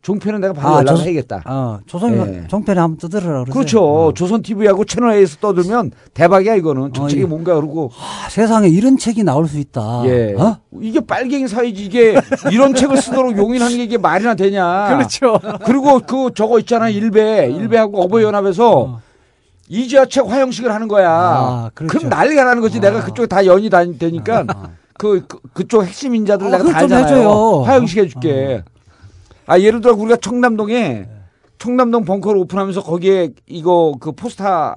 종편은 0.00 0.42
내가 0.42 0.52
바로 0.52 0.74
아, 0.74 0.78
연락을 0.80 0.98
조- 0.98 1.04
해야겠다. 1.04 1.42
어, 1.46 1.78
조선일보 1.86 2.26
예. 2.28 2.46
종편에 2.48 2.78
한번 2.78 2.98
떠들어라. 2.98 3.44
그렇죠. 3.44 3.82
어. 4.08 4.12
조선 4.12 4.42
TV하고 4.42 4.84
채널 4.84 5.12
A에서 5.12 5.38
떠들면 5.38 5.92
대박이야 6.12 6.56
이거는. 6.56 6.92
저 6.94 7.04
어, 7.04 7.08
책이 7.08 7.22
예. 7.22 7.26
뭔가 7.26 7.54
그러고. 7.54 7.90
아, 7.94 8.28
세상에 8.28 8.68
이런 8.68 8.98
책이 8.98 9.24
나올 9.24 9.48
수 9.48 9.58
있다. 9.58 10.02
예. 10.04 10.34
어? 10.34 10.58
이게 10.82 11.00
빨갱이 11.00 11.48
사회지 11.48 11.84
이게. 11.86 12.16
이런 12.52 12.74
책을 12.74 12.98
쓰도록 12.98 13.36
용인하는 13.38 13.78
게 13.78 13.84
이게 13.84 13.96
말이나 13.96 14.34
되냐. 14.34 14.88
그렇죠. 14.96 15.40
그리고 15.64 15.98
그 16.00 16.30
저거 16.34 16.58
있잖아 16.58 16.90
일베. 16.90 17.50
일베하고 17.52 18.02
어버이연합에서 18.02 19.00
이지아 19.74 20.06
책 20.06 20.26
화형식을 20.28 20.72
하는 20.72 20.86
거야. 20.88 21.10
아, 21.10 21.70
그렇죠. 21.74 21.98
그럼 21.98 22.08
난리가 22.10 22.44
나는 22.44 22.62
거지. 22.62 22.80
내가 22.80 23.04
그쪽에 23.04 23.26
다 23.26 23.44
연이 23.46 23.68
다 23.70 23.84
되니까 23.84 24.44
그, 24.98 25.26
그 25.26 25.38
그 25.52 25.64
쪽 25.66 25.84
핵심 25.84 26.14
인자들 26.14 26.46
아, 26.46 26.50
내가 26.58 26.64
다 26.70 26.78
알잖아요. 26.78 27.62
화형식 27.62 27.98
해줄게. 27.98 28.62
아 29.46 29.58
예를 29.58 29.80
들어 29.80 29.94
우리가 29.94 30.16
청담동에 30.16 31.08
청담동 31.58 32.04
벙커를 32.04 32.40
오픈하면서 32.42 32.82
거기에 32.82 33.30
이거 33.46 33.94
그 34.00 34.12
포스타 34.12 34.76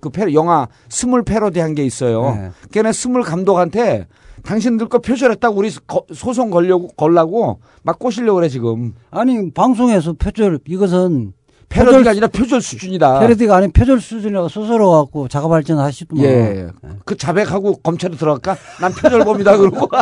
그 0.00 0.10
패, 0.10 0.32
영화 0.34 0.68
스물 0.88 1.22
패러디 1.24 1.58
한 1.60 1.74
게 1.74 1.84
있어요. 1.84 2.34
네. 2.36 2.50
걔네 2.70 2.92
스물 2.92 3.22
감독한테 3.22 4.06
당신들 4.44 4.88
거 4.88 4.98
표절했다고 5.00 5.56
우리 5.56 5.70
거- 5.86 6.04
소송 6.14 6.50
걸려고 6.50 6.88
걸라고 6.88 7.58
막 7.82 7.98
꼬시려고 7.98 8.36
그래 8.36 8.48
지금. 8.48 8.94
아니 9.10 9.50
방송에서 9.52 10.12
표절 10.12 10.60
이것은 10.66 11.32
패러디가 11.68 11.98
표절- 11.98 12.08
아니라 12.08 12.26
표절 12.28 12.60
수준이다. 12.60 13.20
패러디가 13.20 13.56
아닌 13.56 13.70
표절 13.72 14.00
수준이라고 14.00 14.48
스스로 14.48 14.90
갖고 14.92 15.28
자가 15.28 15.48
발전하시더만. 15.48 16.24
예. 16.24 16.68
그 17.04 17.16
자백하고 17.16 17.76
검찰에 17.78 18.16
들어갈까? 18.16 18.56
난 18.80 18.92
표절범이다 18.92 19.56
그러고. 19.58 19.88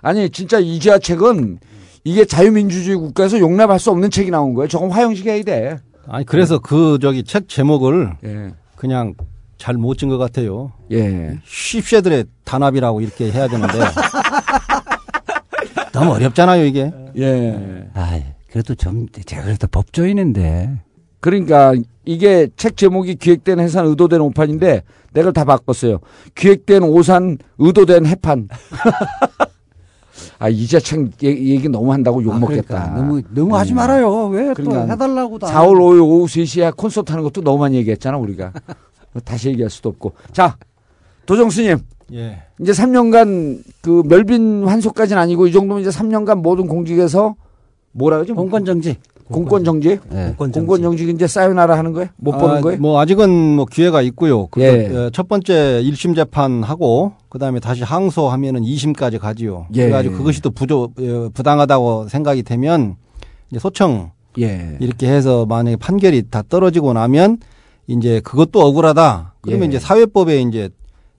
아니 0.00 0.30
진짜 0.30 0.58
이지아 0.58 0.98
책은 0.98 1.58
이게 2.04 2.24
자유민주주의 2.24 2.96
국가에서 2.96 3.38
용납할 3.40 3.78
수 3.78 3.90
없는 3.90 4.10
책이 4.10 4.30
나온 4.30 4.54
거예요. 4.54 4.68
저건 4.68 4.90
화형식해야 4.90 5.42
돼. 5.42 5.78
아니 6.06 6.24
그래서 6.24 6.58
그 6.58 6.98
저기 7.02 7.24
책 7.24 7.48
제목을 7.48 8.12
예. 8.24 8.54
그냥 8.76 9.14
잘 9.58 9.74
못 9.76 9.98
진 9.98 10.08
것 10.08 10.18
같아요. 10.18 10.72
예. 10.92 11.38
쉽쉐들의 11.44 12.24
단합이라고 12.44 13.00
이렇게 13.00 13.30
해야 13.32 13.48
되는데 13.48 13.74
너무 15.92 16.12
어렵잖아요 16.12 16.64
이게. 16.64 16.92
예. 17.16 17.88
아, 17.94 18.20
그래도 18.50 18.74
좀 18.74 19.06
제가 19.26 19.44
그래도 19.44 19.66
법조인인데. 19.66 20.80
그러니까 21.20 21.74
이게 22.04 22.48
책 22.56 22.76
제목이 22.76 23.16
기획된 23.16 23.58
해산 23.60 23.86
의도된 23.86 24.20
오판인데 24.20 24.82
내가 25.12 25.32
다 25.32 25.44
바꿨어요. 25.44 25.98
기획된 26.34 26.82
오산 26.82 27.38
의도된 27.58 28.06
해판. 28.06 28.48
아 30.40 30.48
이제 30.48 30.78
책 30.80 31.10
얘기, 31.22 31.54
얘기 31.54 31.68
너무 31.68 31.92
한다고 31.92 32.22
욕 32.22 32.32
아, 32.32 32.38
먹겠다. 32.38 32.62
그러니까 32.62 32.94
너무 32.96 33.22
너무 33.30 33.56
하지 33.56 33.74
말아요. 33.74 34.28
왜또 34.28 34.54
그러니까 34.54 34.92
해달라고 34.92 35.38
다. 35.38 35.48
4월 35.48 35.74
5일 35.74 36.00
오후 36.00 36.26
3시에 36.26 36.76
콘서트 36.76 37.10
하는 37.10 37.24
것도 37.24 37.42
너무 37.42 37.58
많이 37.58 37.76
얘기했잖아 37.76 38.16
우리가. 38.18 38.52
다시 39.24 39.48
얘기할 39.50 39.70
수도 39.70 39.88
없고. 39.88 40.12
자 40.32 40.56
도정스님 41.26 41.78
예. 42.12 42.42
이제 42.60 42.72
3년간 42.72 43.62
그 43.82 44.02
멸빈 44.06 44.66
환소까지는 44.66 45.20
아니고 45.20 45.46
이 45.48 45.52
정도면 45.52 45.82
이제 45.82 45.90
3년간 45.90 46.40
모든 46.40 46.66
공직에서 46.68 47.34
뭐라 47.92 48.16
그러죠? 48.18 48.34
공권 48.34 48.64
정지. 48.64 48.96
공권 49.30 49.62
정지? 49.62 49.98
네. 50.08 50.34
공권 50.36 50.80
정지 50.80 51.08
이제 51.10 51.26
사요나라 51.26 51.76
하는 51.76 51.92
거예요? 51.92 52.08
못 52.16 52.32
보는 52.32 52.56
아, 52.56 52.60
거예요? 52.62 52.80
뭐 52.80 52.98
아직은 52.98 53.56
뭐 53.56 53.66
기회가 53.66 54.00
있고요. 54.02 54.46
그 54.46 54.62
예. 54.62 54.86
어, 54.86 55.10
첫 55.10 55.28
번째 55.28 55.82
1심 55.84 56.14
재판 56.16 56.62
하고 56.62 57.12
그다음에 57.28 57.60
다시 57.60 57.82
항소하면은 57.82 58.62
2심까지 58.62 59.18
가지요. 59.18 59.66
예. 59.74 59.82
그래 59.82 59.90
가지고 59.90 60.16
그것이 60.16 60.40
또 60.40 60.50
부조 60.50 60.84
어, 60.98 61.28
부당하다고 61.34 62.08
생각이 62.08 62.42
되면 62.42 62.96
이제 63.50 63.58
소청 63.58 64.12
예. 64.38 64.78
이렇게 64.80 65.08
해서 65.08 65.44
만약에 65.44 65.76
판결이 65.76 66.30
다 66.30 66.42
떨어지고 66.48 66.94
나면 66.94 67.36
이제 67.86 68.20
그것도 68.20 68.60
억울하다. 68.64 69.34
그러면 69.42 69.64
예. 69.64 69.68
이제 69.68 69.78
사회법에 69.78 70.40
이제 70.40 70.70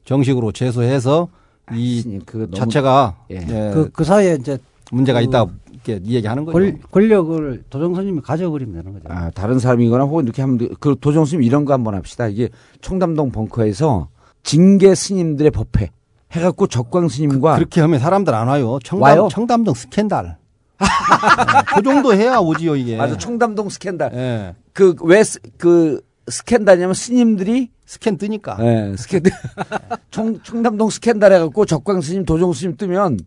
정식으로 0.06 0.52
제소해서 0.52 1.28
이 1.74 2.20
너무- 2.26 2.50
자체가 2.52 3.18
예. 3.30 3.36
예, 3.36 3.72
그, 3.72 3.92
그 3.94 4.04
사이에 4.04 4.38
이제 4.40 4.58
문제가 4.92 5.20
그 5.20 5.26
있다 5.26 5.46
이렇게 5.86 6.06
얘기하는 6.06 6.46
거죠. 6.46 6.58
권, 6.58 6.80
권력을 6.92 7.64
도정선님이 7.70 8.22
가져버리면 8.22 8.76
되는 8.76 8.94
거죠. 8.94 9.06
아, 9.10 9.30
다른 9.32 9.60
사람이거나 9.60 10.04
혹은 10.06 10.26
이렇게 10.26 10.42
하면 10.42 10.58
돼. 10.58 10.68
그 10.80 10.96
도정스님 11.00 11.44
이런 11.44 11.66
거 11.66 11.74
한번 11.74 11.96
합시다. 11.96 12.28
이게 12.28 12.50
청담동 12.82 13.32
벙커에서 13.32 14.10
징계 14.44 14.96
스님들의 14.96 15.52
법회 15.52 15.90
해갖고 16.32 16.68
적광 16.68 17.08
스님과 17.08 17.56
그 17.56 17.62
렇게 17.62 17.82
하면 17.82 18.00
사람들 18.00 18.34
안 18.34 18.48
와요. 18.48 18.80
청담, 18.84 19.02
와요? 19.02 19.28
청담동 19.32 19.74
스캔들. 19.74 20.24
네, 20.24 20.36
그 21.76 21.82
정도 21.82 22.14
해야 22.14 22.38
오지요 22.38 22.76
이게. 22.76 22.98
맞아 22.98 23.18
청담동 23.18 23.70
스캔들. 23.70 24.10
예. 24.14 24.56
그왜그 24.74 26.02
스캔들이냐면 26.28 26.94
스님들이 26.94 27.70
스캔 27.86 28.18
뜨니까. 28.18 28.58
예, 28.62 28.96
스캔들 28.96 29.32
청 30.12 30.42
청담동 30.44 30.90
스캔들 30.90 31.32
해갖고 31.34 31.66
적광 31.66 32.02
스님 32.02 32.24
도정 32.26 32.54
스님 32.54 32.78
뜨면 32.78 33.20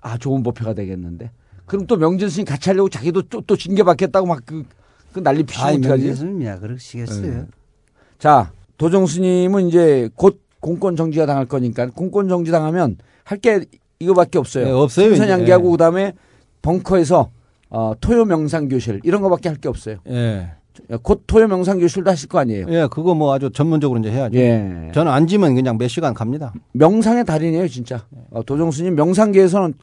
아 0.00 0.16
좋은 0.16 0.42
법회가 0.42 0.74
되겠는데. 0.74 1.30
그럼 1.70 1.86
또 1.86 1.96
명진 1.96 2.28
스님 2.28 2.44
같이 2.44 2.68
하려고 2.68 2.88
자기도 2.88 3.22
또, 3.22 3.40
또 3.42 3.56
징계 3.56 3.84
받겠다고 3.84 4.26
막그 4.26 4.64
그 5.12 5.20
난리 5.22 5.44
피시고 5.44 5.68
어떡하지? 5.68 6.02
명예스님이야. 6.02 6.58
그러시겠어요. 6.58 7.32
예. 7.32 7.44
자, 8.18 8.50
도정 8.76 9.06
스님은 9.06 9.68
이제 9.68 10.10
곧 10.16 10.40
공권 10.58 10.96
정지가 10.96 11.26
당할 11.26 11.46
거니까 11.46 11.86
공권 11.90 12.28
정지 12.28 12.50
당하면 12.50 12.96
할 13.22 13.38
게 13.38 13.60
이거밖에 14.00 14.38
없어요. 14.38 14.64
네, 14.64 14.70
없어요. 14.72 15.14
선양기하고 15.14 15.68
예. 15.68 15.70
그다음에 15.70 16.12
벙커에서 16.62 17.30
어, 17.68 17.92
토요 18.00 18.24
명상 18.24 18.68
교실 18.68 19.00
이런 19.04 19.22
거밖에 19.22 19.48
할 19.48 19.58
게 19.58 19.68
없어요. 19.68 19.98
예. 20.08 20.50
곧 21.02 21.22
토요 21.28 21.46
명상 21.46 21.78
교실도 21.78 22.10
하실 22.10 22.28
거 22.28 22.40
아니에요. 22.40 22.66
예, 22.70 22.88
그거 22.90 23.14
뭐 23.14 23.32
아주 23.32 23.50
전문적으로 23.52 24.00
이제 24.00 24.10
해야죠. 24.10 24.36
예. 24.36 24.90
저는 24.92 25.12
앉으면 25.12 25.54
그냥 25.54 25.78
몇 25.78 25.86
시간 25.86 26.14
갑니다. 26.14 26.52
명상의 26.72 27.24
달인이에요, 27.24 27.68
진짜. 27.68 28.04
어, 28.30 28.42
도정 28.42 28.72
스님 28.72 28.96
명상계에서는 28.96 29.74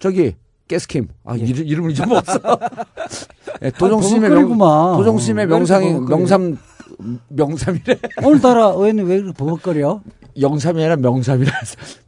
저기 0.00 0.34
깨스킴. 0.68 1.08
아, 1.24 1.34
이름, 1.34 1.66
이름을 1.66 1.90
잊어먹었어. 1.92 2.38
예, 3.62 3.70
도정 3.70 4.02
스님의 4.02 4.30
명, 4.30 4.42
버벅거리구만. 4.48 4.96
도정 4.98 5.18
스님의 5.18 5.44
어, 5.46 5.48
왜 5.48 5.56
이렇게 5.56 5.58
명상이? 5.58 6.00
명삼 6.08 6.58
명삼이래. 7.28 7.98
오늘따라 8.24 8.66
의원님 8.68 9.06
왜 9.08 9.16
이렇게 9.16 9.32
버벅거려? 9.32 10.00
영삼이 10.40 10.80
아니라 10.80 10.96
명삼이라 10.96 11.52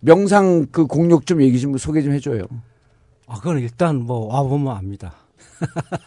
명상 0.01 0.67
그 0.71 0.87
공력 0.87 1.27
좀 1.27 1.43
얘기 1.43 1.61
좀 1.61 1.77
소개 1.79 2.03
좀 2.03 2.13
해줘요. 2.13 2.45
아, 3.27 3.37
그건 3.37 3.59
일단 3.59 3.97
뭐 3.97 4.33
와보면 4.33 4.77
압니다. 4.77 5.15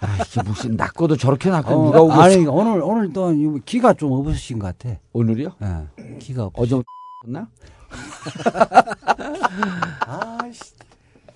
아, 0.01 0.17
이게 0.25 0.41
무슨 0.43 0.75
낳고도 0.75 1.17
저렇게 1.17 1.49
낳고 1.49 1.73
어, 1.73 1.85
누가 1.85 2.01
오고 2.01 2.13
아니 2.13 2.45
오늘 2.47 2.81
오늘 2.81 3.13
또 3.13 3.33
기가 3.65 3.93
좀 3.93 4.11
없으신 4.13 4.59
것 4.59 4.77
같아. 4.77 4.97
오늘이요? 5.13 5.49
예. 5.61 6.17
기가 6.19 6.45
없. 6.45 6.53
어제 6.57 6.81
나 7.27 7.47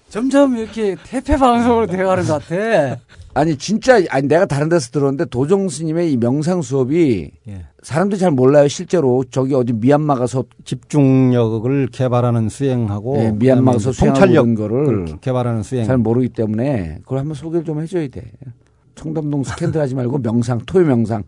점점 0.10 0.56
이렇게 0.56 0.96
태페 1.06 1.38
방송으로 1.38 1.88
돼가는 1.88 2.24
것 2.26 2.42
같아. 2.46 2.98
아니 3.34 3.56
진짜 3.56 4.00
아니 4.10 4.28
내가 4.28 4.46
다른 4.48 4.68
데서 4.68 4.90
들었는데 4.90 5.26
도정 5.26 5.70
스님의 5.70 6.12
이 6.12 6.18
명상 6.18 6.64
수업이 6.64 7.30
예. 7.48 7.66
사람들이 7.84 8.20
잘 8.20 8.32
몰라요 8.32 8.68
실제로 8.68 9.24
저기 9.30 9.54
어디 9.54 9.74
미얀마 9.74 10.16
가서 10.16 10.44
집중력을 10.66 11.88
개발하는 11.92 12.50
수행하고 12.50 13.18
예, 13.20 13.32
미얀마 13.32 13.74
가서 13.74 13.92
통찰력 13.92 14.56
거를 14.56 15.06
개발하는 15.22 15.62
수행. 15.62 15.86
잘 15.86 15.98
모르기 15.98 16.30
때문에 16.30 17.00
그걸 17.04 17.20
한번 17.20 17.36
소개를 17.36 17.64
좀 17.64 17.80
해줘야 17.80 18.08
돼. 18.08 18.24
청담동 18.96 19.44
스캔들 19.44 19.80
하지 19.80 19.94
말고 19.94 20.18
명상 20.18 20.62
토요 20.66 20.86
명상 20.88 21.24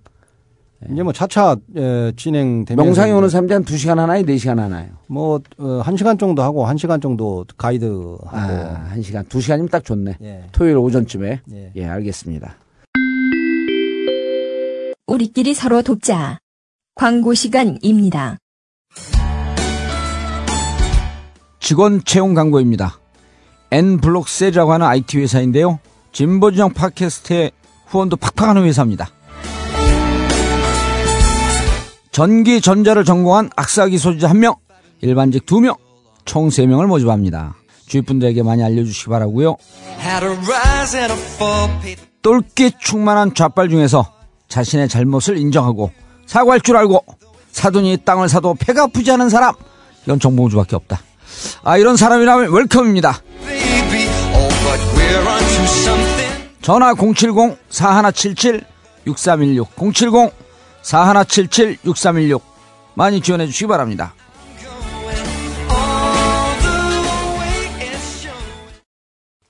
이제 0.88 1.04
뭐 1.04 1.12
차차 1.12 1.58
예, 1.76 2.14
진행되면 2.16 2.86
명상에 2.86 3.12
오는 3.12 3.28
사람들이 3.28 3.54
한 3.54 3.66
2시간 3.66 3.98
하나요? 3.98 4.24
4시간 4.24 4.58
하나요? 4.58 4.88
뭐, 5.08 5.42
어, 5.58 5.82
한 5.84 5.98
시간 5.98 6.18
정도 6.18 6.42
하고, 6.42 6.66
한 6.66 6.78
시간 6.78 7.02
정도 7.02 7.46
가이드 7.58 7.86
하고. 7.86 8.20
아, 8.30 8.88
한 8.90 9.02
시간, 9.02 9.26
두 9.26 9.42
시간이면 9.42 9.70
딱 9.70 9.84
좋네. 9.84 10.18
예. 10.22 10.44
토요일 10.54 10.78
오전쯤에. 10.78 11.42
예. 11.52 11.72
예, 11.76 11.86
알겠습니다. 11.86 12.56
우리끼리 15.08 15.54
서로 15.54 15.82
돕자. 15.82 16.40
광고 16.96 17.34
시간입니다. 17.34 18.38
직원 21.60 22.04
채용 22.06 22.34
광고입니다. 22.34 23.00
N블록셀이라고 23.72 24.72
하는 24.72 24.88
IT 24.88 25.20
회사인데요. 25.20 25.80
진보진영 26.14 26.74
팟캐스트에 26.74 27.52
후원도 27.88 28.16
팍팍 28.18 28.50
하는 28.50 28.64
회사입니다. 28.64 29.10
전기 32.20 32.60
전자를 32.60 33.06
전공한 33.06 33.50
악사기 33.56 33.98
소지자 33.98 34.28
1명, 34.34 34.58
일반직 35.00 35.46
2명, 35.46 35.78
총 36.26 36.50
3명을 36.50 36.86
모집합니다. 36.88 37.56
주위 37.88 38.02
분들에게 38.02 38.44
많이 38.44 38.62
알려주시기 38.62 39.10
바라고요. 39.10 39.56
똘끼 42.22 42.74
충만한 42.78 43.34
좌빨 43.34 43.70
중에서 43.70 44.12
자신의 44.50 44.90
잘못을 44.90 45.38
인정하고 45.38 45.92
사과할 46.26 46.60
줄 46.60 46.76
알고 46.76 47.06
사돈이 47.54 48.00
땅을 48.04 48.28
사도 48.28 48.54
배가 48.54 48.84
아프지 48.84 49.10
않은 49.12 49.30
사람 49.30 49.54
이건 50.04 50.20
정봉주밖에 50.20 50.76
없다. 50.76 51.00
아 51.64 51.78
이런 51.78 51.96
사람이라면 51.96 52.52
웰컴입니다. 52.52 53.18
Oh, 54.34 54.50
but 54.66 54.82
we're 54.94 55.26
onto 55.26 55.64
something. 55.64 56.50
전화 60.90 61.24
070-4177-6316 61.24 61.84
070-4177-6316 61.84 62.42
많이 62.96 63.22
지원해 63.22 63.46
주시기 63.46 63.68
바랍니다. 63.68 64.16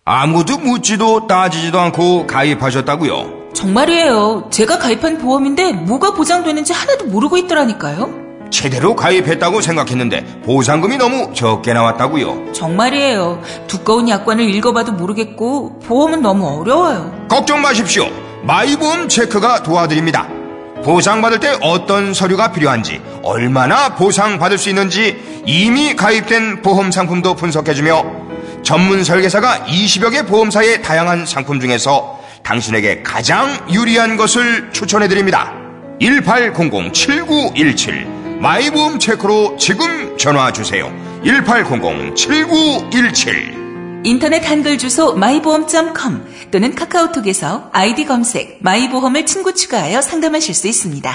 아무도 0.03 0.57
묻지도 0.57 1.27
따지지도 1.27 1.79
않고 1.79 2.27
가입하셨다고요? 2.27 3.53
정말이에요. 3.53 4.49
제가 4.51 4.79
가입한 4.79 5.19
보험인데 5.19 5.71
뭐가 5.71 6.13
보장되는지 6.13 6.73
하나도 6.73 7.05
모르고 7.05 7.37
있더라니까요. 7.37 8.49
제대로 8.51 8.95
가입했다고 8.95 9.61
생각했는데 9.61 10.41
보상금이 10.41 10.97
너무 10.97 11.33
적게 11.33 11.71
나왔다고요? 11.71 12.51
정말이에요. 12.51 13.41
두꺼운 13.67 14.09
약관을 14.09 14.49
읽어봐도 14.55 14.91
모르겠고 14.91 15.79
보험은 15.79 16.21
너무 16.21 16.59
어려워요. 16.59 17.27
걱정 17.29 17.61
마십시오. 17.61 18.07
마이보험 18.43 19.07
체크가 19.07 19.63
도와드립니다. 19.63 20.38
보상받을 20.83 21.39
때 21.39 21.57
어떤 21.61 22.13
서류가 22.13 22.51
필요한지, 22.51 23.01
얼마나 23.23 23.95
보상받을 23.95 24.57
수 24.57 24.67
있는지 24.69 25.41
이미 25.45 25.95
가입된 25.95 26.61
보험 26.61 26.91
상품도 26.91 27.35
분석해주며 27.35 28.19
전문 28.63 29.03
설계사가 29.03 29.65
20여 29.65 30.11
개 30.11 30.25
보험사의 30.25 30.81
다양한 30.81 31.25
상품 31.25 31.59
중에서 31.59 32.19
당신에게 32.43 33.03
가장 33.03 33.49
유리한 33.71 34.15
것을 34.17 34.71
추천해드립니다. 34.71 35.53
1800-7917 36.01 38.39
마이보험 38.39 38.99
체크로 38.99 39.57
지금 39.57 40.17
전화주세요. 40.17 40.91
1800-7917 41.23 43.68
인터넷 44.03 44.49
한글 44.49 44.77
주소 44.77 45.13
마이보험.com 45.15 46.49
또는 46.51 46.73
카카오톡에서 46.73 47.69
아이디 47.73 48.05
검색 48.05 48.59
마이보험을 48.61 49.25
친구 49.25 49.53
추가하여 49.53 50.01
상담하실 50.01 50.55
수 50.55 50.67
있습니다. 50.67 51.11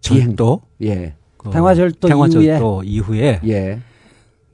절도, 0.00 0.62
예, 0.82 1.14
그 1.36 1.50
평화절도 1.50 2.08
평화절도 2.08 2.82
이후에, 2.84 3.40
예, 3.46 3.80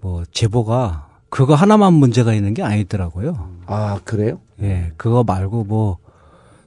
뭐 0.00 0.24
제보가 0.30 1.08
그거 1.30 1.54
하나만 1.54 1.94
문제가 1.94 2.34
있는 2.34 2.54
게 2.54 2.62
아니더라고요. 2.62 3.50
아 3.66 3.98
그래요? 4.04 4.40
예, 4.62 4.92
그거 4.96 5.24
말고 5.24 5.64
뭐. 5.64 5.98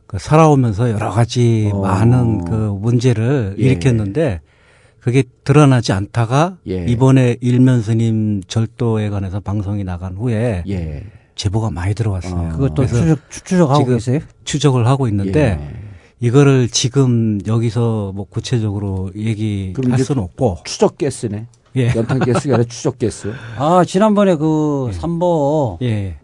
그 0.08 0.20
살아오면서 0.20 0.92
여러 0.92 1.10
가지 1.10 1.70
어. 1.74 1.80
많은 1.80 2.44
그 2.44 2.52
문제를 2.54 3.56
예. 3.58 3.64
일으켰는데 3.64 4.42
그게 5.02 5.24
드러나지 5.44 5.92
않다가 5.92 6.58
예. 6.68 6.86
이번에 6.86 7.38
일면 7.42 7.82
스님 7.82 8.42
절도에 8.48 9.10
관해서 9.10 9.40
방송이 9.40 9.84
나간 9.84 10.16
후에 10.16 10.64
예. 10.70 11.04
제보가 11.36 11.72
많이 11.72 11.96
들어왔어요. 11.96 12.50
어. 12.50 12.50
그것도 12.50 12.76
그래서 12.76 12.96
추적, 12.98 13.20
추적하고 13.30 13.86
계세요? 13.86 14.20
추적을 14.44 14.86
하고 14.86 15.08
있는데 15.08 15.60
예. 15.60 15.82
이거를 16.20 16.68
지금 16.70 17.40
여기서 17.48 18.12
뭐 18.14 18.26
구체적으로 18.30 19.10
얘기할 19.16 19.98
수는 20.00 20.22
없고 20.22 20.60
추적 20.66 21.00
가스네. 21.00 21.48
예. 21.78 21.88
연탄 21.96 22.20
가스가 22.20 22.56
아니라 22.56 22.68
추적 22.70 23.00
가스. 23.00 23.34
아, 23.58 23.84
지난번에 23.84 24.36
그 24.36 24.92
삼보 24.94 25.80
예. 25.82 26.18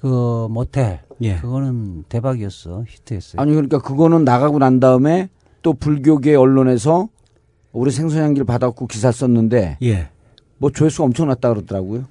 그 0.00 0.48
모텔 0.50 1.02
예. 1.22 1.36
그거는 1.36 2.04
대박이었어. 2.08 2.84
히트했어요. 2.88 3.40
아니 3.40 3.52
그러니까 3.52 3.78
그거는 3.78 4.24
나가고 4.24 4.58
난 4.58 4.80
다음에 4.80 5.28
또 5.62 5.74
불교계 5.74 6.34
언론에서 6.34 7.08
우리 7.72 7.90
생선향기를 7.90 8.44
받았고 8.46 8.86
기사 8.86 9.12
썼는데 9.12 9.78
예. 9.82 10.08
뭐 10.58 10.70
조회수가 10.70 11.04
엄청났다 11.04 11.48
그러더라고요. 11.50 12.04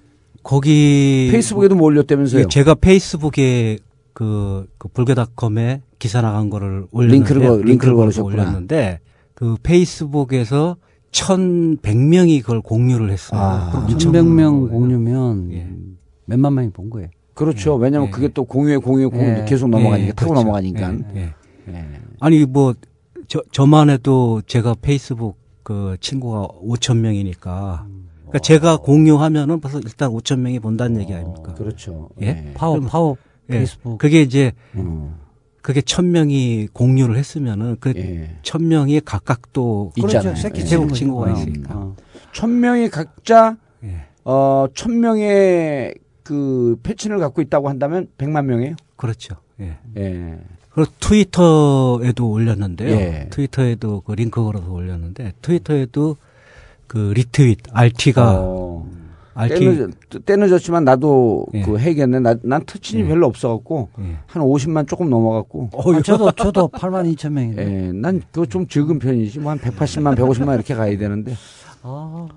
거기 0.43 1.30
페이스북에도 1.32 1.76
뭐 1.76 1.88
올렸다면서요? 1.88 2.43
예, 2.43 2.47
제가 2.47 2.76
페이스북에 2.76 3.78
그, 4.14 4.68
그 4.78 4.88
불교닷컴에 4.89 5.82
기사 5.99 6.22
나간 6.22 6.49
거를 6.49 6.86
올렸는데 6.91 7.34
링크를 7.34 7.47
거- 7.47 7.57
링크를 7.64 7.95
걸으셨구나. 7.95 8.43
올렸는데 8.43 8.99
그 9.34 9.55
페이스북에서 9.62 10.78
1,100명이 11.12 12.41
그걸 12.41 12.62
공유를 12.62 13.10
했어요. 13.12 13.39
아, 13.39 13.72
그럼 13.72 13.88
1100명 13.88 14.70
공유면 14.70 15.51
예. 15.53 15.68
몇만 16.26 16.53
명이 16.55 16.70
본 16.72 16.89
거예요. 16.89 17.10
그렇죠. 17.34 17.76
왜냐면 17.76 18.07
예. 18.07 18.12
그게 18.12 18.28
또 18.30 18.43
공유에 18.43 18.78
공유에 18.78 19.07
공유에 19.07 19.39
예. 19.41 19.45
계속 19.45 19.70
넘어가니까 19.70 20.07
예, 20.07 20.12
타고 20.12 20.32
그렇죠. 20.32 20.43
넘어가니까. 20.43 20.93
예, 21.16 21.22
예. 21.22 21.74
예. 21.74 21.86
아니 22.20 22.45
뭐 22.45 22.74
저, 23.28 23.41
저만 23.51 23.89
해도 23.89 24.41
제가 24.45 24.76
페이스북 24.82 25.38
그 25.70 25.97
친구가 25.99 26.47
5천 26.67 26.97
명이니까 26.97 27.86
그러니까 28.22 28.39
제가 28.39 28.78
공유하면은 28.78 29.59
벌써 29.61 29.78
일단 29.78 30.09
5천 30.09 30.39
명이 30.39 30.57
본다는 30.59 30.99
얘기 30.99 31.13
아닙니까? 31.13 31.53
그렇죠. 31.53 32.09
예? 32.24 32.51
파워 32.55 32.74
그럼- 32.74 32.88
파워 32.89 33.17
예. 33.51 33.53
페이스북. 33.53 33.99
그게 33.99 34.24
이제 34.24 34.51
음. 34.74 35.13
그게 35.61 35.82
천 35.84 36.09
명이 36.09 36.70
공유를 36.74 37.17
했으면은 37.17 37.78
그 37.80 37.93
예. 37.95 38.36
천 38.41 38.67
명이 38.67 39.01
각각 39.01 39.53
또 39.53 39.91
있잖아요. 39.95 40.22
그렇죠. 40.34 40.41
새끼 40.41 40.61
예. 40.61 40.65
치는 40.65 40.82
태국 40.88 40.95
친구가 40.95 41.28
거죠. 41.34 41.39
있으니까. 41.41 41.76
어. 41.76 41.95
천 42.32 42.59
명이 42.59 42.89
각자 42.89 43.55
예. 43.84 44.05
어, 44.26 44.65
천 44.74 44.99
명의 44.99 45.93
그 46.24 46.80
페친을 46.82 47.19
갖고 47.20 47.43
있다고 47.43 47.70
한다면 47.70 48.07
백만 48.17 48.47
명이에요. 48.47 48.76
그렇죠. 48.95 49.36
예. 49.59 49.78
예. 49.97 50.39
그리고 50.72 50.91
트위터에도 50.99 52.30
올렸는데요. 52.30 52.89
예. 52.89 53.28
트위터에도 53.30 54.01
그 54.01 54.11
링크 54.13 54.43
걸어서 54.43 54.72
올렸는데 54.72 55.34
트위터에도 55.41 56.15
그 56.88 57.11
retweet 57.15 57.59
RT가 57.72 58.36
어, 58.39 58.86
RT 59.34 59.55
때늦, 59.59 60.26
때늦었지만 60.26 60.84
나도 60.84 61.47
예. 61.53 61.61
그. 61.61 61.78
나, 62.22 62.36
난 62.43 62.65
터친이 62.65 63.03
예. 63.03 63.07
별로 63.07 63.28
없어갖고 63.28 63.89
예. 63.99 64.17
한 64.28 64.43
50만 64.43 64.88
조금 64.88 65.09
넘어갔고. 65.09 65.70
아, 65.74 66.01
저도 66.01 66.32
저도 66.32 66.67
8만 66.70 67.13
2천 67.15 67.32
명인데. 67.32 67.63
예, 67.63 67.91
난 67.91 68.22
그거 68.32 68.45
좀 68.45 68.67
적은 68.67 68.99
편이지. 68.99 69.39
뭐 69.39 69.51
한 69.51 69.59
180만, 69.59 70.15
150만 70.17 70.53
이렇게 70.55 70.76
가야 70.76 70.97
되는데. 70.97 71.36
아, 71.84 72.28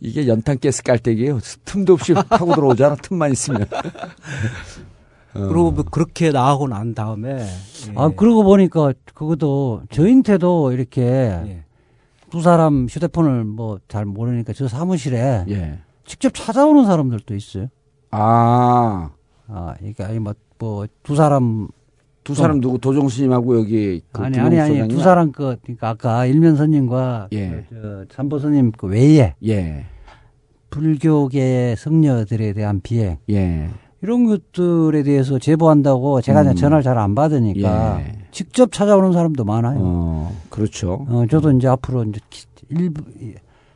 이게 0.00 0.26
연탄 0.28 0.58
가스 0.58 0.82
깔때기예요. 0.82 1.38
틈도 1.64 1.94
없이 1.94 2.14
파고 2.14 2.54
들어오잖아. 2.54 2.96
틈만 2.96 3.32
있으면. 3.32 3.66
어. 5.38 5.48
그리고 5.48 5.70
뭐 5.70 5.84
그렇게 5.84 6.30
나가고 6.30 6.68
난 6.68 6.94
다음에 6.94 7.40
예. 7.40 7.92
아 7.96 8.10
그러고 8.16 8.42
보니까 8.44 8.92
그것도 9.14 9.82
저한테도 9.90 10.72
이렇게 10.72 11.02
예. 11.02 11.64
두 12.30 12.42
사람 12.42 12.86
휴대폰을 12.90 13.44
뭐 13.44 13.78
잘 13.88 14.04
모르니까 14.04 14.52
저 14.52 14.68
사무실에 14.68 15.44
예. 15.48 15.78
직접 16.04 16.32
찾아오는 16.34 16.84
사람들도 16.84 17.34
있어요. 17.34 17.68
아, 18.10 19.10
아, 19.46 19.74
이게 19.82 20.02
아니 20.04 20.18
뭐뭐두 20.18 21.14
사람 21.16 21.68
두 22.24 22.34
사람 22.34 22.60
누구 22.60 22.78
도종 22.78 23.08
스님하고 23.08 23.58
여기 23.58 24.02
그 24.12 24.22
아니 24.22 24.38
아니 24.38 24.60
아니 24.60 24.72
두 24.74 24.80
소장이나? 24.96 25.02
사람 25.02 25.32
그 25.32 25.56
그러니까 25.62 25.88
아까 25.88 26.26
일면선님과 26.26 27.28
예. 27.32 27.64
그, 27.70 28.06
저 28.10 28.14
삼보선님 28.16 28.72
그 28.72 28.86
외에 28.88 29.34
예. 29.46 29.86
불교계 30.70 31.74
성녀들에 31.78 32.52
대한 32.52 32.80
비행 32.82 33.16
예. 33.30 33.70
이런 34.00 34.26
것들에 34.26 35.02
대해서 35.02 35.38
제보한다고 35.38 36.20
제가 36.20 36.42
음. 36.42 36.54
전화를 36.54 36.82
잘 36.82 36.98
안 36.98 37.14
받으니까 37.14 38.00
예. 38.00 38.18
직접 38.30 38.70
찾아오는 38.72 39.12
사람도 39.12 39.44
많아요. 39.44 39.78
어, 39.80 40.36
그렇죠. 40.50 41.04
어, 41.08 41.24
저도 41.28 41.50
이제 41.52 41.66
앞으로 41.68 42.04
이제 42.04 42.20
기- 42.30 42.46
일부 42.70 43.02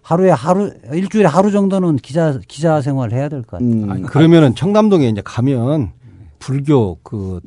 하루에 0.03 0.31
하루 0.31 0.73
일주일에 0.93 1.27
하루 1.27 1.51
정도는 1.51 1.97
기자 1.97 2.39
기자 2.47 2.81
생활을 2.81 3.16
해야 3.16 3.29
될 3.29 3.43
것 3.43 3.53
같아요. 3.59 3.68
음, 3.68 3.91
아니, 3.91 4.03
그러면은 4.03 4.55
청담동에 4.55 5.09
이제 5.09 5.23
가면 5.25 5.93
불교 6.39 6.99
그 7.03 7.41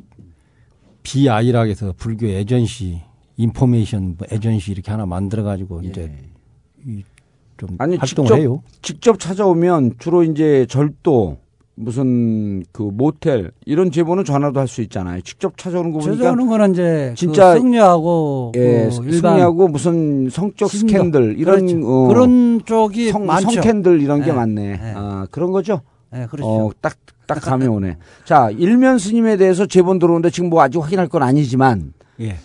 비아이락에서 1.02 1.94
불교 1.96 2.26
에전시 2.26 3.00
인포메이션 3.36 4.16
뭐 4.18 4.26
에전시 4.30 4.72
이렇게 4.72 4.90
하나 4.90 5.06
만들어 5.06 5.42
가지고 5.42 5.82
이제 5.82 6.12
이좀 6.84 7.68
예. 7.72 7.76
아니, 7.78 7.96
활동을 7.96 8.06
직접- 8.28 8.36
해요. 8.36 8.62
직접 8.82 9.18
찾아오면 9.20 9.92
주로 9.98 10.22
이제 10.24 10.66
절도 10.68 11.38
무슨 11.76 12.64
그 12.72 12.82
모텔 12.82 13.52
이런 13.66 13.90
제보는 13.90 14.24
전화도 14.24 14.58
할 14.58 14.66
수 14.66 14.82
있잖아요. 14.82 15.20
직접 15.20 15.56
찾아오는 15.56 15.92
거 15.92 15.98
보니까 16.00 16.24
저는 16.24 16.46
거는 16.46 16.72
이제 16.72 17.12
진짜 17.16 17.54
그 17.54 17.60
승려하고 17.60 18.52
예, 18.56 18.88
그 18.90 19.04
일반 19.04 19.32
승리하고 19.34 19.68
무슨 19.68 20.28
성적 20.30 20.70
신도. 20.70 20.88
스캔들 20.88 21.38
이런 21.38 21.66
그렇죠. 21.66 21.86
어, 21.88 22.08
그런 22.08 22.60
쪽이 22.64 23.10
성, 23.10 23.26
많죠. 23.26 23.50
성캔들 23.50 24.00
이런 24.00 24.22
게 24.22 24.30
예, 24.30 24.32
많네. 24.32 24.62
예. 24.72 24.92
아, 24.96 25.26
그런 25.30 25.52
거죠. 25.52 25.82
예, 26.14 26.26
그렇죠. 26.30 26.48
어, 26.48 26.70
딱 26.80 26.96
딱 27.26 27.40
감이 27.42 27.66
오네. 27.68 27.98
자, 28.24 28.50
일면 28.50 28.98
스님에 28.98 29.36
대해서 29.36 29.66
제본 29.66 29.98
들어오는데 29.98 30.30
지금 30.30 30.48
뭐 30.48 30.62
아직 30.62 30.78
확인할 30.82 31.08
건 31.08 31.22
아니지만 31.22 31.92
예. 32.20 32.36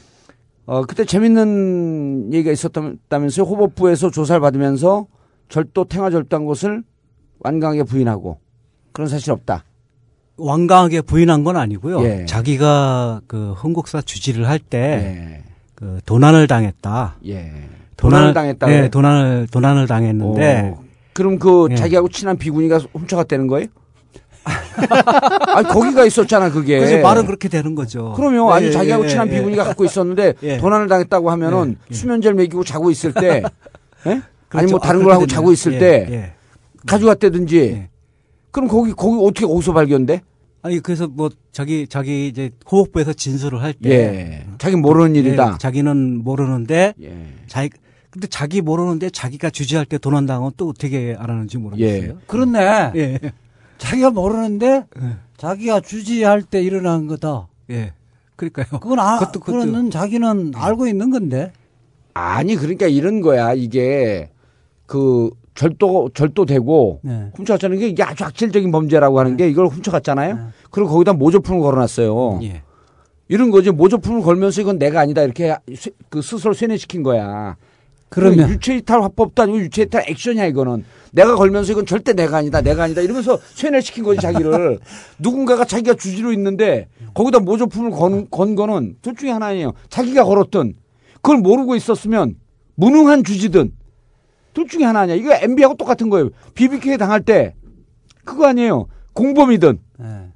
어, 0.65 0.83
그때 0.83 1.05
재밌는 1.05 2.33
얘기가 2.33 2.51
있었다면서요. 2.51 3.45
호법부에서 3.45 4.09
조사를 4.11 4.39
받으면서 4.41 5.07
절도 5.49 5.85
탱화절도한 5.85 6.45
것을 6.45 6.83
완강하게 7.39 7.83
부인하고 7.83 8.39
그런 8.91 9.07
사실 9.07 9.31
없다. 9.31 9.63
완강하게 10.37 11.01
부인한 11.01 11.43
건 11.43 11.57
아니고요. 11.57 12.03
예. 12.03 12.25
자기가 12.25 13.21
그 13.27 13.53
흥국사 13.53 14.01
주지를 14.01 14.47
할때그 14.47 14.85
예. 14.85 15.43
도난을 16.05 16.47
당했다. 16.47 17.15
예. 17.27 17.51
도난을 17.97 18.33
당했다고요? 18.33 18.75
예, 18.75 18.89
도난을 18.89 19.47
도난을 19.51 19.87
당했는데 19.87 20.75
오. 20.75 20.83
그럼 21.13 21.37
그 21.37 21.67
예. 21.71 21.75
자기하고 21.75 22.09
친한 22.09 22.37
비구니가 22.37 22.79
훔쳐갔다는 22.93 23.47
거예요? 23.47 23.67
아니 25.55 25.67
거기가 25.67 26.05
있었잖아 26.05 26.49
그게. 26.49 26.79
그래서 26.79 26.97
말은 27.01 27.27
그렇게 27.27 27.47
되는 27.47 27.75
거죠. 27.75 28.13
그러면 28.15 28.47
예, 28.47 28.53
아니 28.53 28.65
예, 28.67 28.71
자기하고 28.71 29.03
예, 29.03 29.07
친한 29.07 29.27
예. 29.27 29.37
비구니가 29.37 29.63
갖고 29.63 29.85
있었는데 29.85 30.33
예. 30.41 30.57
도난을 30.57 30.87
당했다고 30.87 31.29
하면은 31.29 31.77
예, 31.79 31.85
예. 31.91 31.93
수면제를 31.93 32.35
먹이고 32.35 32.63
자고 32.63 32.89
있을 32.89 33.13
때, 33.13 33.43
예? 34.07 34.09
아니 34.09 34.21
그렇죠. 34.49 34.71
뭐 34.71 34.79
다른 34.79 35.01
아, 35.01 35.03
걸 35.03 35.13
하고 35.13 35.27
자고 35.27 35.51
있을. 35.51 35.77
때 35.77 36.07
예, 36.09 36.13
예. 36.13 36.33
가져갔다든지. 36.87 37.90
그럼 38.51 38.67
거기 38.67 38.91
거기 38.93 39.17
어떻게 39.23 39.45
어디서 39.45 39.73
발견돼? 39.73 40.21
아니 40.63 40.79
그래서 40.79 41.07
뭐 41.07 41.29
자기 41.51 41.87
자기 41.87 42.27
이제 42.27 42.51
호흡부에서 42.71 43.13
진술을 43.13 43.61
할때 43.61 43.89
예. 43.89 44.45
자기 44.59 44.75
모르는 44.75 45.15
일이다. 45.15 45.53
예, 45.53 45.57
자기는 45.57 46.23
모르는데 46.23 46.93
예. 47.01 47.27
자기 47.47 47.69
근데 48.11 48.27
자기 48.27 48.61
모르는데 48.61 49.09
자기가 49.09 49.49
주지할 49.49 49.85
때 49.85 49.97
도난 49.97 50.25
당은 50.25 50.51
또 50.57 50.67
어떻게 50.69 51.15
알았는지 51.17 51.57
모르겠어요. 51.57 52.17
그렇네. 52.27 52.91
예. 52.95 53.19
자기가 53.77 54.11
모르는데 54.11 54.85
자기가 55.37 55.79
주지할 55.79 56.43
때 56.43 56.61
일어난 56.61 57.07
거다. 57.07 57.47
예. 57.71 57.93
그러니까요. 58.35 58.79
그건 58.81 58.99
아, 58.99 59.17
그것도- 59.19 59.39
그것도- 59.39 59.43
그거는 59.45 59.89
자기는 59.91 60.51
알고 60.55 60.87
있는 60.87 61.09
건데. 61.09 61.53
아니 62.13 62.55
그러니까 62.57 62.87
이런 62.87 63.21
거야 63.21 63.53
이게 63.53 64.29
그 64.85 65.29
절도 65.55 66.11
절도되고 66.13 66.99
네. 67.03 67.31
훔쳐갔다는 67.35 67.77
게 67.79 67.87
이게 67.89 68.03
아주 68.03 68.23
악질적인 68.23 68.71
범죄라고 68.71 69.19
하는 69.19 69.37
게 69.37 69.49
이걸 69.49 69.67
훔쳐갔잖아요. 69.67 70.51
그리고 70.71 70.89
거기다 70.89 71.13
모조품을 71.13 71.61
걸어놨어요. 71.61 72.39
예. 72.43 72.61
이런 73.27 73.51
거지 73.51 73.71
모조품을 73.71 74.21
걸면서 74.21 74.61
이건 74.61 74.77
내가 74.79 75.01
아니다 75.01 75.21
이렇게 75.23 75.55
쇠- 75.75 75.91
그 76.09 76.21
스스로 76.21 76.53
쇠뇌시킨 76.53 77.03
거야. 77.03 77.55
그러면- 78.09 78.49
유체이탈 78.49 79.01
화법도 79.03 79.41
아니고 79.43 79.59
유체이탈 79.59 80.03
액션이야 80.09 80.45
이거는. 80.47 80.83
내가 81.13 81.35
걸면서 81.35 81.71
이건 81.73 81.85
절대 81.85 82.13
내가 82.13 82.37
아니다 82.37 82.61
내가 82.61 82.83
아니다 82.83 83.01
이러면서 83.01 83.37
쇠뇌시킨 83.53 84.03
거지 84.03 84.19
자기를. 84.21 84.79
누군가가 85.19 85.63
자기가 85.65 85.93
주지로 85.95 86.31
있는데 86.33 86.87
거기다 87.13 87.39
모조품을 87.39 87.91
건, 87.91 88.29
건 88.29 88.55
거는 88.55 88.95
둘 89.01 89.15
중에 89.15 89.31
하나예요. 89.31 89.73
자기가 89.89 90.23
걸었든 90.25 90.75
그걸 91.15 91.37
모르고 91.37 91.75
있었으면 91.75 92.35
무능한 92.75 93.23
주지든 93.23 93.71
둘 94.53 94.67
중에 94.67 94.83
하나 94.83 95.01
아니야. 95.01 95.15
이거 95.15 95.33
MB하고 95.33 95.75
똑같은 95.75 96.09
거예요. 96.09 96.29
BBK 96.55 96.97
당할 96.97 97.21
때 97.21 97.53
그거 98.23 98.47
아니에요. 98.47 98.87
공범이든 99.13 99.79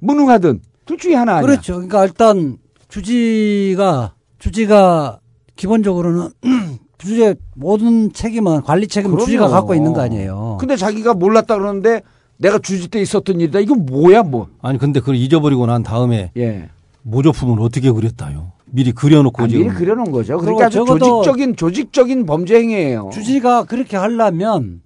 무능하든 0.00 0.60
둘 0.84 0.98
중에 0.98 1.14
하나 1.14 1.36
아니야. 1.36 1.46
그렇죠. 1.46 1.74
그러니까 1.74 2.04
일단 2.04 2.58
주지가 2.88 4.14
주지가 4.38 5.20
기본적으로는 5.56 6.30
주지의 6.98 7.36
모든 7.54 8.12
책임은 8.12 8.62
관리 8.62 8.86
책임 8.88 9.12
은 9.12 9.18
주지가 9.18 9.46
그럼요. 9.46 9.52
갖고 9.52 9.74
있는 9.74 9.92
거 9.92 10.00
아니에요. 10.00 10.56
근데 10.60 10.76
자기가 10.76 11.14
몰랐다 11.14 11.56
그러는데 11.58 12.02
내가 12.38 12.58
주지 12.58 12.88
때 12.88 13.00
있었던 13.00 13.40
일이다. 13.40 13.60
이거 13.60 13.74
뭐야 13.74 14.22
뭐. 14.22 14.48
아니 14.62 14.78
근데 14.78 15.00
그걸 15.00 15.16
잊어버리고 15.16 15.66
난 15.66 15.82
다음에 15.82 16.32
예. 16.36 16.68
모조품을 17.02 17.60
어떻게 17.62 17.90
그렸다요? 17.90 18.52
미리 18.66 18.92
그려놓고 18.92 19.42
아, 19.42 19.48
지금 19.48 19.64
미리 19.64 19.74
그려놓은 19.74 20.10
거죠. 20.10 20.38
그러니까 20.38 20.68
적어도 20.68 21.22
조직적인 21.22 21.56
조직적인 21.56 22.26
범죄 22.26 22.56
행위예요. 22.58 23.10
주지가 23.12 23.64
그렇게 23.64 23.96
하려면 23.96 24.82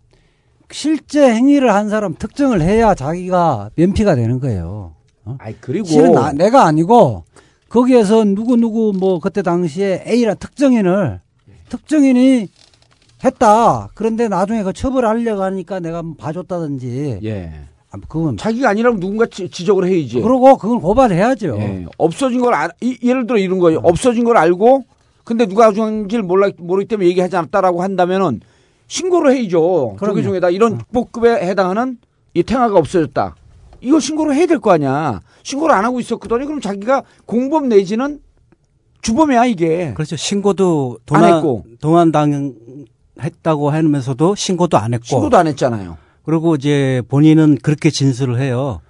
실제 0.71 1.33
행위를 1.33 1.73
한 1.73 1.89
사람 1.89 2.15
특정을 2.15 2.61
해야 2.61 2.95
자기가 2.95 3.71
면피가 3.75 4.15
되는 4.15 4.39
거예요. 4.41 4.95
어? 5.25 5.37
아니 5.39 5.61
그리고 5.61 5.87
실은 5.87 6.13
나, 6.13 6.33
내가 6.33 6.65
아니고 6.65 7.25
거기에서 7.69 8.25
누구 8.25 8.57
누구 8.57 8.93
뭐 8.97 9.19
그때 9.19 9.43
당시에 9.43 10.05
A라 10.07 10.35
특정인을 10.35 11.21
특정인이 11.69 12.49
했다. 13.25 13.89
그런데 13.95 14.29
나중에 14.29 14.63
그 14.63 14.73
처벌하려고 14.73 15.43
하니까 15.43 15.81
내가 15.81 16.03
뭐 16.03 16.15
봐줬다든지. 16.17 17.21
예. 17.25 17.53
아, 17.93 17.99
그건 18.09 18.37
자기가 18.37 18.69
아니라면 18.69 19.01
누군가 19.01 19.27
지, 19.27 19.49
지적을 19.49 19.87
해야지. 19.89 20.21
그러고 20.21 20.57
그걸 20.57 20.79
고발해야죠. 20.79 21.57
예. 21.59 21.87
없어진 21.99 22.41
걸 22.41 22.55
알, 22.55 22.71
이, 22.81 22.97
예를 23.03 23.27
들어 23.27 23.39
이런 23.39 23.59
거예요. 23.59 23.81
없어진 23.83 24.25
걸 24.25 24.37
알고 24.37 24.85
근데 25.25 25.47
누가 25.47 25.67
가져간지를 25.67 26.23
몰라 26.25 26.51
모르기 26.59 26.89
때문에 26.89 27.09
얘기하지 27.09 27.37
않았다라고 27.37 27.83
한다면은 27.83 28.41
신고를 28.87 29.33
해야죠. 29.35 29.97
조계 29.99 30.23
중에다 30.23 30.51
이런 30.51 30.81
복급에 30.93 31.31
해당하는 31.47 31.99
이 32.35 32.43
탱화가 32.43 32.77
없어졌다. 32.79 33.35
이거 33.81 33.99
신고를 34.01 34.35
해야 34.35 34.47
될 34.47 34.59
거 34.61 34.73
아니야. 34.73 35.21
신고를 35.43 35.75
안 35.75 35.85
하고 35.85 36.01
있었거든요. 36.01 36.47
그럼 36.47 36.61
자기가 36.61 37.03
공범 37.27 37.69
내지는 37.69 38.21
주범이야 39.03 39.47
이게. 39.47 39.93
그렇죠. 39.95 40.17
신고도 40.17 40.99
예. 41.13 41.15
안 41.15 41.21
도난 41.23 41.37
했고. 41.37 41.65
도난 41.81 42.13
당했다고 42.13 43.71
하면서도 43.71 44.35
신고도 44.35 44.77
안 44.79 44.95
했고 44.95 45.05
신고도 45.07 45.37
안 45.37 45.47
했잖아요. 45.49 45.97
그리고 46.31 46.55
이제 46.55 47.03
본인은 47.09 47.59
그렇게 47.63 47.91
진술을 47.91 48.39
해요. 48.41 48.81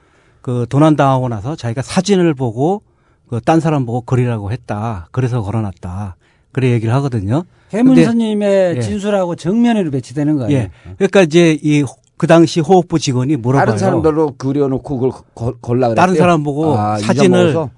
그 0.43 0.67
도난 0.69 0.95
당하고 0.97 1.29
나서 1.29 1.57
자기가 1.57 1.81
사진을 1.83 2.35
보고 2.35 2.83
그 3.29 3.41
딴 3.41 3.61
사람 3.61 3.87
보고 3.87 4.01
그리라고 4.03 4.51
했다. 4.53 5.09
그래서 5.13 5.41
걸어놨다. 5.41 6.17
그래 6.53 6.73
얘기를 6.73 6.93
하거든요. 6.95 7.45
해문 7.73 7.95
근데- 7.95 8.05
스님의 8.11 8.77
예. 8.77 8.81
진술하고 8.81 9.37
정면으로 9.37 9.91
배치되는 9.93 10.37
거예요. 10.37 10.53
예. 10.53 10.71
그러니까 10.99 11.23
이제 11.23 11.59
이 11.63 11.85
그 12.17 12.27
당시 12.27 12.61
호흡부 12.61 12.99
직원이 12.99 13.37
물어봐요. 13.37 13.65
다른 13.65 13.79
사람들로 13.79 14.35
그려놓고 14.37 14.99
그걸 14.99 15.11
걸, 15.35 15.55
걸라 15.63 15.89
그랬대요. 15.89 15.95
다른 15.95 16.17
사람 16.17 16.43
보고 16.43 16.77
아, 16.77 16.99
사진을 16.99 17.49
잊어먹어서? 17.49 17.71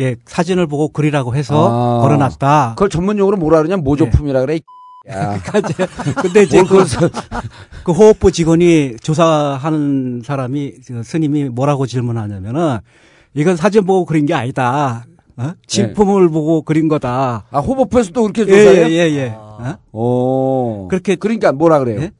예 0.00 0.16
사진을 0.26 0.66
보고 0.66 0.88
그리라고 0.88 1.36
해서 1.36 1.98
아. 1.98 2.02
걸어놨다. 2.02 2.72
그걸 2.74 2.88
전문용어로 2.88 3.36
뭐라 3.36 3.58
그러냐 3.58 3.76
모조품이라 3.76 4.40
그래. 4.40 4.58
야. 5.10 5.38
근데 6.22 6.42
이제 6.44 6.62
뭘 6.62 6.84
그, 6.84 7.10
그 7.84 7.92
호흡부 7.92 8.32
직원이 8.32 8.96
조사하는 9.02 10.22
사람이 10.24 10.74
그 10.86 11.02
스님이 11.02 11.50
뭐라고 11.50 11.86
질문하냐면은 11.86 12.78
이건 13.34 13.56
사진 13.56 13.84
보고 13.84 14.04
그린 14.06 14.26
게 14.26 14.34
아니다. 14.34 15.04
어? 15.36 15.52
진품을 15.66 16.28
보고 16.30 16.62
그린 16.62 16.88
거다. 16.88 17.44
아 17.50 17.58
호법부에서도 17.58 18.22
그렇게 18.22 18.42
예, 18.42 18.64
조사해요? 18.64 18.86
예, 18.86 18.92
예, 18.92 19.16
예. 19.16 19.32
어? 19.36 19.78
오. 19.92 20.88
그렇게 20.88 21.16
그러니까 21.16 21.52
뭐라 21.52 21.80
그래요? 21.80 22.00
예? 22.00 22.10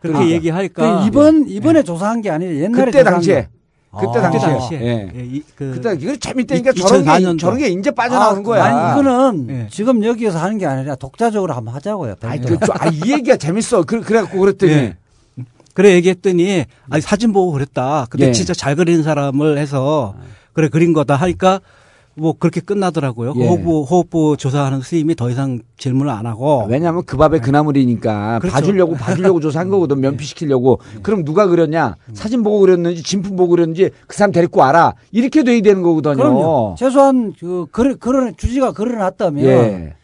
그렇게 0.00 0.18
그러니까. 0.18 0.30
얘기하니까 0.34 1.00
그 1.00 1.06
이번 1.06 1.48
이번에 1.48 1.82
조사한 1.82 2.20
게 2.20 2.30
아니라 2.30 2.52
옛날에 2.52 2.84
그때 2.86 3.04
당시에. 3.04 3.42
거. 3.42 3.48
그때 4.00 4.18
아. 4.18 4.30
당시에. 4.30 4.80
예. 4.80 5.10
예, 5.14 5.24
이, 5.24 5.42
그, 5.56 5.72
그때 5.74 5.96
이거 6.00 6.16
재밌다니까 6.16 6.70
이- 6.70 6.74
저런 6.80 7.04
게 7.04 7.10
2004년도. 7.10 7.38
저런 7.38 7.58
게 7.58 7.68
이제 7.68 7.90
빠져나오는 7.90 8.40
아, 8.40 8.44
거야. 8.44 8.64
아니 8.64 9.00
이거는 9.00 9.46
예. 9.50 9.68
지금 9.70 10.04
여기에서 10.04 10.38
하는 10.38 10.58
게 10.58 10.66
아니라 10.66 10.94
독자적으로 10.96 11.54
한번 11.54 11.74
하자고요. 11.74 12.16
별도로. 12.16 12.58
그, 12.58 12.66
저- 12.66 12.72
아, 12.78 12.88
이 12.88 13.12
얘기가 13.12 13.36
재밌어. 13.36 13.82
그, 13.84 14.00
그래갖고 14.00 14.38
그랬더니. 14.38 14.72
예. 14.72 14.96
그래 15.74 15.90
얘기했더니 15.94 16.64
아니 16.88 17.02
사진 17.02 17.32
보고 17.32 17.50
그랬다. 17.52 18.06
근데 18.08 18.28
예. 18.28 18.32
진짜 18.32 18.54
잘 18.54 18.76
그리는 18.76 19.02
사람을 19.02 19.58
해서 19.58 20.14
그래 20.52 20.68
그린 20.68 20.92
거다 20.92 21.16
하니까 21.16 21.60
뭐 22.16 22.34
그렇게 22.38 22.60
끝나더라고요. 22.60 23.34
그 23.34 23.40
예. 23.40 23.46
호흡부 23.46 23.82
호흡부 23.82 24.36
조사하는 24.36 24.80
스님이 24.80 25.14
더 25.14 25.30
이상 25.30 25.60
질문을 25.78 26.12
안 26.12 26.26
하고 26.26 26.66
왜냐하면 26.68 27.02
그 27.04 27.16
밥에 27.16 27.40
그 27.40 27.50
나물이니까 27.50 28.38
그렇죠. 28.40 28.54
봐주려고 28.54 28.94
봐주려고 28.94 29.40
조사한 29.40 29.68
거거든 29.68 29.98
면피시키려고 30.00 30.78
그럼 31.02 31.24
누가 31.24 31.46
그렸냐 31.46 31.96
사진 32.12 32.42
보고 32.42 32.60
그렸는지 32.60 33.02
진품 33.02 33.36
보고 33.36 33.50
그렸는지 33.50 33.90
그 34.06 34.16
사람 34.16 34.32
데리고 34.32 34.60
와라 34.60 34.94
이렇게 35.10 35.42
돼야 35.42 35.60
되는 35.60 35.82
거거든요. 35.82 36.14
그럼요. 36.14 36.74
최소한 36.78 37.32
그 37.38 37.66
그래 37.70 37.94
그런 37.98 38.34
주지가 38.36 38.72
그려놨다면 38.72 39.44
예. 39.44 39.94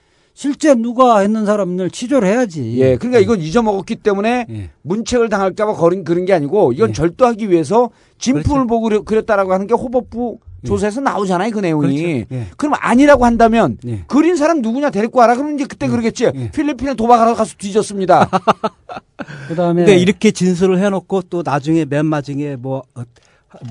실제 0.41 0.75
누가 0.75 1.19
했는 1.19 1.45
사람을 1.45 1.91
치조를 1.91 2.27
해야지. 2.27 2.75
예, 2.79 2.97
그러니까 2.97 3.21
이건 3.21 3.41
잊어먹었기 3.41 3.97
때문에 3.97 4.47
예. 4.49 4.71
문책을 4.83 5.29
당할까봐 5.29 5.75
거린 5.75 6.03
그런 6.03 6.25
게 6.25 6.33
아니고 6.33 6.73
이건 6.73 6.89
예. 6.89 6.93
절도하기 6.95 7.51
위해서 7.51 7.91
진품을 8.21 8.43
그렇죠. 8.45 8.67
보고 8.67 8.81
그려- 8.89 9.03
그렸다라고 9.03 9.53
하는 9.53 9.67
게 9.67 9.75
호법부 9.75 10.39
조사에서 10.67 11.01
나오잖아요, 11.01 11.51
그 11.53 11.59
내용이. 11.61 12.03
그렇죠. 12.03 12.35
예. 12.35 12.47
그럼 12.59 12.75
아니라고 12.79 13.25
한다면 13.25 13.79
예. 13.87 14.05
그린 14.07 14.37
사람 14.37 14.61
누구냐 14.61 14.91
데리고 14.91 15.19
와라 15.21 15.35
그러면 15.35 15.55
이제 15.55 15.65
그때 15.65 15.89
그러겠지. 15.89 16.51
필리핀에 16.53 16.95
도박하러 16.95 17.35
가서 17.35 17.55
뒤졌습니다. 17.57 18.29
그다음에 19.49 19.85
근데 19.85 19.97
이렇게 19.97 20.31
진술을 20.31 20.79
해놓고 20.79 21.23
또 21.31 21.43
나중에 21.45 21.87
맨 21.87 22.05
마지막에 22.07 22.57
뭐 22.57 22.83
어, 22.95 23.03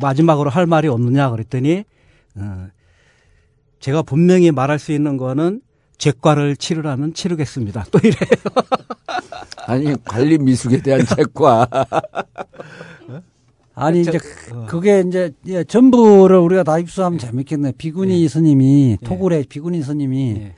마지막으로 0.01 0.49
할 0.49 0.65
말이 0.65 0.87
없느냐 0.87 1.29
그랬더니 1.29 1.83
어, 2.35 2.67
제가 3.79 4.01
분명히 4.01 4.49
말할 4.51 4.79
수 4.79 4.91
있는 4.91 5.15
거는 5.17 5.61
죄과를 5.99 6.55
치르라면 6.55 7.13
치르겠습니다. 7.13 7.85
또 7.91 7.99
이래요. 7.99 8.15
아니 9.67 9.93
관리 10.05 10.37
미숙에 10.39 10.81
대한 10.81 11.05
책과 11.05 11.67
아니 13.79 14.01
이제 14.01 14.17
그- 14.17 14.65
그게 14.67 15.03
이제 15.07 15.31
예, 15.47 15.63
전부를 15.63 16.37
우리가 16.37 16.63
다 16.63 16.77
입수하면 16.79 17.17
재밌겠네. 17.19 17.73
비구니 17.77 18.27
스님이 18.27 18.97
토굴의 19.03 19.45
비구니 19.49 19.81
스님이 19.81 20.51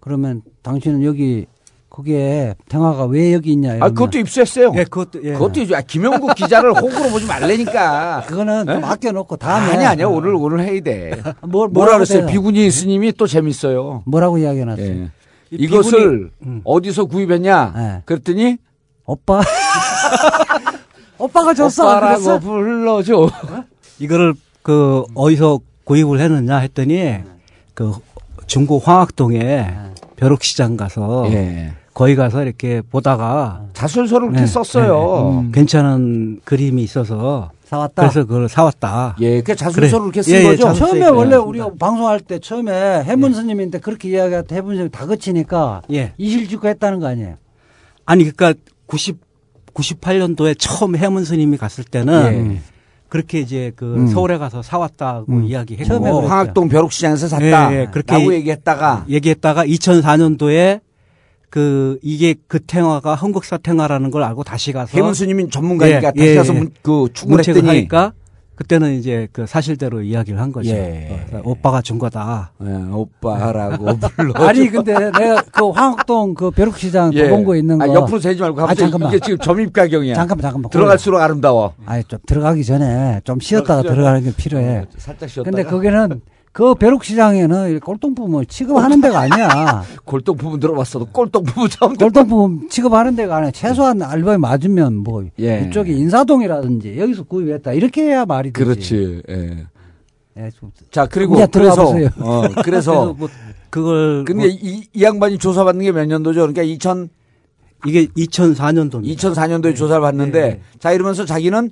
그러면 0.00 0.42
당신은 0.62 1.02
여기 1.04 1.46
거기에 1.88 2.54
탱화가 2.68 3.06
왜 3.06 3.32
여기 3.32 3.52
있냐? 3.52 3.70
아, 3.70 3.74
이러면 3.76 3.94
그것도 3.94 4.18
입수했어요. 4.18 4.72
예, 4.76 4.84
그것도 4.84 5.24
예. 5.24 5.32
그것도 5.32 5.60
입수. 5.60 5.74
아, 5.74 5.80
김영국 5.80 6.34
기자를 6.34 6.70
호구로 6.74 7.10
보지 7.10 7.26
말라니까. 7.26 8.24
그거는 8.26 8.66
좀 8.66 8.84
아껴놓고 8.84 9.36
다음에 9.36 9.72
아니 9.76 9.84
아니야 9.86 10.06
오늘 10.06 10.34
오늘 10.34 10.60
해야 10.60 10.78
돼. 10.82 11.12
뭘 11.48 11.68
뭐라 11.70 11.94
그랬어요? 11.94 12.26
비구니 12.26 12.70
스님이 12.70 13.12
또 13.12 13.26
재밌어요. 13.26 14.02
뭐라고 14.04 14.36
이야기해놨어요? 14.38 14.86
예. 14.86 15.10
이 15.52 15.56
이것을 15.64 16.28
비구니- 16.28 16.46
음. 16.46 16.60
어디서 16.64 17.06
구입했냐? 17.06 17.72
네. 17.76 18.02
그랬더니 18.04 18.58
오빠 19.06 19.40
오빠가 21.18 21.54
줬어. 21.54 21.84
오빠라고 21.84 22.22
그랬어? 22.22 22.38
불러줘. 22.40 23.30
이거를 23.98 24.34
그 24.62 25.04
어디서 25.14 25.60
구입을 25.84 26.20
했느냐 26.20 26.58
했더니 26.58 27.16
그 27.74 27.92
중국 28.46 28.86
황학동에 28.86 29.66
벼룩시장 30.16 30.76
가서 30.76 31.26
예. 31.32 31.72
거기 31.94 32.14
가서 32.14 32.42
이렇게 32.42 32.82
보다가 32.82 33.62
자술서를 33.72 34.28
이렇게 34.28 34.40
네, 34.42 34.46
썼어요. 34.46 35.40
네, 35.40 35.46
네. 35.46 35.52
괜찮은 35.52 36.40
그림이 36.44 36.82
있어서 36.82 37.50
사왔다. 37.64 38.02
그래서 38.02 38.24
그걸 38.26 38.48
사왔다. 38.48 39.16
예, 39.20 39.40
그 39.40 39.56
자술서를 39.56 40.06
이렇게 40.06 40.22
쓴 40.22 40.34
예, 40.34 40.38
예, 40.40 40.44
거죠. 40.44 40.62
자술서 40.64 40.86
처음에. 40.88 41.06
원래 41.08 41.36
우리가 41.36 41.70
방송할 41.78 42.20
때 42.20 42.38
처음에 42.38 43.02
해문 43.04 43.32
스님인데 43.32 43.78
그렇게 43.80 44.10
이야기할 44.10 44.44
때 44.44 44.56
해문 44.56 44.76
스님 44.76 44.90
다 44.90 45.06
거치니까 45.06 45.82
예. 45.92 46.12
이실직고 46.18 46.68
했다는 46.68 47.00
거 47.00 47.06
아니에요? 47.06 47.36
아니 48.04 48.30
그러니까 48.30 48.60
90 48.86 49.18
98년도에 49.76 50.56
처음 50.58 50.96
해문 50.96 51.24
스님이 51.24 51.56
갔을 51.56 51.84
때는 51.84 52.56
예. 52.56 52.60
그렇게 53.08 53.38
이제 53.40 53.72
그 53.76 53.94
음. 53.94 54.06
서울에 54.08 54.36
가서 54.38 54.62
사왔다고 54.62 55.40
이야기했고 55.42 55.84
처음에 55.86 56.10
뭐 56.10 56.26
황학동 56.26 56.68
벼룩시장에서 56.68 57.28
샀다. 57.28 57.72
예, 57.72 57.80
예, 57.82 57.86
그렇게 57.92 58.20
얘기했다가 58.32 59.04
얘기했다가 59.08 59.64
2004년도에 59.66 60.80
그 61.48 61.98
이게 62.02 62.34
그 62.48 62.58
탱화가 62.58 63.14
한국사 63.14 63.58
탱화라는 63.58 64.10
걸 64.10 64.24
알고 64.24 64.42
다시 64.44 64.72
가서 64.72 64.96
해문 64.98 65.14
스님이 65.14 65.48
전문가니까 65.50 66.12
다시 66.12 66.34
가서 66.34 66.52
문- 66.52 66.70
그 66.82 67.08
축구를 67.12 67.36
문책을 67.36 67.60
했더니 67.62 67.68
하니까 67.78 68.12
그때는 68.56 68.94
이제 68.94 69.28
그 69.32 69.46
사실대로 69.46 70.00
이야기를 70.02 70.40
한 70.40 70.50
거죠. 70.50 70.70
예. 70.70 71.26
어, 71.32 71.42
오빠가 71.44 71.82
준 71.82 71.98
거다. 71.98 72.52
예, 72.64 72.66
오빠라고 72.90 73.98
불러. 74.16 74.32
아니 74.48 74.68
근데 74.68 74.94
내가 74.94 75.42
그 75.52 75.68
황학동 75.70 76.32
그 76.34 76.50
벼룩시장 76.50 77.12
예. 77.14 77.24
도봉구에 77.28 77.58
있는 77.58 77.78
거 77.78 77.84
아, 77.84 77.94
옆으로 77.94 78.18
세지 78.18 78.40
말고 78.40 78.62
아, 78.62 78.66
갑자기 78.66 78.90
잠깐만. 78.90 79.10
이게 79.10 79.20
지금 79.20 79.38
점입 79.38 79.72
가경이야. 79.74 80.14
잠깐만 80.14 80.42
잠깐만 80.42 80.70
들어갈수록 80.70 81.20
아름다워. 81.20 81.74
아니 81.84 82.02
좀 82.04 82.18
들어가기 82.26 82.64
전에 82.64 83.20
좀 83.24 83.38
쉬었다가. 83.40 83.82
들어가는 83.82 84.24
게 84.24 84.32
필요해. 84.34 84.78
어, 84.78 84.84
살짝 84.96 85.28
쉬었다가. 85.28 85.54
근데 85.54 85.68
거기는 85.68 86.20
그 86.56 86.74
벼룩시장에는 86.74 87.76
이 87.76 87.78
꼴통품을 87.80 88.46
취급하는 88.46 89.02
데가 89.02 89.18
아니야. 89.20 89.82
골동 90.06 90.38
부분 90.38 90.58
들어봤어도 90.58 91.04
부분 91.44 91.68
처음 91.68 91.92
꼴통품 91.92 92.70
취급하는 92.70 93.14
데가 93.14 93.36
아니야. 93.36 93.50
최소한 93.50 94.00
알바에 94.00 94.38
맞으면 94.38 94.94
뭐 94.96 95.22
예. 95.38 95.66
이쪽이 95.68 95.92
인사동이라든지 95.92 96.98
여기서 96.98 97.24
구입했다 97.24 97.74
이렇게 97.74 98.04
해야 98.04 98.24
말이 98.24 98.54
되지. 98.54 98.64
그렇지. 98.64 99.22
예. 99.28 99.66
예, 100.38 100.50
좀- 100.58 100.72
자 100.90 101.04
그리고 101.04 101.34
그래서. 101.52 101.94
어, 102.20 102.42
그래서 102.64 103.12
뭐 103.12 103.28
그걸 103.68 104.24
근데 104.24 104.46
뭐 104.46 104.46
이, 104.46 104.82
이 104.94 105.02
양반이 105.02 105.36
조사받는 105.36 105.84
게 105.84 105.92
몇 105.92 106.06
년도죠? 106.06 106.40
그러니까 106.40 106.62
2000 106.62 107.10
이게 107.84 108.06
2004년도입니다. 108.06 109.14
2004년도에 109.14 109.76
조사를 109.76 110.00
받는데 110.00 110.40
예. 110.42 110.60
자 110.78 110.92
이러면서 110.92 111.26
자기는 111.26 111.70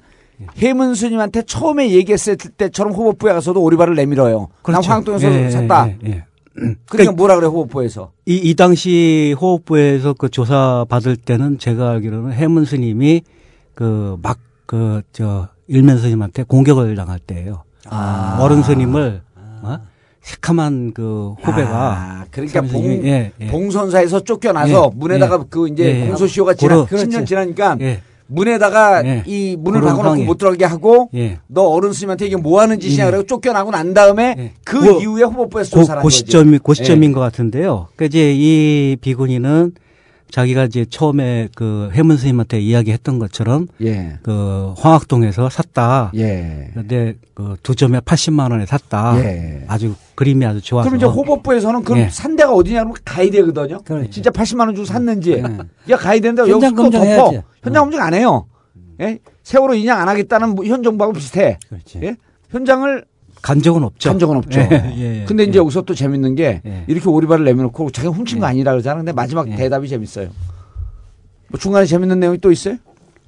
해문 0.58 0.94
스님한테 0.94 1.42
처음에 1.42 1.90
얘기했을 1.90 2.36
때처럼 2.36 2.92
호법부에 2.92 3.32
가서도 3.32 3.62
오리발을 3.62 3.94
내밀어요. 3.94 4.38
난 4.40 4.48
그렇죠. 4.62 4.90
황동에서 4.90 5.32
예, 5.32 5.50
샀다. 5.50 5.88
예, 5.88 5.98
예. 6.06 6.24
그러니까 6.88 7.12
뭐라 7.16 7.34
그래 7.36 7.46
호법부에서? 7.46 8.12
이, 8.26 8.36
이 8.36 8.54
당시 8.54 9.34
호흡부에서 9.40 10.14
그 10.14 10.28
조사 10.28 10.84
받을 10.88 11.16
때는 11.16 11.58
제가 11.58 11.90
알기로는 11.90 12.32
해문 12.32 12.64
스님이 12.64 13.22
그 13.74 14.16
막 14.22 14.38
그 14.66 15.02
저 15.12 15.48
일면 15.66 15.98
스님한테 15.98 16.42
공격을 16.44 16.94
당할 16.94 17.18
때예요. 17.18 17.64
아. 17.90 18.38
어른 18.40 18.62
스님을 18.62 19.20
어? 19.62 19.78
새카만 20.22 20.92
그 20.94 21.34
후배가 21.42 21.70
아, 21.70 22.24
그러니까 22.30 22.60
참 22.62 22.68
봉, 22.70 22.82
예, 23.04 23.30
예. 23.40 23.46
봉선사에서 23.48 24.20
쫓겨나서 24.24 24.90
예, 24.94 24.98
문에다가 24.98 25.40
예. 25.42 25.46
그 25.50 25.68
이제 25.68 25.84
예, 25.84 26.00
예. 26.02 26.06
공소시효가 26.06 26.54
지나 26.54 26.74
그러- 26.76 26.84
10년 26.86 27.10
그렇지. 27.10 27.24
지나니까 27.26 27.76
예. 27.82 28.00
문에다가 28.26 29.04
예. 29.06 29.22
이 29.26 29.56
문을 29.58 29.80
박아놓고. 29.80 30.24
못 30.24 30.38
들어가게 30.38 30.64
하고 30.64 31.10
예. 31.14 31.38
너 31.46 31.62
어른 31.62 31.92
스님한테 31.92 32.26
이게 32.26 32.36
뭐 32.36 32.60
하는 32.60 32.80
짓이냐 32.80 33.06
예. 33.06 33.10
그러고 33.10 33.26
쫓겨나고 33.26 33.70
난 33.70 33.92
다음에 33.94 34.52
그 34.64 34.80
그- 34.80 35.00
이후에 35.02 35.22
호법부에서 35.24 35.70
고, 35.76 35.80
조사를 35.82 35.98
한 35.98 36.02
고. 36.02 36.08
시점이 36.10 36.58
고 36.58 36.74
시점인 36.74 37.10
예. 37.10 37.14
것 37.14 37.20
같은데요. 37.20 37.88
그 37.96 38.04
이제 38.06 38.32
이 38.34 38.96
비구니는 39.00 39.72
자기가 40.30 40.64
이제 40.64 40.84
처음에 40.84 41.48
그 41.54 41.90
해문 41.92 42.16
스님한테 42.16 42.60
이야기했던 42.60 43.18
것처럼 43.18 43.68
예. 43.82 44.18
그 44.22 44.74
황학동에서 44.76 45.48
샀다. 45.48 46.10
예. 46.16 46.70
근데 46.74 47.14
그 47.34 47.56
두 47.62 47.74
점에 47.74 48.00
80만 48.00 48.50
원에 48.50 48.66
샀다. 48.66 49.16
예. 49.24 49.64
아주 49.68 49.94
그림이 50.14 50.44
아주 50.44 50.60
좋아서. 50.60 50.88
그럼 50.88 50.96
이제 50.98 51.06
호법부에서는 51.06 51.82
그럼 51.84 52.00
예. 52.00 52.08
산 52.10 52.36
데가 52.36 52.52
어디냐 52.52 52.80
그러면 52.80 52.96
가야 53.04 53.30
되거든요. 53.30 53.80
진짜 54.10 54.30
80만 54.30 54.60
원 54.66 54.74
주고 54.74 54.84
샀는지. 54.84 55.42
야 55.90 55.96
가야 55.96 56.20
되는데 56.20 56.50
현장 56.50 56.74
검증해야지. 56.74 57.36
덮어. 57.36 57.42
현장 57.62 57.82
검증 57.84 58.00
안 58.00 58.14
해요. 58.14 58.46
예? 59.00 59.18
세월호 59.42 59.74
인양 59.74 60.00
안 60.00 60.08
하겠다는 60.08 60.50
뭐현 60.50 60.82
정부하고 60.82 61.14
비슷해. 61.14 61.58
예? 62.02 62.16
현장을 62.50 63.04
간 63.44 63.60
적은 63.60 63.84
없죠. 63.84 64.08
간 64.08 64.18
적은 64.18 64.36
없죠. 64.38 64.58
예, 64.72 64.94
예, 64.96 65.20
예. 65.20 65.24
근데 65.26 65.44
이제 65.44 65.58
여기서 65.58 65.82
또 65.82 65.94
재밌는 65.94 66.34
게 66.34 66.62
예. 66.64 66.84
이렇게 66.86 67.10
오리발을 67.10 67.44
내밀어놓고 67.44 67.90
자기가 67.90 68.14
훔친 68.14 68.38
거 68.40 68.46
아니라 68.46 68.72
그러잖아. 68.72 68.96
근데 68.96 69.12
마지막 69.12 69.44
대답이 69.44 69.86
재밌어요. 69.86 70.28
뭐 71.48 71.60
중간에 71.60 71.84
재밌는 71.84 72.20
내용이 72.20 72.38
또 72.38 72.50
있어요? 72.50 72.76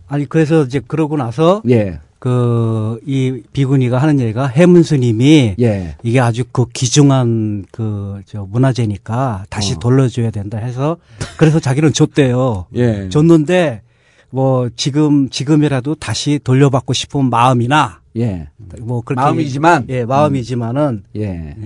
아니 0.08 0.24
그래서 0.26 0.62
이제 0.64 0.80
그러고 0.80 1.18
나서 1.18 1.60
예. 1.68 2.00
그이 2.18 3.42
비구니가 3.52 3.98
하는 3.98 4.18
얘기가 4.18 4.46
해문 4.46 4.82
스님이 4.84 5.56
예. 5.60 5.96
이게 6.02 6.18
아주 6.18 6.44
그 6.50 6.64
귀중한 6.72 7.66
그 7.70 8.06
저 8.24 8.46
문화재니까 8.50 9.44
다시 9.50 9.74
어. 9.74 9.78
돌려줘야 9.78 10.30
된다 10.30 10.56
해서 10.56 10.96
그래서 11.36 11.60
자기는 11.60 11.92
줬대요. 11.92 12.64
예. 12.74 13.10
줬는데 13.10 13.82
뭐 14.30 14.70
지금 14.76 15.28
지금이라도 15.28 15.94
다시 15.96 16.40
돌려받고 16.42 16.94
싶은 16.94 17.28
마음이나 17.28 18.00
예. 18.16 18.48
뭐 18.80 19.02
그렇게 19.02 19.20
마음이지만. 19.20 19.86
예 19.88 20.04
마음이지만은 20.04 21.04
예. 21.16 21.56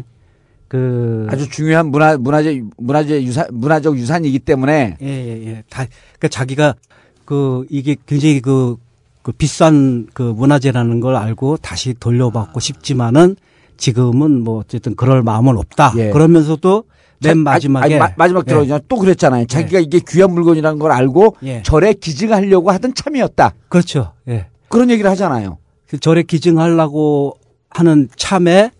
그 0.68 1.26
아주 1.28 1.50
중요한 1.50 1.86
문화 1.86 2.16
문화재 2.16 2.62
문화재 2.76 3.22
유산 3.24 3.46
문화적 3.50 3.96
유산이기 3.96 4.38
때문에 4.38 4.96
예예예 5.02 5.46
예, 5.46 5.62
다 5.68 5.84
그러니까 6.18 6.28
자기가 6.28 6.74
그 7.24 7.66
이게 7.70 7.96
굉장히 8.06 8.40
그, 8.40 8.76
그 9.22 9.32
비싼 9.32 10.06
그 10.12 10.22
문화재라는 10.22 11.00
걸 11.00 11.16
알고 11.16 11.56
다시 11.56 11.94
돌려받고 11.94 12.60
싶지만은 12.60 13.36
지금은 13.76 14.44
뭐 14.44 14.58
어쨌든 14.58 14.94
그럴 14.94 15.22
마음은 15.22 15.56
없다. 15.56 15.94
예. 15.96 16.10
그러면서도 16.10 16.84
맨 17.22 17.30
자, 17.30 17.34
마지막에 17.34 17.84
아니, 17.84 17.98
마, 17.98 18.12
마지막 18.16 18.44
예. 18.46 18.50
들어오냐 18.50 18.80
또 18.88 18.96
그랬잖아요. 18.96 19.46
자기가 19.46 19.80
이게 19.80 20.00
귀한 20.06 20.32
물건이라는 20.32 20.78
걸 20.78 20.92
알고 20.92 21.36
예. 21.42 21.62
절에 21.62 21.94
기증하려고 21.94 22.70
하던 22.70 22.94
참이었다. 22.94 23.54
그렇죠. 23.68 24.12
예. 24.28 24.46
그런 24.68 24.90
얘기를 24.90 25.10
하잖아요. 25.10 25.58
그 25.90 25.98
절에 25.98 26.22
기증하려고 26.22 27.34
하는 27.68 28.08
참에 28.14 28.70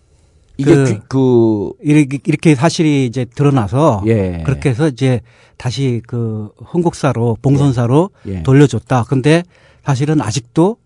이게 0.56 0.74
그, 0.74 0.84
귀- 0.84 0.98
그 1.08 1.72
이렇게, 1.82 2.18
이렇게 2.24 2.54
사실이 2.54 3.04
이제 3.06 3.24
드러나서 3.24 4.02
예. 4.06 4.42
그렇게 4.46 4.68
해서 4.70 4.86
이제 4.86 5.20
다시 5.56 6.02
그 6.06 6.50
흥국사로 6.64 7.38
봉선사로 7.42 8.10
예. 8.28 8.42
돌려줬다. 8.44 9.04
근데 9.08 9.42
사실은 9.84 10.20
아직도 10.20 10.76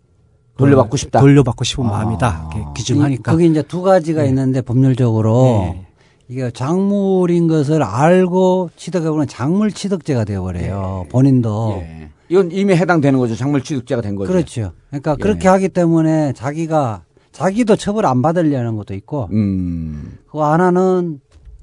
돌려받고 0.57 0.97
싶다. 0.97 1.20
돌려받고 1.20 1.64
싶은 1.64 1.85
마음이다. 1.85 2.51
이렇게 2.55 2.70
기증하니까. 2.75 3.33
거기 3.33 3.47
이제 3.47 3.62
두 3.62 3.83
가지가 3.83 4.25
있는데 4.25 4.62
법률적으로 4.62 5.75
예. 5.75 5.87
이게 6.29 6.51
작물인 6.53 7.49
것을 7.49 7.83
알고 7.83 8.70
취득해보면 8.77 9.27
작물 9.29 9.72
취득죄가 9.72 10.25
되어버려요. 10.25 11.07
본인도. 11.11 11.83
예. 12.31 12.35
이건 12.35 12.51
이미 12.53 12.75
해당되는 12.75 13.18
거죠. 13.18 13.35
작물 13.37 13.62
취득자가 13.62 14.03
된 14.03 14.16
거죠. 14.16 14.33
그렇죠. 14.33 14.72
그러니까 14.89 15.16
예. 15.18 15.22
그렇게 15.22 15.49
하기 15.49 15.68
때문에 15.68 16.33
자기가 16.33 17.05
자기도 17.33 17.77
처벌 17.77 18.07
안 18.07 18.22
받으려는 18.22 18.77
것도 18.77 18.95
있고 18.95 19.29
음. 19.33 20.18
그 20.31 20.39
하나는 20.39 21.20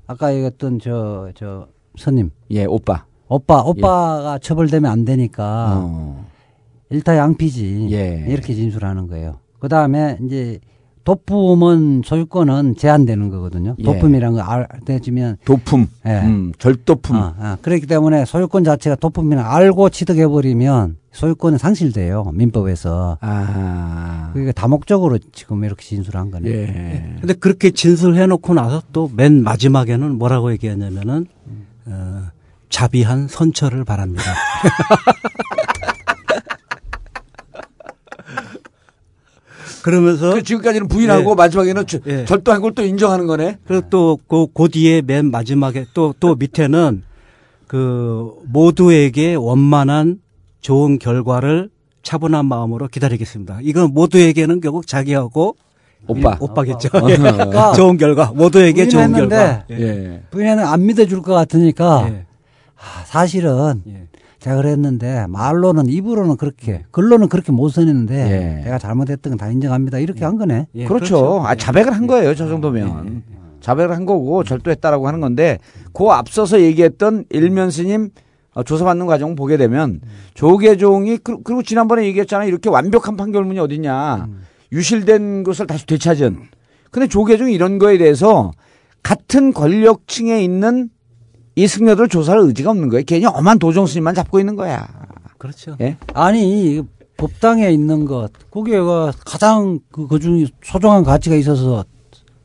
아까 0.07 0.33
얘기했던 0.33 0.79
저저 0.79 1.67
선님 1.97 2.31
예, 2.51 2.65
오빠. 2.65 3.05
오빠 3.27 3.61
오빠가 3.61 4.37
처벌되면 4.39 4.91
안 4.91 5.05
되니까 5.05 5.75
어. 5.77 6.25
일타 6.89 7.15
양피지 7.15 7.87
예. 7.91 8.25
이렇게 8.27 8.53
진술하는 8.53 9.07
거예요. 9.07 9.37
그 9.59 9.69
다음에 9.69 10.17
이제 10.25 10.59
도품은 11.03 12.03
소유권은 12.05 12.75
제한되는 12.77 13.29
거거든요. 13.29 13.75
예. 13.79 13.83
도품이라는 13.83 14.37
거 14.37 14.43
알때 14.43 14.99
지면 14.99 15.37
도품, 15.45 15.87
예. 16.05 16.19
음, 16.21 16.53
절도품. 16.59 17.15
어, 17.15 17.33
어. 17.37 17.57
그렇기 17.61 17.87
때문에 17.87 18.25
소유권 18.25 18.63
자체가 18.63 18.95
도품이라 18.97 19.55
알고 19.55 19.89
취득해 19.89 20.27
버리면 20.27 20.97
소유권은 21.11 21.57
상실돼요 21.57 22.25
민법에서. 22.33 23.17
아. 23.21 24.29
그러니까 24.33 24.51
다목적으로 24.53 25.17
지금 25.33 25.63
이렇게 25.63 25.83
진술한 25.83 26.31
거네. 26.31 26.49
요 26.49 26.53
예. 26.53 27.15
근데 27.19 27.33
그렇게 27.33 27.71
진술해 27.71 28.27
놓고 28.27 28.53
나서 28.53 28.81
또 28.93 29.09
맨 29.15 29.43
마지막에는 29.43 30.17
뭐라고 30.17 30.51
얘기하냐면은 30.53 31.25
어, 31.87 32.21
자비한 32.69 33.27
선처를 33.27 33.83
바랍니다. 33.83 34.23
그러면서 39.83 40.33
그 40.33 40.43
지금까지는 40.43 40.87
부인하고 40.87 41.31
예. 41.31 41.35
마지막에는 41.35 41.87
저- 41.87 41.99
예. 42.07 42.25
절도한 42.25 42.61
걸 42.61 42.71
또 42.73 42.83
인정하는 42.83 43.27
거네. 43.27 43.57
그리고 43.65 43.89
또그 43.89 44.47
그 44.53 44.69
뒤에 44.69 45.01
맨 45.01 45.29
마지막에 45.31 45.85
또또 45.93 46.35
밑에는 46.35 47.03
그 47.67 48.31
모두에게 48.45 49.35
원만한 49.35 50.19
좋은 50.61 50.99
결과를 50.99 51.69
차분한 52.03 52.45
마음으로 52.45 52.87
기다리겠습니다. 52.87 53.59
이건 53.61 53.93
모두에게는 53.93 54.59
결국 54.61 54.87
자기하고 54.87 55.55
오빠. 56.07 56.33
이- 56.33 56.37
오빠겠죠. 56.39 56.89
어. 56.93 57.09
예. 57.09 57.17
그러니까 57.17 57.73
좋은 57.73 57.97
결과. 57.97 58.31
모두에게 58.35 58.87
좋은 58.87 59.11
결과. 59.13 59.65
예. 59.71 60.23
부인에는 60.31 60.65
안 60.65 60.85
믿어줄 60.85 61.21
것 61.21 61.33
같으니까 61.33 62.07
예. 62.09 62.25
아, 62.77 63.03
사실은 63.05 63.81
예. 63.87 64.07
제가 64.41 64.55
그랬는데 64.57 65.27
말로는 65.29 65.85
입으로는 65.87 66.35
그렇게 66.35 66.83
글로는 66.89 67.29
그렇게 67.29 67.51
못 67.51 67.69
써냈는데 67.69 68.15
예. 68.59 68.63
내가 68.63 68.79
잘못했던 68.79 69.31
건 69.31 69.37
다 69.37 69.49
인정합니다 69.51 69.99
이렇게 69.99 70.25
한 70.25 70.37
거네. 70.37 70.65
예, 70.75 70.85
그렇죠. 70.85 71.43
아, 71.45 71.53
자백을 71.55 71.93
한 71.93 72.07
거예요, 72.07 72.31
예. 72.31 72.35
저 72.35 72.47
정도면. 72.47 73.21
자백을 73.59 73.95
한 73.95 74.07
거고 74.07 74.43
절도했다라고 74.43 75.07
하는 75.07 75.21
건데, 75.21 75.59
그 75.93 76.05
앞서서 76.05 76.59
얘기했던 76.61 77.25
일면 77.29 77.69
스님 77.69 78.09
어, 78.55 78.63
조사받는 78.63 79.05
과정 79.05 79.35
보게 79.35 79.55
되면 79.57 80.01
조계종이 80.33 81.17
그- 81.19 81.41
그리고 81.43 81.61
지난번에 81.63 82.03
얘기했잖아요. 82.05 82.47
이렇게 82.49 82.69
완벽한 82.69 83.15
판결문이 83.17 83.59
어딨냐. 83.59 84.27
유실된 84.71 85.43
것을 85.43 85.67
다시 85.67 85.85
되찾은. 85.85 86.37
근데 86.89 87.07
조계종이 87.07 87.53
이런 87.53 87.77
거에 87.77 87.97
대해서 87.99 88.51
같은 89.03 89.53
권력층에 89.53 90.43
있는 90.43 90.89
이 91.55 91.67
승려들 91.67 92.07
조사할 92.07 92.41
의지가 92.41 92.71
없는 92.71 92.89
거예요. 92.89 93.03
괜히 93.05 93.25
엄한 93.25 93.59
도종 93.59 93.85
스님만 93.85 94.15
잡고 94.15 94.39
있는 94.39 94.55
거야. 94.55 94.87
그렇죠. 95.37 95.75
예? 95.81 95.97
아니 96.13 96.75
이 96.77 96.83
법당에 97.17 97.69
있는 97.71 98.05
것 98.05 98.31
그게가 98.51 99.11
가장 99.25 99.79
그, 99.91 100.07
그 100.07 100.19
중에 100.19 100.45
소중한 100.63 101.03
가치가 101.03 101.35
있어서 101.35 101.83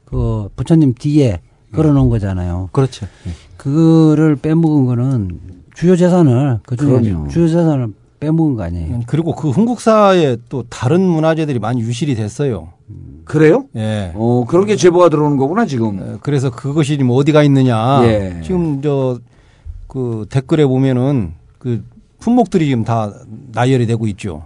그 0.04 0.48
부처님 0.56 0.94
뒤에 0.94 1.40
걸어놓은 1.72 2.08
거잖아요. 2.08 2.70
그렇죠. 2.72 3.06
그거를 3.56 4.36
빼먹은 4.36 4.86
거는 4.86 5.40
주요 5.74 5.96
재산을 5.96 6.60
그 6.66 6.76
중에 6.76 7.00
그럼요. 7.00 7.28
주요 7.28 7.48
재산을 7.48 7.92
빼먹은 8.20 8.56
거 8.56 8.62
아니에요. 8.64 9.00
그리고 9.06 9.34
그 9.34 9.50
흥국사에 9.50 10.36
또 10.48 10.64
다른 10.68 11.00
문화재들이 11.02 11.58
많이 11.58 11.80
유실이 11.80 12.14
됐어요. 12.14 12.68
그래요? 13.24 13.64
예. 13.76 14.12
어, 14.14 14.44
그런 14.46 14.66
게 14.66 14.76
제보가 14.76 15.08
들어오는 15.08 15.36
거구나, 15.36 15.66
지금. 15.66 15.98
어, 16.00 16.18
그래서 16.22 16.50
그것이 16.50 16.92
지금 16.92 17.10
어디가 17.10 17.42
있느냐. 17.42 18.02
예. 18.04 18.40
지금 18.42 18.80
저 18.82 19.18
그 19.96 20.26
댓글에 20.28 20.66
보면은 20.66 21.32
그 21.58 21.82
품목들이 22.18 22.66
지금 22.66 22.84
다 22.84 23.12
나열이 23.52 23.86
되고 23.86 24.06
있죠. 24.08 24.42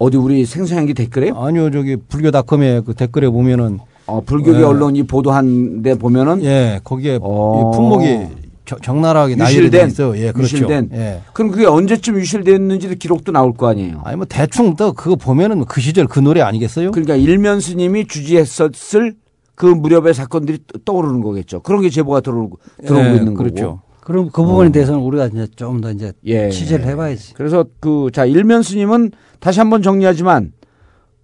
어디 0.00 0.16
우리 0.16 0.44
생소향기 0.44 0.94
댓글에요? 0.94 1.34
아니요, 1.36 1.70
저기 1.70 1.94
불교닷컴에 1.96 2.80
그 2.80 2.94
댓글에 2.94 3.28
보면은 3.28 3.78
어, 4.06 4.20
불교계 4.20 4.58
예. 4.58 4.62
언론이 4.64 5.04
보도한 5.04 5.82
데 5.82 5.94
보면은 5.94 6.42
예, 6.42 6.80
거기에 6.82 7.18
어. 7.22 7.60
이 7.72 7.76
품목이 7.76 8.47
적- 8.68 8.82
적나라하게 8.82 9.36
유실된, 9.38 9.70
돼 9.70 9.86
있어요. 9.86 10.16
예, 10.18 10.30
그렇죠. 10.32 10.56
유실된. 10.56 10.90
예. 10.92 11.20
그럼 11.32 11.50
그게 11.50 11.64
언제쯤 11.66 12.16
유실됐는지도 12.18 12.96
기록도 12.96 13.32
나올 13.32 13.54
거 13.54 13.66
아니에요. 13.68 14.02
아니 14.04 14.16
뭐 14.16 14.26
대충 14.28 14.76
또 14.76 14.92
그거 14.92 15.16
보면은 15.16 15.64
그 15.64 15.80
시절 15.80 16.06
그 16.06 16.20
노래 16.20 16.42
아니겠어요? 16.42 16.90
그러니까 16.90 17.16
일면 17.16 17.60
스님이 17.60 18.06
주지했었을 18.06 19.14
그 19.54 19.66
무렵의 19.66 20.12
사건들이 20.14 20.58
떠- 20.66 20.78
떠오르는 20.84 21.20
거겠죠. 21.22 21.60
그런 21.62 21.80
게 21.82 21.88
제보가 21.90 22.20
들어오고, 22.20 22.58
들어오고 22.86 23.08
예, 23.08 23.12
있는 23.16 23.34
거고. 23.34 23.36
그렇죠. 23.38 23.80
그럼 24.00 24.30
그 24.32 24.42
부분에 24.44 24.70
대해서는 24.70 25.00
우리가 25.00 25.26
이제 25.26 25.46
좀 25.56 25.80
더 25.80 25.90
이제 25.90 26.12
예. 26.26 26.48
취재를 26.50 26.86
해봐야지. 26.86 27.34
그래서 27.34 27.64
그, 27.80 28.08
자, 28.12 28.24
일면 28.24 28.62
스님은 28.62 29.10
다시 29.40 29.58
한번 29.60 29.82
정리하지만, 29.82 30.52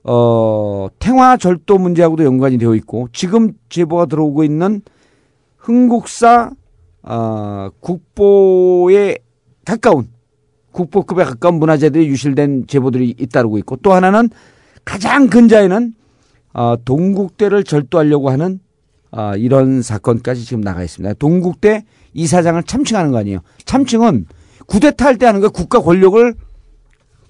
어, 0.03 0.89
탱화 0.99 1.37
절도 1.37 1.79
문제하고도 1.79 2.25
연관이 2.25 2.59
되어 2.59 2.75
있고, 2.75 3.09
지금 3.13 3.53
제보가 3.71 4.07
들어오고 4.07 4.45
있는 4.45 4.83
흥국사, 5.57 6.51
어, 7.05 7.69
국보에 7.81 9.19
가까운, 9.65 10.09
국보급에 10.73 11.25
가까운 11.25 11.57
문화재들이 11.57 12.07
유실된 12.09 12.67
제보들이 12.67 13.15
잇따르고 13.19 13.59
있고, 13.59 13.77
또 13.77 13.93
하나는 13.93 14.31
가장 14.85 15.29
근자에는, 15.29 15.95
어, 16.55 16.75
동국대를 16.85 17.65
절도하려고 17.65 18.31
하는, 18.31 18.61
어, 19.11 19.37
이런 19.37 19.83
사건까지 19.83 20.45
지금 20.45 20.61
나가 20.63 20.83
있습니다. 20.83 21.15
동국대 21.15 21.85
이사장을 22.15 22.63
참칭하는 22.65 23.13
거 23.13 23.19
아니에요. 23.19 23.41
참칭은 23.65 24.27
구데타 24.67 25.05
할 25.05 25.17
때 25.19 25.27
하는 25.27 25.41
거예요. 25.41 25.51
국가 25.51 25.81
권력을 25.81 26.35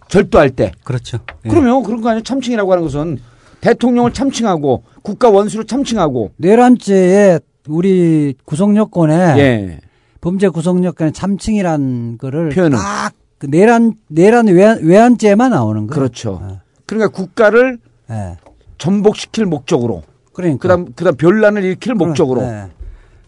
절도할 0.08 0.50
때. 0.50 0.72
그렇죠. 0.84 1.18
예. 1.44 1.48
그러면 1.48 1.82
그런 1.82 2.00
거 2.00 2.10
아니에요. 2.10 2.22
참칭이라고 2.22 2.70
하는 2.72 2.84
것은 2.84 3.18
대통령을 3.60 4.12
참칭하고 4.12 4.84
국가 5.02 5.30
원수를 5.30 5.64
참칭하고 5.64 6.32
내란죄에 6.36 7.40
우리 7.68 8.34
구성요건에 8.44 9.14
예. 9.38 9.80
범죄 10.20 10.48
구성요건에 10.48 11.12
참칭이란 11.12 12.18
거를 12.18 12.50
표현은. 12.50 12.78
딱그 12.78 13.46
내란 13.48 13.94
내란 14.08 14.46
외환, 14.48 14.78
외환죄만 14.82 15.50
나오는 15.50 15.86
거예요. 15.86 15.94
그렇죠. 15.94 16.60
그러니까 16.86 17.10
국가를 17.10 17.78
예. 18.10 18.36
전복시킬 18.78 19.46
목적으로 19.46 20.02
그러니까 20.32 20.60
그다음 20.60 20.92
그다음 20.94 21.16
변란을 21.16 21.64
일으킬 21.64 21.94
목적으로 21.94 22.42
예. 22.42 22.66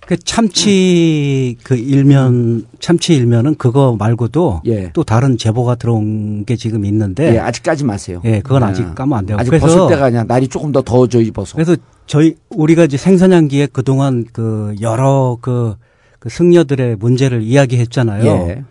그 0.07 0.16
참치 0.18 1.57
그 1.64 1.74
일면 1.74 2.64
참치 2.78 3.14
일면은 3.16 3.57
그거 3.57 3.96
말고도 3.98 4.62
예. 4.66 4.90
또 4.92 5.02
다른 5.02 5.36
제보가 5.36 5.74
들어온 5.74 6.44
게 6.44 6.54
지금 6.54 6.84
있는데 6.84 7.34
예, 7.34 7.38
아직 7.40 7.64
까지 7.64 7.84
마세요. 7.84 8.20
예, 8.24 8.40
그건 8.40 8.62
아, 8.62 8.68
아직 8.68 8.94
까면 8.94 9.18
안 9.18 9.26
돼요. 9.26 9.36
아직 9.40 9.50
그래서- 9.50 9.66
벗을 9.66 9.88
때가 9.88 10.07
아니야. 10.07 10.22
날이 10.22 10.46
조금 10.46 10.70
더 10.70 10.80
더워져 10.82 11.20
입어서. 11.20 11.54
그래서 11.57 11.76
저희 12.07 12.36
우리가 12.50 12.84
이제 12.84 12.96
생선향기에 12.96 13.66
그동안 13.72 14.24
그 14.32 14.76
여러 14.80 15.38
그, 15.40 15.74
그 16.20 16.28
승려들의 16.28 16.96
문제를 16.96 17.42
이야기했잖아요. 17.42 18.24
예. 18.26 18.64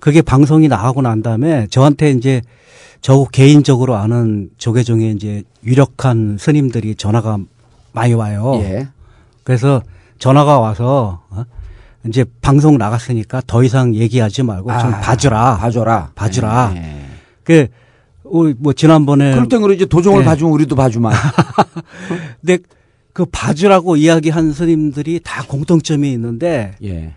그게 0.00 0.22
방송이 0.22 0.68
나가고 0.68 1.02
난 1.02 1.20
다음에 1.22 1.66
저한테 1.68 2.12
이제 2.12 2.40
저 3.02 3.26
개인적으로 3.30 3.96
아는 3.96 4.48
조계종의 4.56 5.12
이제 5.12 5.42
유력한 5.66 6.38
스님들이 6.40 6.94
전화가 6.94 7.36
많이 7.92 8.14
와요. 8.14 8.52
예. 8.62 8.88
그래서 9.44 9.82
전화가 10.18 10.58
와서 10.58 11.22
어? 11.30 11.44
이제 12.06 12.24
방송 12.40 12.78
나갔으니까 12.78 13.42
더 13.46 13.62
이상 13.62 13.94
얘기하지 13.94 14.42
말고 14.42 14.70
좀 14.70 14.94
아, 14.94 15.00
봐주라. 15.00 15.58
봐줘라. 15.58 16.12
봐주라. 16.14 16.72
예. 16.76 17.04
그, 17.44 17.66
우리 18.24 18.54
뭐 18.58 18.72
지난번에. 18.72 19.32
그럴 19.32 19.48
땐 19.48 19.60
그러지 19.62 19.86
도종을 19.86 20.22
예. 20.22 20.24
봐주면 20.24 20.52
우리도 20.52 20.76
봐주마. 20.76 21.10
근데 22.40 22.58
그 23.12 23.24
봐주라고 23.26 23.96
이야기한 23.96 24.52
스님들이 24.52 25.20
다 25.22 25.42
공통점이 25.46 26.10
있는데 26.12 26.74
예. 26.84 27.14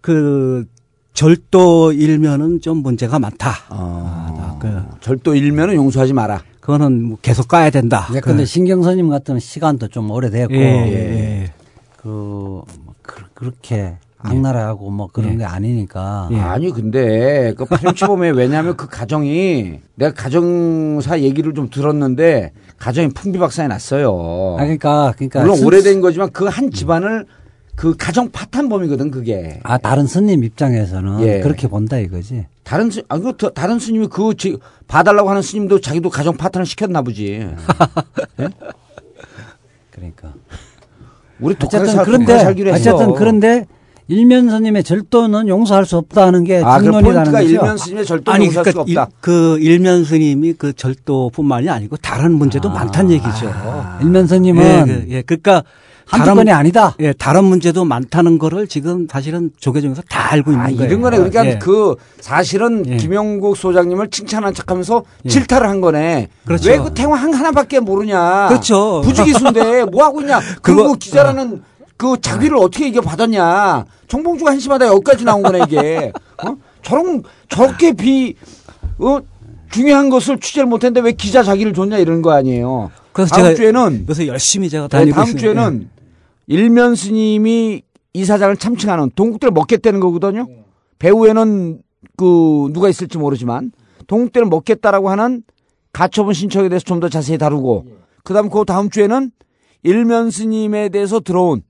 그 0.00 0.66
절도 1.12 1.92
일면은 1.92 2.60
좀 2.60 2.78
문제가 2.78 3.18
많다. 3.18 3.52
어, 3.68 4.58
그, 4.60 4.82
절도 5.00 5.34
일면은 5.34 5.74
용서하지 5.74 6.12
마라. 6.12 6.42
그거는 6.60 7.02
뭐 7.02 7.18
계속 7.20 7.48
까야 7.48 7.70
된다. 7.70 8.06
예, 8.14 8.20
근데 8.20 8.42
그, 8.42 8.46
신경선님 8.46 9.08
같은 9.08 9.38
시간도 9.38 9.88
좀 9.88 10.10
오래됐고 10.10 10.54
예, 10.54 10.60
예. 10.60 11.52
그, 12.02 12.08
뭐 12.08 12.64
그, 13.02 13.22
그 13.34 13.44
렇게 13.44 13.96
악랄하고 14.18 14.90
뭐 14.90 15.08
그런 15.12 15.32
예. 15.34 15.36
게 15.38 15.44
아니니까 15.44 16.28
예. 16.32 16.38
아니 16.38 16.70
근데 16.70 17.54
그 17.56 17.64
파렴치범에 17.64 18.30
왜냐하면 18.36 18.76
그 18.76 18.86
가정이 18.86 19.80
내가 19.94 20.12
가정사 20.14 21.20
얘기를 21.20 21.54
좀 21.54 21.70
들었는데 21.70 22.52
가정이 22.78 23.08
풍비박산이 23.10 23.68
났어요. 23.68 24.56
아, 24.58 24.62
그러니까 24.62 25.12
그러니까 25.16 25.40
물론 25.40 25.56
스- 25.56 25.64
오래된 25.64 26.00
거지만 26.00 26.30
그 26.32 26.46
한 26.48 26.70
집안을 26.70 27.26
그 27.76 27.94
가정 27.96 28.30
파탄범이거든 28.30 29.10
그게. 29.10 29.58
아 29.62 29.78
다른 29.78 30.06
스님 30.06 30.44
입장에서는 30.44 31.20
예. 31.22 31.40
그렇게 31.40 31.66
본다 31.68 31.96
이거지. 31.98 32.46
다른 32.62 32.90
스, 32.90 33.02
아, 33.08 33.18
그 33.18 33.34
더- 33.38 33.50
다른 33.50 33.78
스님이 33.78 34.06
그 34.08 34.34
지, 34.36 34.58
봐달라고 34.86 35.30
하는 35.30 35.40
스님도 35.42 35.80
자기도 35.80 36.10
가정 36.10 36.36
파탄을 36.36 36.66
시켰나 36.66 37.00
보지. 37.02 37.48
그러니까 38.36 38.64
우리 41.40 41.54
어쨌든 41.62 41.86
살, 41.86 42.04
그런데 42.04 42.34
했어. 42.34 42.94
어쨌든 42.94 43.14
그런데 43.14 43.66
일면 44.08 44.50
스님의 44.50 44.82
절도는 44.82 45.46
용서할 45.46 45.86
수 45.86 45.96
없다는 45.96 46.42
게 46.42 46.62
아, 46.64 46.78
그럼 46.78 46.94
중론이라는 46.94 47.32
거죠. 47.32 47.44
일면 47.48 47.78
스님의 47.78 48.04
절도 48.04 48.32
아니 48.32 48.46
용서할 48.46 48.64
그러니까 48.64 48.80
없다. 48.80 49.02
일, 49.02 49.16
그 49.20 49.58
일면 49.60 50.04
스님이 50.04 50.54
그 50.54 50.72
절도뿐만이 50.72 51.68
아니고 51.68 51.96
다른 51.98 52.32
문제도 52.32 52.68
많다는 52.68 53.12
얘기죠. 53.12 53.52
일면 54.00 54.26
스님은 54.26 54.64
예, 54.64 54.84
그, 54.84 55.06
예, 55.10 55.22
그러니까 55.22 55.62
한두 56.10 56.34
건이 56.34 56.50
아니다. 56.50 56.94
예, 57.00 57.12
다른 57.12 57.44
문제도 57.44 57.84
많다는 57.84 58.38
거를 58.38 58.66
지금 58.66 59.06
사실은 59.08 59.50
조계종에서 59.58 60.02
다 60.08 60.32
알고 60.32 60.50
있는 60.50 60.64
아, 60.64 60.68
거예요. 60.68 60.84
이런 60.84 61.00
거네. 61.00 61.16
그러니까 61.18 61.46
예. 61.46 61.58
그 61.58 61.94
사실은 62.20 62.84
예. 62.86 62.96
김영국 62.96 63.56
소장님을 63.56 64.10
칭찬한 64.10 64.54
척하면서 64.54 65.04
예. 65.24 65.28
질타를 65.28 65.68
한 65.68 65.80
거네. 65.80 66.28
그렇죠. 66.44 66.70
왜그 66.70 66.94
태화 66.94 67.14
한 67.16 67.32
하나밖에 67.32 67.80
모르냐. 67.80 68.48
그렇죠. 68.48 69.02
부지기수인데 69.04 69.84
뭐 69.92 70.04
하고 70.04 70.20
있냐. 70.20 70.40
그리고 70.62 70.94
기자라는 70.94 71.62
그 71.96 72.16
자비를 72.20 72.56
어떻게 72.56 72.88
이겨 72.88 73.00
받았냐. 73.00 73.84
정봉주가 74.08 74.50
한심하다 74.50 74.86
여기까지 74.86 75.24
나온 75.24 75.42
거네 75.42 75.60
이게. 75.66 76.12
어? 76.44 76.56
저런 76.82 77.22
저렇게 77.48 77.92
비 77.92 78.34
어? 78.98 79.18
중요한 79.70 80.10
것을 80.10 80.40
취재를 80.40 80.66
못했는데 80.66 81.00
왜 81.00 81.12
기자 81.12 81.42
자기를 81.44 81.72
줬냐 81.74 81.98
이런 81.98 82.22
거 82.22 82.32
아니에요. 82.32 82.90
그래서 83.12 83.34
다음 83.34 83.44
제가 83.44 83.56
주에는 83.56 84.06
요새 84.08 84.26
열심히 84.26 84.68
제가 84.68 84.88
네, 84.88 84.98
다니고 84.98 85.14
다음 85.14 85.24
있습니다. 85.28 85.40
주에는 85.40 85.90
일면 86.50 86.96
스님이 86.96 87.82
이사장을 88.12 88.56
참칭하는 88.56 89.12
동국대를 89.14 89.52
먹겠다는 89.52 90.00
거거든요. 90.00 90.48
배후에는 90.98 91.80
그 92.16 92.70
누가 92.72 92.88
있을지 92.88 93.18
모르지만 93.18 93.70
동국대를 94.08 94.48
먹겠다라고 94.48 95.10
하는 95.10 95.44
가처분 95.92 96.34
신청에 96.34 96.68
대해서 96.68 96.84
좀 96.84 96.98
더 96.98 97.08
자세히 97.08 97.38
다루고 97.38 97.86
그다음 98.24 98.50
그 98.50 98.64
다음 98.66 98.90
주에는 98.90 99.30
일면 99.84 100.30
스님에 100.32 100.88
대해서 100.88 101.20
들어온 101.20 101.62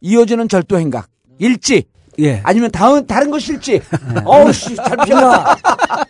이어지는 0.00 0.48
절도 0.48 0.78
행각. 0.78 1.08
일지 1.38 1.84
예. 2.20 2.40
아니면 2.44 2.70
다음 2.70 3.06
다른 3.06 3.30
거 3.30 3.38
실지 3.38 3.80
어우씨 4.24 4.76
잘 4.76 4.96
피하다 5.04 5.56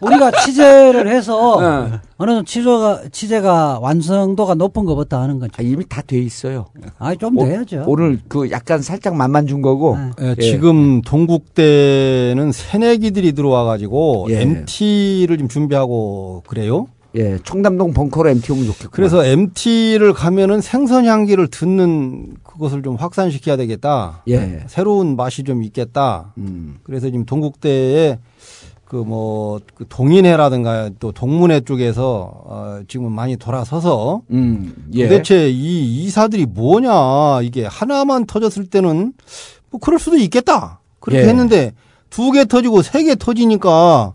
우리가 0.01 0.31
취재를 0.45 1.07
해서 1.09 1.59
네. 1.91 1.99
어느 2.19 2.31
정도 2.31 2.45
취재가 2.45 3.01
취재가 3.13 3.79
완성도가 3.81 4.55
높은 4.55 4.85
것부터 4.85 5.21
하는 5.21 5.39
거죠. 5.39 5.53
아, 5.59 5.63
이미 5.63 5.85
다 5.89 6.03
돼 6.03 6.19
있어요. 6.19 6.67
아니 6.99 7.17
좀 7.19 7.39
오- 7.39 7.45
돼야죠. 7.45 7.85
오늘 7.87 8.19
그 8.29 8.51
약간 8.51 8.83
살짝 8.83 9.15
맛만 9.15 9.47
준 9.47 9.63
거고 9.63 9.97
예, 10.21 10.35
예. 10.37 10.43
지금 10.43 11.01
동국대는 11.03 12.53
새내기들이 12.53 13.33
들어와가지고 13.33 14.27
예. 14.31 14.41
MT를 14.43 15.37
지금 15.37 15.49
준비하고 15.49 16.43
그래요. 16.47 16.87
예, 17.15 17.39
청담동 17.45 17.93
벙커로 17.93 18.31
MT 18.31 18.53
오면 18.53 18.65
좋겠고. 18.67 18.91
그래서 18.91 19.23
MT를 19.25 20.15
가면은 20.15 20.63
생선 20.63 21.05
향기를 21.05 21.49
듣는 21.49 22.35
그것을 22.53 22.83
좀 22.83 22.97
확산시켜야 22.97 23.57
되겠다. 23.57 24.23
예. 24.29 24.65
새로운 24.69 25.17
맛이 25.17 25.43
좀 25.43 25.63
있겠다. 25.63 26.33
음. 26.39 26.77
그래서 26.83 27.07
지금 27.07 27.25
동국대에 27.25 28.19
그뭐 28.85 29.61
그 29.75 29.87
동인회라든가 29.89 30.91
또 31.01 31.13
동문회 31.13 31.61
쪽에서 31.61 32.31
어 32.45 32.81
지금 32.89 33.11
많이 33.11 33.37
돌아서서 33.37 34.21
음, 34.31 34.75
예. 34.93 35.09
도대체 35.09 35.49
이 35.49 36.05
이사들이 36.05 36.45
뭐냐 36.47 37.41
이게 37.43 37.65
하나만 37.65 38.27
터졌을 38.27 38.67
때는 38.67 39.15
뭐 39.71 39.81
그럴 39.81 39.99
수도 39.99 40.17
있겠다 40.19 40.81
그렇게 41.01 41.23
예. 41.23 41.29
했는데 41.29 41.73
두 42.11 42.33
개 42.33 42.45
터지고 42.45 42.83
세 42.83 43.05
개 43.05 43.15
터지니까 43.15 44.13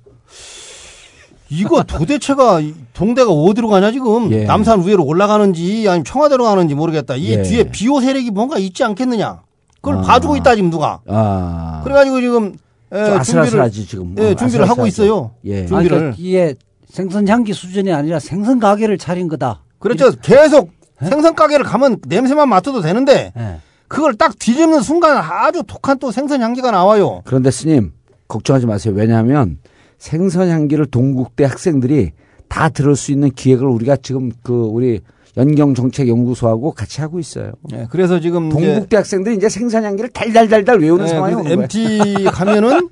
이거 1.50 1.84
도대체가 1.84 2.60
이 2.60 2.74
동대가 2.94 3.32
어디로 3.32 3.68
가냐 3.70 3.92
지금 3.92 4.32
예. 4.32 4.44
남산 4.46 4.86
위로 4.86 5.06
올라가는지 5.06 5.88
아니면 5.88 6.04
청와대로 6.04 6.44
가는지 6.44 6.76
모르겠다 6.76 7.16
이 7.16 7.32
예. 7.32 7.42
뒤에 7.42 7.64
비호 7.72 8.02
세력이 8.02 8.32
뭔가 8.32 8.58
있지 8.58 8.84
않겠느냐 8.84 9.42
그걸 9.76 9.98
아. 9.98 10.02
봐주고 10.02 10.36
있다 10.38 10.56
지금 10.56 10.70
누가 10.70 11.00
아. 11.08 11.82
그래가지고 11.84 12.20
지금 12.22 12.56
예, 12.94 13.06
좀 13.06 13.18
아슬아슬하지 13.18 13.86
지금. 13.86 14.16
예, 14.18 14.32
어, 14.32 14.34
준비를 14.34 14.70
하고. 14.70 14.88
있어요. 14.88 15.32
예. 15.46 15.66
준비를. 15.66 15.98
그러니까 15.98 16.16
이게 16.18 16.56
생선 16.90 17.28
향기 17.28 17.54
수준이 17.54 17.92
아니라 17.92 18.20
생선 18.20 18.60
가게를 18.60 18.98
차린 18.98 19.28
거다. 19.28 19.62
그렇죠. 19.80 20.12
계속 20.22 20.72
생선 21.02 21.36
가게를 21.36 21.66
가면 21.66 21.98
냄새만 22.08 22.48
맡아도 22.48 22.82
되는데 22.82 23.34
예. 23.38 23.60
그걸 23.88 24.16
딱 24.16 24.38
뒤집는 24.40 24.82
순간 24.82 25.18
아주 25.18 25.64
독한 25.66 26.00
또 26.00 26.12
생선 26.12 26.42
향기가 26.42 26.72
나와요. 26.72 27.22
그런데 27.26 27.52
스님 27.52 27.92
걱정하지 28.28 28.66
마세요. 28.66 28.94
왜냐하면 28.96 29.58
생선 29.98 30.50
향기를 30.50 30.86
동국대 30.88 31.46
학생들이 31.46 32.12
다 32.48 32.70
들을 32.70 32.96
수 32.96 33.12
있는 33.12 33.30
기획을 33.32 33.68
우리가 33.68 33.98
지금 33.98 34.32
그 34.44 34.54
우리 34.54 35.02
연경정책연구소하고 35.36 36.72
같이 36.72 37.02
하고 37.02 37.20
있어요. 37.20 37.52
예, 37.74 37.88
그래서 37.92 38.20
지금 38.20 38.50
동국대 38.50 38.96
학생들이 38.98 39.36
이제 39.36 39.50
생선 39.50 39.84
향기를 39.84 40.10
달달달달 40.10 40.80
외우는 40.80 41.06
예, 41.06 41.10
상황이 41.10 41.34
오는 41.36 41.44
거예요. 41.46 41.62
MT 41.62 42.24
가면은 42.32 42.90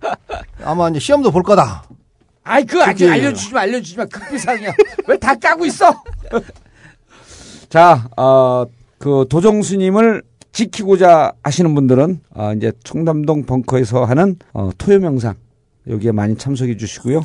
아마 0.63 0.89
이제 0.89 0.99
시험도 0.99 1.31
볼 1.31 1.41
거다. 1.43 1.85
아이 2.43 2.63
그 2.63 2.81
아직 2.83 3.09
알려주지 3.09 3.53
마 3.53 3.61
알려주지 3.61 3.97
마 3.97 4.05
급비상이야 4.05 4.71
왜 5.07 5.17
다 5.17 5.33
까고 5.33 5.65
있어 5.65 5.91
자, 7.69 8.07
어, 8.15 8.65
그 8.99 9.25
도정스님을 9.29 10.21
지키고자 10.51 11.33
하시는 11.43 11.73
분들은 11.73 12.21
어, 12.35 12.53
이제 12.55 12.71
청담동 12.83 13.43
벙커에서 13.45 14.05
하는 14.05 14.37
어, 14.53 14.69
토요 14.77 14.99
명상 14.99 15.35
여기에 15.87 16.11
많이 16.11 16.35
참석해 16.35 16.77
주시고요. 16.77 17.21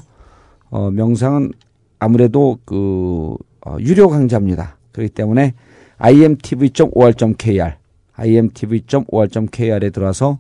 어, 0.71 0.91
명상은 0.91 1.53
아무래도 1.99 2.59
그 2.65 3.37
어, 3.67 3.77
유료 3.81 4.09
강좌입니다. 4.09 4.77
그렇기 4.93 5.13
때문에 5.13 5.55
imtv.or.kr 5.99 7.75
imtv.or.kr에 8.17 9.91
들어와서 9.91 10.39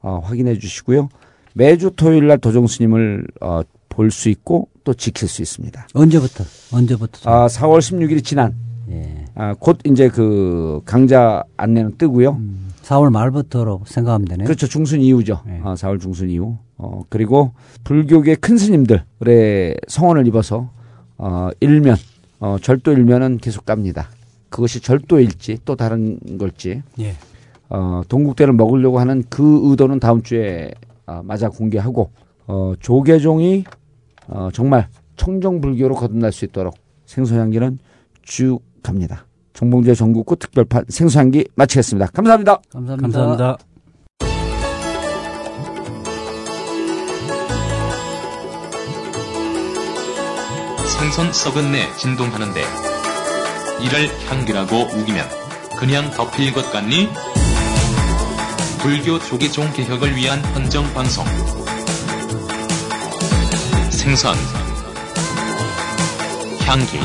어, 0.00 0.20
확인해 0.24 0.58
주시고요. 0.58 1.08
매주 1.54 1.90
토요일 1.94 2.26
날 2.28 2.38
도정스님을 2.38 3.26
어, 3.40 3.60
볼 3.88 4.10
수 4.10 4.30
있고 4.30 4.68
또 4.84 4.94
지킬 4.94 5.28
수 5.28 5.42
있습니다. 5.42 5.88
언제부터? 5.92 6.44
언제부터? 6.72 7.30
아, 7.30 7.46
4월 7.46 7.78
16일이 7.78 8.24
지난 8.24 8.54
예. 8.90 9.26
아, 9.34 9.54
곧 9.58 9.78
이제 9.84 10.08
그 10.08 10.80
강좌 10.86 11.44
안내는 11.58 11.98
뜨고요. 11.98 12.40
4월 12.82 13.10
말부터로 13.10 13.82
생각하면 13.86 14.26
되네요. 14.26 14.46
그렇죠. 14.46 14.66
중순 14.66 15.00
이후죠. 15.00 15.40
아, 15.62 15.74
4월 15.74 16.00
중순 16.00 16.30
이후. 16.30 16.58
어, 16.76 17.02
그리고 17.08 17.52
불교계 17.84 18.36
큰 18.36 18.56
스님들의 18.58 19.76
성원을 19.88 20.26
입어서 20.26 20.70
어, 21.16 21.50
일면, 21.60 21.96
어, 22.40 22.56
절도 22.60 22.92
일면은 22.92 23.38
계속 23.38 23.64
갑니다. 23.64 24.08
그것이 24.48 24.80
절도일지 24.80 25.58
또 25.64 25.76
다른 25.76 26.18
걸지. 26.38 26.82
예. 26.98 27.14
어, 27.68 28.02
동국대를 28.08 28.52
먹으려고 28.52 28.98
하는 28.98 29.22
그 29.30 29.60
의도는 29.70 29.98
다음 29.98 30.22
주에 30.22 30.72
어, 31.06 31.22
맞아 31.24 31.48
공개하고 31.48 32.10
어, 32.46 32.74
조계종이 32.80 33.64
어, 34.28 34.50
정말 34.52 34.88
청정불교로 35.16 35.94
거듭날 35.94 36.32
수 36.32 36.44
있도록 36.44 36.74
생소향기는 37.06 37.78
쭉 38.22 38.60
갑니다. 38.82 39.26
정봉재 39.54 39.94
전국구 39.94 40.36
특별판 40.36 40.84
생소향기 40.88 41.48
마치겠습니다. 41.54 42.06
감사합니다. 42.12 42.60
감사합니다. 42.72 43.02
감사합니다. 43.02 43.58
생선 50.86 51.32
썩은 51.32 51.72
내 51.72 51.92
진동하는데 51.96 52.60
이를 53.82 54.08
향기라고 54.28 54.76
우기면 54.94 55.26
그냥 55.78 56.10
덮일 56.12 56.52
것 56.52 56.70
같니? 56.70 57.08
불교 58.78 59.18
조계종 59.18 59.72
개혁을 59.72 60.14
위한 60.16 60.38
헌정 60.54 60.84
방송 60.94 61.24
생선 63.90 64.34
향기 66.66 66.98